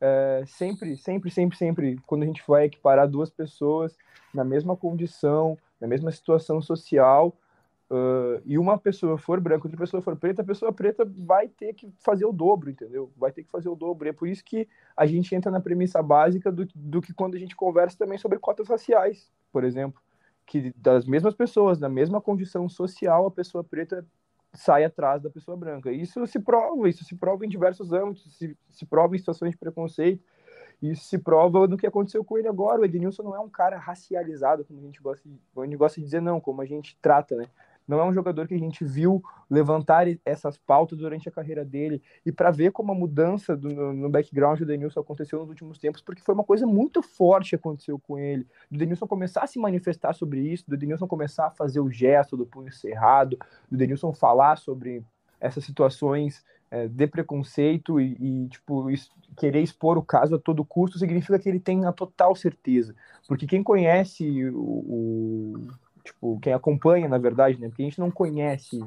é, 0.00 0.42
sempre, 0.46 0.96
sempre, 0.96 1.30
sempre, 1.30 1.56
sempre, 1.56 1.96
quando 2.06 2.22
a 2.22 2.26
gente 2.26 2.42
vai 2.46 2.64
equiparar 2.64 3.08
duas 3.08 3.30
pessoas 3.30 3.96
na 4.34 4.44
mesma 4.44 4.76
condição, 4.76 5.56
na 5.80 5.86
mesma 5.86 6.10
situação 6.10 6.60
social, 6.60 7.36
uh, 7.90 8.42
e 8.44 8.58
uma 8.58 8.78
pessoa 8.78 9.16
for 9.16 9.40
branca, 9.40 9.66
outra 9.66 9.78
pessoa 9.78 10.02
for 10.02 10.16
preta, 10.16 10.42
a 10.42 10.44
pessoa 10.44 10.72
preta 10.72 11.04
vai 11.04 11.48
ter 11.48 11.74
que 11.74 11.92
fazer 11.98 12.24
o 12.24 12.32
dobro, 12.32 12.70
entendeu? 12.70 13.12
Vai 13.16 13.30
ter 13.30 13.44
que 13.44 13.50
fazer 13.50 13.68
o 13.68 13.76
dobro. 13.76 14.08
E 14.08 14.10
é 14.10 14.12
por 14.12 14.28
isso 14.28 14.44
que 14.44 14.68
a 14.96 15.06
gente 15.06 15.34
entra 15.34 15.50
na 15.50 15.60
premissa 15.60 16.02
básica 16.02 16.50
do, 16.50 16.66
do 16.74 17.00
que 17.00 17.12
quando 17.12 17.34
a 17.34 17.38
gente 17.38 17.56
conversa 17.56 17.96
também 17.98 18.18
sobre 18.18 18.38
cotas 18.38 18.68
raciais 18.68 19.30
por 19.52 19.64
exemplo, 19.64 20.00
que 20.46 20.72
das 20.76 21.06
mesmas 21.06 21.34
pessoas, 21.34 21.78
da 21.78 21.88
mesma 21.88 22.20
condição 22.20 22.68
social, 22.68 23.26
a 23.26 23.30
pessoa 23.30 23.62
preta 23.62 24.04
sai 24.52 24.84
atrás 24.84 25.22
da 25.22 25.30
pessoa 25.30 25.56
branca. 25.56 25.92
Isso 25.92 26.26
se 26.26 26.40
prova, 26.40 26.88
isso 26.88 27.04
se 27.04 27.14
prova 27.14 27.44
em 27.44 27.48
diversos 27.48 27.92
âmbitos, 27.92 28.36
se, 28.36 28.56
se 28.68 28.84
prova 28.84 29.14
em 29.14 29.18
situações 29.18 29.52
de 29.52 29.58
preconceito, 29.58 30.24
isso 30.82 31.04
se 31.04 31.18
prova 31.18 31.66
no 31.68 31.76
que 31.76 31.86
aconteceu 31.86 32.24
com 32.24 32.38
ele 32.38 32.48
agora. 32.48 32.80
O 32.80 32.84
Ednilson 32.84 33.22
não 33.22 33.36
é 33.36 33.38
um 33.38 33.48
cara 33.48 33.78
racializado, 33.78 34.64
como 34.64 34.80
a 34.80 34.82
gente 34.82 35.00
gosta 35.00 35.28
de, 35.28 35.38
a 35.56 35.64
gente 35.64 35.76
gosta 35.76 36.00
de 36.00 36.04
dizer, 36.04 36.20
não, 36.20 36.40
como 36.40 36.62
a 36.62 36.66
gente 36.66 36.98
trata, 37.00 37.36
né? 37.36 37.46
Não 37.90 37.98
é 37.98 38.04
um 38.04 38.12
jogador 38.12 38.46
que 38.46 38.54
a 38.54 38.58
gente 38.58 38.84
viu 38.84 39.20
levantar 39.50 40.06
essas 40.24 40.56
pautas 40.56 40.96
durante 40.96 41.28
a 41.28 41.32
carreira 41.32 41.64
dele 41.64 42.00
e 42.24 42.30
para 42.30 42.52
ver 42.52 42.70
como 42.70 42.92
a 42.92 42.94
mudança 42.94 43.56
do, 43.56 43.68
no 43.92 44.08
background 44.08 44.60
do 44.60 44.64
Denilson 44.64 45.00
aconteceu 45.00 45.40
nos 45.40 45.48
últimos 45.48 45.76
tempos, 45.76 46.00
porque 46.00 46.22
foi 46.22 46.32
uma 46.32 46.44
coisa 46.44 46.68
muito 46.68 47.02
forte 47.02 47.50
que 47.50 47.56
aconteceu 47.56 47.98
com 47.98 48.16
ele. 48.16 48.46
Do 48.70 48.78
Denilson 48.78 49.08
começar 49.08 49.42
a 49.42 49.46
se 49.48 49.58
manifestar 49.58 50.12
sobre 50.12 50.40
isso, 50.40 50.70
do 50.70 50.76
Denilson 50.76 51.08
começar 51.08 51.48
a 51.48 51.50
fazer 51.50 51.80
o 51.80 51.90
gesto 51.90 52.36
do 52.36 52.46
punho 52.46 52.70
cerrado, 52.70 53.36
do 53.68 53.76
Denilson 53.76 54.12
falar 54.12 54.56
sobre 54.56 55.02
essas 55.40 55.64
situações 55.64 56.44
é, 56.70 56.86
de 56.86 57.06
preconceito 57.08 58.00
e, 58.00 58.16
e 58.20 58.48
tipo, 58.50 58.86
querer 59.36 59.62
expor 59.62 59.98
o 59.98 60.02
caso 60.04 60.36
a 60.36 60.38
todo 60.38 60.64
custo 60.64 60.96
significa 60.96 61.40
que 61.40 61.48
ele 61.48 61.58
tem 61.58 61.84
a 61.86 61.92
total 61.92 62.36
certeza. 62.36 62.94
Porque 63.26 63.48
quem 63.48 63.64
conhece 63.64 64.48
o, 64.50 64.60
o 64.60 65.68
tipo, 66.10 66.38
quem 66.40 66.52
acompanha, 66.52 67.08
na 67.08 67.18
verdade, 67.18 67.60
né? 67.60 67.68
Porque 67.68 67.82
a 67.82 67.86
gente 67.86 68.00
não 68.00 68.10
conhece 68.10 68.78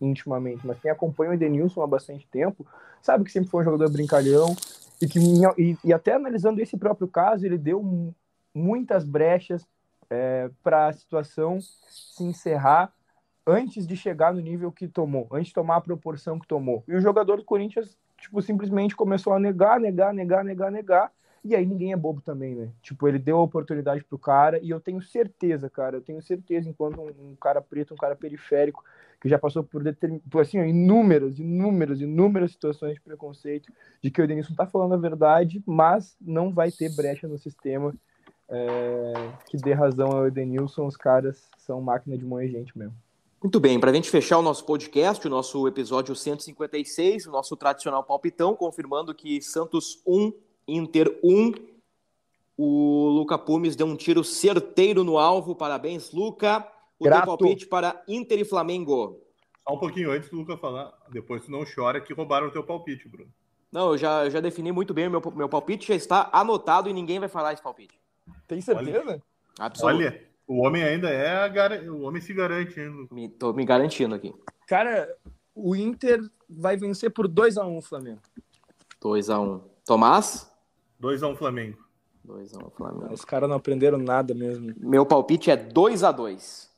intimamente, 0.00 0.66
mas 0.66 0.80
quem 0.80 0.90
acompanha 0.90 1.30
o 1.30 1.34
Edenilson 1.34 1.82
há 1.82 1.86
bastante 1.86 2.26
tempo, 2.26 2.66
sabe 3.02 3.24
que 3.24 3.32
sempre 3.32 3.50
foi 3.50 3.60
um 3.60 3.64
jogador 3.64 3.90
brincalhão 3.92 4.56
e 5.00 5.06
que, 5.06 5.18
e, 5.58 5.76
e 5.84 5.92
até 5.92 6.14
analisando 6.14 6.60
esse 6.60 6.76
próprio 6.76 7.06
caso, 7.06 7.44
ele 7.44 7.58
deu 7.58 8.12
muitas 8.54 9.04
brechas 9.04 9.66
é, 10.08 10.50
para 10.62 10.88
a 10.88 10.92
situação 10.92 11.60
se 11.60 12.24
encerrar 12.24 12.92
antes 13.46 13.86
de 13.86 13.96
chegar 13.96 14.32
no 14.32 14.40
nível 14.40 14.72
que 14.72 14.88
tomou, 14.88 15.26
antes 15.30 15.48
de 15.48 15.54
tomar 15.54 15.76
a 15.76 15.80
proporção 15.80 16.38
que 16.38 16.46
tomou. 16.46 16.82
E 16.86 16.94
o 16.94 17.00
jogador 17.00 17.36
do 17.36 17.44
Corinthians, 17.44 17.96
tipo, 18.18 18.40
simplesmente 18.42 18.96
começou 18.96 19.32
a 19.32 19.38
negar, 19.38 19.80
negar, 19.80 20.12
negar, 20.12 20.44
negar, 20.44 20.70
negar, 20.70 21.12
e 21.42 21.56
aí 21.56 21.64
ninguém 21.64 21.92
é 21.92 21.96
bobo 21.96 22.20
também, 22.20 22.54
né? 22.54 22.70
Tipo, 22.82 23.08
ele 23.08 23.18
deu 23.18 23.38
a 23.38 23.42
oportunidade 23.42 24.04
pro 24.04 24.18
cara 24.18 24.58
e 24.62 24.70
eu 24.70 24.80
tenho 24.80 25.00
certeza, 25.00 25.70
cara, 25.70 25.96
eu 25.96 26.02
tenho 26.02 26.20
certeza, 26.22 26.68
enquanto 26.68 27.00
um, 27.00 27.30
um 27.30 27.36
cara 27.36 27.60
preto, 27.60 27.94
um 27.94 27.96
cara 27.96 28.14
periférico, 28.14 28.84
que 29.20 29.28
já 29.28 29.38
passou 29.38 29.62
por, 29.62 29.82
determin... 29.82 30.18
por 30.30 30.42
assim, 30.42 30.58
inúmeras, 30.58 31.38
inúmeras, 31.38 32.00
inúmeras 32.00 32.52
situações 32.52 32.94
de 32.94 33.00
preconceito, 33.00 33.72
de 34.02 34.10
que 34.10 34.20
o 34.20 34.26
Denilson 34.26 34.54
tá 34.54 34.66
falando 34.66 34.94
a 34.94 34.98
verdade, 34.98 35.62
mas 35.66 36.16
não 36.20 36.52
vai 36.52 36.70
ter 36.70 36.94
brecha 36.94 37.26
no 37.26 37.38
sistema 37.38 37.94
é... 38.48 39.12
que 39.48 39.56
dê 39.56 39.72
razão 39.72 40.10
ao 40.10 40.26
Edenilson, 40.26 40.86
os 40.86 40.96
caras 40.96 41.48
são 41.56 41.80
máquina 41.80 42.18
de 42.18 42.24
moer 42.24 42.50
gente 42.50 42.76
mesmo. 42.76 42.94
Muito 43.42 43.58
bem, 43.58 43.80
para 43.80 43.90
a 43.90 43.94
gente 43.94 44.10
fechar 44.10 44.36
o 44.36 44.42
nosso 44.42 44.66
podcast, 44.66 45.26
o 45.26 45.30
nosso 45.30 45.66
episódio 45.66 46.14
156, 46.14 47.26
o 47.26 47.30
nosso 47.30 47.56
tradicional 47.56 48.04
palpitão, 48.04 48.54
confirmando 48.54 49.14
que 49.14 49.40
Santos 49.40 50.02
1, 50.06 50.30
Inter 50.70 51.18
1. 51.22 51.52
O 52.56 53.08
Luca 53.08 53.38
Pumes 53.38 53.74
deu 53.74 53.86
um 53.86 53.96
tiro 53.96 54.22
certeiro 54.22 55.02
no 55.02 55.18
alvo. 55.18 55.54
Parabéns, 55.54 56.12
Luca. 56.12 56.66
O 56.98 57.04
Grato. 57.04 57.20
teu 57.20 57.26
palpite 57.26 57.66
para 57.66 58.02
Inter 58.06 58.40
e 58.40 58.44
Flamengo. 58.44 59.18
Só 59.66 59.74
um 59.74 59.78
pouquinho 59.78 60.10
antes 60.10 60.28
do 60.28 60.36
Luca 60.36 60.56
falar. 60.56 60.92
Depois 61.10 61.44
tu 61.44 61.50
não 61.50 61.64
chora 61.64 62.00
que 62.00 62.12
roubaram 62.12 62.48
o 62.48 62.50
teu 62.50 62.62
palpite, 62.62 63.08
Bruno. 63.08 63.30
Não, 63.72 63.92
eu 63.92 63.98
já, 63.98 64.24
eu 64.24 64.30
já 64.30 64.40
defini 64.40 64.72
muito 64.72 64.92
bem. 64.92 65.06
O 65.06 65.10
meu, 65.10 65.22
meu 65.34 65.48
palpite 65.48 65.88
já 65.88 65.94
está 65.94 66.28
anotado 66.32 66.88
e 66.88 66.92
ninguém 66.92 67.18
vai 67.18 67.28
falar 67.28 67.52
esse 67.52 67.62
palpite. 67.62 67.98
Tem 68.46 68.60
certeza? 68.60 69.02
Olha, 69.06 69.22
Absoluto. 69.58 69.96
Olha, 69.96 70.26
o 70.46 70.66
homem 70.66 70.82
ainda 70.82 71.08
é. 71.08 71.48
Gar... 71.48 71.72
O 71.84 72.02
homem 72.02 72.20
se 72.20 72.34
garante 72.34 72.80
ainda. 72.80 73.06
Me, 73.10 73.28
tô 73.28 73.52
me 73.52 73.64
garantindo 73.64 74.14
aqui. 74.14 74.34
Cara, 74.66 75.08
o 75.54 75.76
Inter 75.76 76.20
vai 76.48 76.76
vencer 76.76 77.10
por 77.10 77.28
2x1 77.28 77.66
um, 77.68 77.80
Flamengo. 77.80 78.20
2x1. 79.00 79.40
Um. 79.40 79.60
Tomás? 79.84 80.49
2x1 81.00 81.32
um 81.32 81.36
Flamengo. 81.36 81.78
2x1 82.26 82.66
um 82.66 82.70
Flamengo. 82.70 83.12
Os 83.12 83.24
caras 83.24 83.48
não 83.48 83.56
aprenderam 83.56 83.98
nada 83.98 84.34
mesmo. 84.34 84.74
Meu 84.78 85.06
palpite 85.06 85.50
é 85.50 85.56
2x2. 85.56 86.68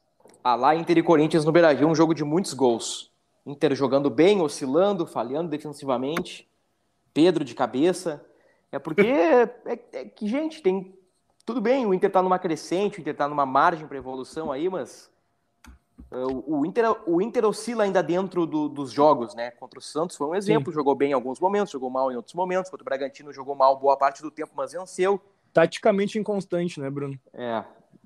Ah 0.45 0.55
lá, 0.55 0.75
Inter 0.75 0.99
e 0.99 1.03
Corinthians 1.03 1.45
no 1.45 1.53
Beira-Rio, 1.53 1.89
um 1.89 1.95
jogo 1.95 2.15
de 2.15 2.25
muitos 2.25 2.53
gols. 2.53 3.13
Inter 3.47 3.75
jogando 3.75 4.09
bem, 4.09 4.41
oscilando, 4.41 5.07
falhando 5.07 5.49
defensivamente. 5.49 6.49
Pedro 7.13 7.45
de 7.45 7.55
cabeça. 7.55 8.25
É 8.71 8.79
porque 8.79 9.03
é, 9.07 9.79
é 9.93 10.05
que, 10.05 10.27
gente, 10.27 10.63
tem. 10.63 10.97
Tudo 11.45 11.61
bem, 11.61 11.85
o 11.85 11.93
Inter 11.93 12.11
tá 12.11 12.23
numa 12.23 12.39
crescente, 12.39 12.99
o 12.99 13.01
Inter 13.01 13.17
tá 13.17 13.29
numa 13.29 13.45
margem 13.45 13.87
para 13.87 13.99
evolução 13.99 14.53
aí, 14.53 14.69
mas 14.69 15.12
o 16.47 16.67
Inter, 16.67 16.85
o 17.07 17.23
Inter 17.23 17.45
oscila 17.47 17.85
ainda 17.85 18.03
dentro 18.03 18.47
do, 18.47 18.69
dos 18.69 18.93
jogos, 18.93 19.35
né? 19.35 19.51
Contra 19.53 19.79
o 19.79 19.83
Santos 19.83 20.17
foi 20.17 20.27
um 20.27 20.35
exemplo, 20.35 20.71
Sim. 20.71 20.77
jogou 20.77 20.95
bem 20.95 21.11
em 21.11 21.15
alguns 21.15 21.41
momentos, 21.41 21.73
jogou 21.73 21.89
mal 21.89 22.13
em 22.13 22.17
outros 22.17 22.35
momentos. 22.35 22.71
Contra 22.71 22.83
o 22.83 22.85
Bragantino 22.85 23.33
jogou 23.33 23.55
mal 23.55 23.79
boa 23.79 23.97
parte 23.97 24.21
do 24.21 24.31
tempo, 24.31 24.53
mas 24.55 24.73
venceu. 24.73 25.21
Taticamente 25.53 26.19
inconstante, 26.19 26.81
né, 26.81 26.91
Bruno? 26.91 27.19
É. 27.33 27.65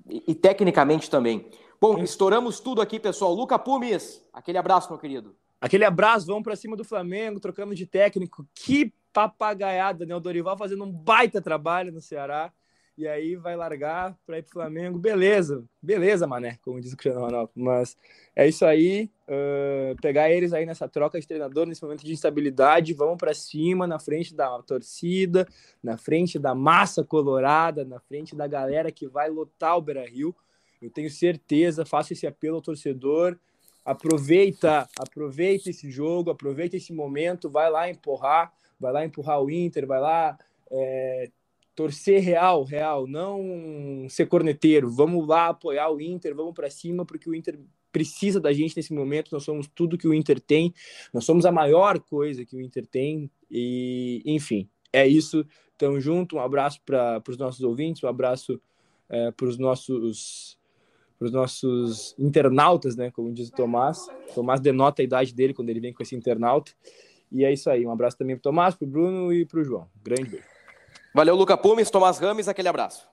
E, 0.09 0.23
e 0.27 0.35
tecnicamente 0.35 1.09
também. 1.09 1.49
Bom, 1.81 1.97
Sim. 1.97 2.03
estouramos 2.03 2.59
tudo 2.59 2.81
aqui, 2.81 2.99
pessoal. 2.99 3.33
Luca 3.33 3.59
Pumes, 3.59 4.25
aquele 4.31 4.57
abraço, 4.57 4.89
meu 4.89 4.99
querido. 4.99 5.35
Aquele 5.59 5.83
abraço, 5.83 6.27
vamos 6.27 6.43
para 6.43 6.55
cima 6.55 6.77
do 6.77 6.85
Flamengo, 6.85 7.39
trocando 7.39 7.75
de 7.75 7.85
técnico. 7.85 8.45
Que 8.53 8.93
papagaiada, 9.11 10.05
né? 10.05 10.15
O 10.15 10.19
Dorival 10.19 10.57
fazendo 10.57 10.83
um 10.83 10.91
baita 10.91 11.41
trabalho 11.41 11.91
no 11.91 12.01
Ceará 12.01 12.53
e 12.97 13.07
aí 13.07 13.35
vai 13.35 13.55
largar 13.55 14.17
para 14.25 14.39
ir 14.39 14.41
para 14.41 14.49
o 14.49 14.53
Flamengo. 14.53 14.97
Beleza, 14.97 15.63
beleza, 15.81 16.25
mané, 16.25 16.57
como 16.63 16.81
diz 16.81 16.93
o 16.93 16.97
Cristiano 16.97 17.25
Ronaldo. 17.25 17.51
Mas 17.55 17.95
é 18.35 18.47
isso 18.47 18.65
aí, 18.65 19.11
uh, 19.27 19.95
pegar 20.01 20.31
eles 20.31 20.51
aí 20.51 20.65
nessa 20.65 20.89
troca 20.89 21.19
de 21.19 21.27
treinador, 21.27 21.67
nesse 21.67 21.83
momento 21.83 22.03
de 22.03 22.11
instabilidade, 22.11 22.95
vamos 22.95 23.17
para 23.17 23.35
cima, 23.35 23.85
na 23.85 23.99
frente 23.99 24.33
da 24.33 24.61
torcida, 24.63 25.47
na 25.83 25.95
frente 25.95 26.39
da 26.39 26.55
massa 26.55 27.03
colorada, 27.03 27.85
na 27.85 27.99
frente 27.99 28.35
da 28.35 28.47
galera 28.47 28.91
que 28.91 29.07
vai 29.07 29.29
lotar 29.29 29.77
o 29.77 29.81
Beira-Rio. 29.81 30.35
Eu 30.81 30.89
tenho 30.89 31.09
certeza, 31.09 31.85
faço 31.85 32.13
esse 32.13 32.25
apelo 32.25 32.55
ao 32.55 32.61
torcedor, 32.63 33.37
aproveita, 33.85 34.89
aproveita 34.97 35.69
esse 35.69 35.91
jogo, 35.91 36.31
aproveita 36.31 36.75
esse 36.75 36.91
momento, 36.91 37.47
vai 37.47 37.69
lá 37.69 37.87
empurrar, 37.87 38.51
vai 38.79 38.91
lá 38.91 39.05
empurrar 39.05 39.41
o 39.41 39.51
Inter, 39.51 39.85
vai 39.85 39.99
lá 39.99 40.37
é, 40.71 41.29
torcer 41.77 42.23
real, 42.23 42.63
real, 42.63 43.05
não 43.05 44.07
ser 44.09 44.25
corneteiro. 44.25 44.89
Vamos 44.89 45.27
lá 45.27 45.49
apoiar 45.49 45.91
o 45.91 46.01
Inter, 46.01 46.33
vamos 46.33 46.55
para 46.55 46.71
cima, 46.71 47.05
porque 47.05 47.29
o 47.29 47.35
Inter 47.35 47.59
precisa 47.91 48.41
da 48.41 48.51
gente 48.51 48.75
nesse 48.75 48.91
momento. 48.91 49.29
Nós 49.31 49.43
somos 49.43 49.69
tudo 49.75 49.95
que 49.95 50.07
o 50.07 50.13
Inter 50.13 50.41
tem, 50.41 50.73
nós 51.13 51.23
somos 51.23 51.45
a 51.45 51.51
maior 51.51 51.99
coisa 51.99 52.43
que 52.43 52.55
o 52.55 52.61
Inter 52.61 52.87
tem. 52.87 53.29
E, 53.49 54.23
enfim, 54.25 54.67
é 54.91 55.07
isso. 55.07 55.45
Tamo 55.77 56.01
junto. 56.01 56.37
Um 56.37 56.39
abraço 56.39 56.81
para 56.83 57.21
os 57.29 57.37
nossos 57.37 57.61
ouvintes, 57.61 58.03
um 58.03 58.07
abraço 58.07 58.59
é, 59.07 59.29
para 59.29 59.45
os 59.45 59.59
nossos 59.59 60.57
para 61.19 61.25
os 61.25 61.31
nossos 61.31 62.15
internautas, 62.17 62.95
né? 62.95 63.09
Como 63.11 63.31
diz 63.31 63.49
o 63.49 63.51
Tomás. 63.51 64.07
Tomás 64.35 64.59
denota 64.59 65.01
a 65.01 65.05
idade 65.05 65.33
dele 65.33 65.53
quando 65.53 65.69
ele 65.69 65.79
vem 65.79 65.93
com 65.93 66.03
esse 66.03 66.15
internauta. 66.15 66.71
E 67.31 67.43
é 67.43 67.51
isso 67.51 67.69
aí. 67.69 67.85
Um 67.85 67.91
abraço 67.91 68.17
também 68.17 68.35
para 68.35 68.41
o 68.41 68.43
Tomás, 68.43 68.75
para 68.75 68.85
o 68.85 68.89
Bruno 68.89 69.33
e 69.33 69.45
para 69.45 69.59
o 69.59 69.63
João. 69.63 69.87
Grande 70.03 70.29
beijo. 70.29 70.56
Valeu, 71.17 71.35
Luca 71.35 71.57
Pumes, 71.57 71.89
Tomás 71.89 72.19
Rames, 72.19 72.47
aquele 72.47 72.67
abraço. 72.67 73.09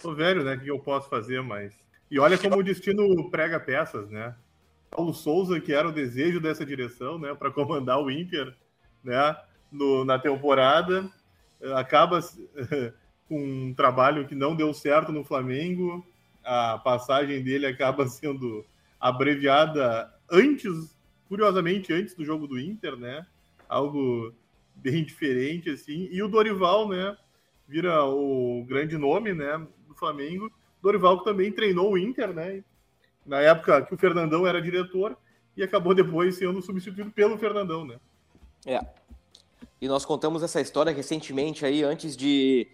Tô 0.00 0.14
velho, 0.14 0.44
né? 0.44 0.54
O 0.54 0.60
que 0.60 0.68
eu 0.68 0.78
posso 0.78 1.08
fazer, 1.08 1.42
mas. 1.42 1.72
E 2.08 2.16
olha 2.20 2.38
como 2.38 2.56
o 2.56 2.62
destino 2.62 3.28
prega 3.32 3.58
peças, 3.58 4.08
né? 4.10 4.32
Paulo 4.88 5.12
Souza, 5.12 5.60
que 5.60 5.72
era 5.72 5.88
o 5.88 5.92
desejo 5.92 6.38
dessa 6.38 6.64
direção, 6.64 7.18
né, 7.18 7.34
para 7.34 7.50
comandar 7.50 8.00
o 8.00 8.08
Inter, 8.08 8.54
né, 9.02 9.36
no, 9.72 10.04
na 10.04 10.20
temporada, 10.20 11.10
acaba 11.74 12.20
com 13.28 13.42
um 13.42 13.74
trabalho 13.74 14.28
que 14.28 14.36
não 14.36 14.54
deu 14.54 14.72
certo 14.72 15.10
no 15.10 15.24
Flamengo, 15.24 16.06
a 16.44 16.78
passagem 16.78 17.42
dele 17.42 17.66
acaba 17.66 18.06
sendo 18.06 18.64
abreviada 19.00 20.14
antes, 20.30 20.96
curiosamente, 21.26 21.92
antes 21.92 22.14
do 22.14 22.24
jogo 22.24 22.46
do 22.46 22.56
Inter, 22.56 22.94
né, 22.96 23.26
algo 23.68 24.32
bem 24.76 25.02
diferente, 25.02 25.70
assim, 25.70 26.08
e 26.12 26.22
o 26.22 26.28
Dorival, 26.28 26.88
né, 26.88 27.16
vira 27.72 28.04
o 28.04 28.62
grande 28.68 28.98
nome, 28.98 29.32
né, 29.32 29.66
do 29.88 29.94
Flamengo. 29.94 30.52
Dorival 30.82 31.18
que 31.18 31.24
também 31.24 31.50
treinou 31.50 31.92
o 31.92 31.98
Inter, 31.98 32.34
né? 32.34 32.62
Na 33.24 33.40
época 33.40 33.80
que 33.82 33.94
o 33.94 33.98
Fernandão 33.98 34.46
era 34.46 34.60
diretor 34.60 35.16
e 35.56 35.62
acabou 35.62 35.94
depois 35.94 36.36
sendo 36.36 36.60
substituído 36.60 37.10
pelo 37.12 37.38
Fernandão, 37.38 37.86
né? 37.86 37.96
É. 38.66 38.78
E 39.80 39.88
nós 39.88 40.04
contamos 40.04 40.42
essa 40.42 40.60
história 40.60 40.92
recentemente 40.92 41.64
aí, 41.64 41.82
antes 41.82 42.14
de 42.14 42.68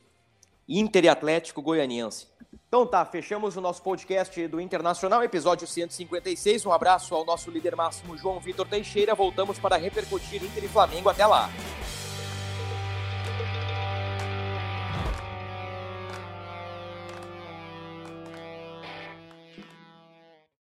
Inter 0.68 1.04
e 1.04 1.08
Atlético 1.08 1.62
Goianiense. 1.62 2.26
Então 2.66 2.84
tá, 2.84 3.04
fechamos 3.04 3.56
o 3.56 3.60
nosso 3.60 3.82
podcast 3.82 4.48
do 4.48 4.60
Internacional, 4.60 5.22
episódio 5.22 5.66
156. 5.66 6.66
Um 6.66 6.72
abraço 6.72 7.14
ao 7.14 7.24
nosso 7.24 7.50
líder 7.50 7.76
máximo, 7.76 8.18
João 8.18 8.40
Vitor 8.40 8.66
Teixeira. 8.66 9.14
Voltamos 9.14 9.60
para 9.60 9.76
repercutir 9.76 10.42
Inter 10.42 10.64
e 10.64 10.68
Flamengo. 10.68 11.08
Até 11.08 11.24
lá. 11.24 11.48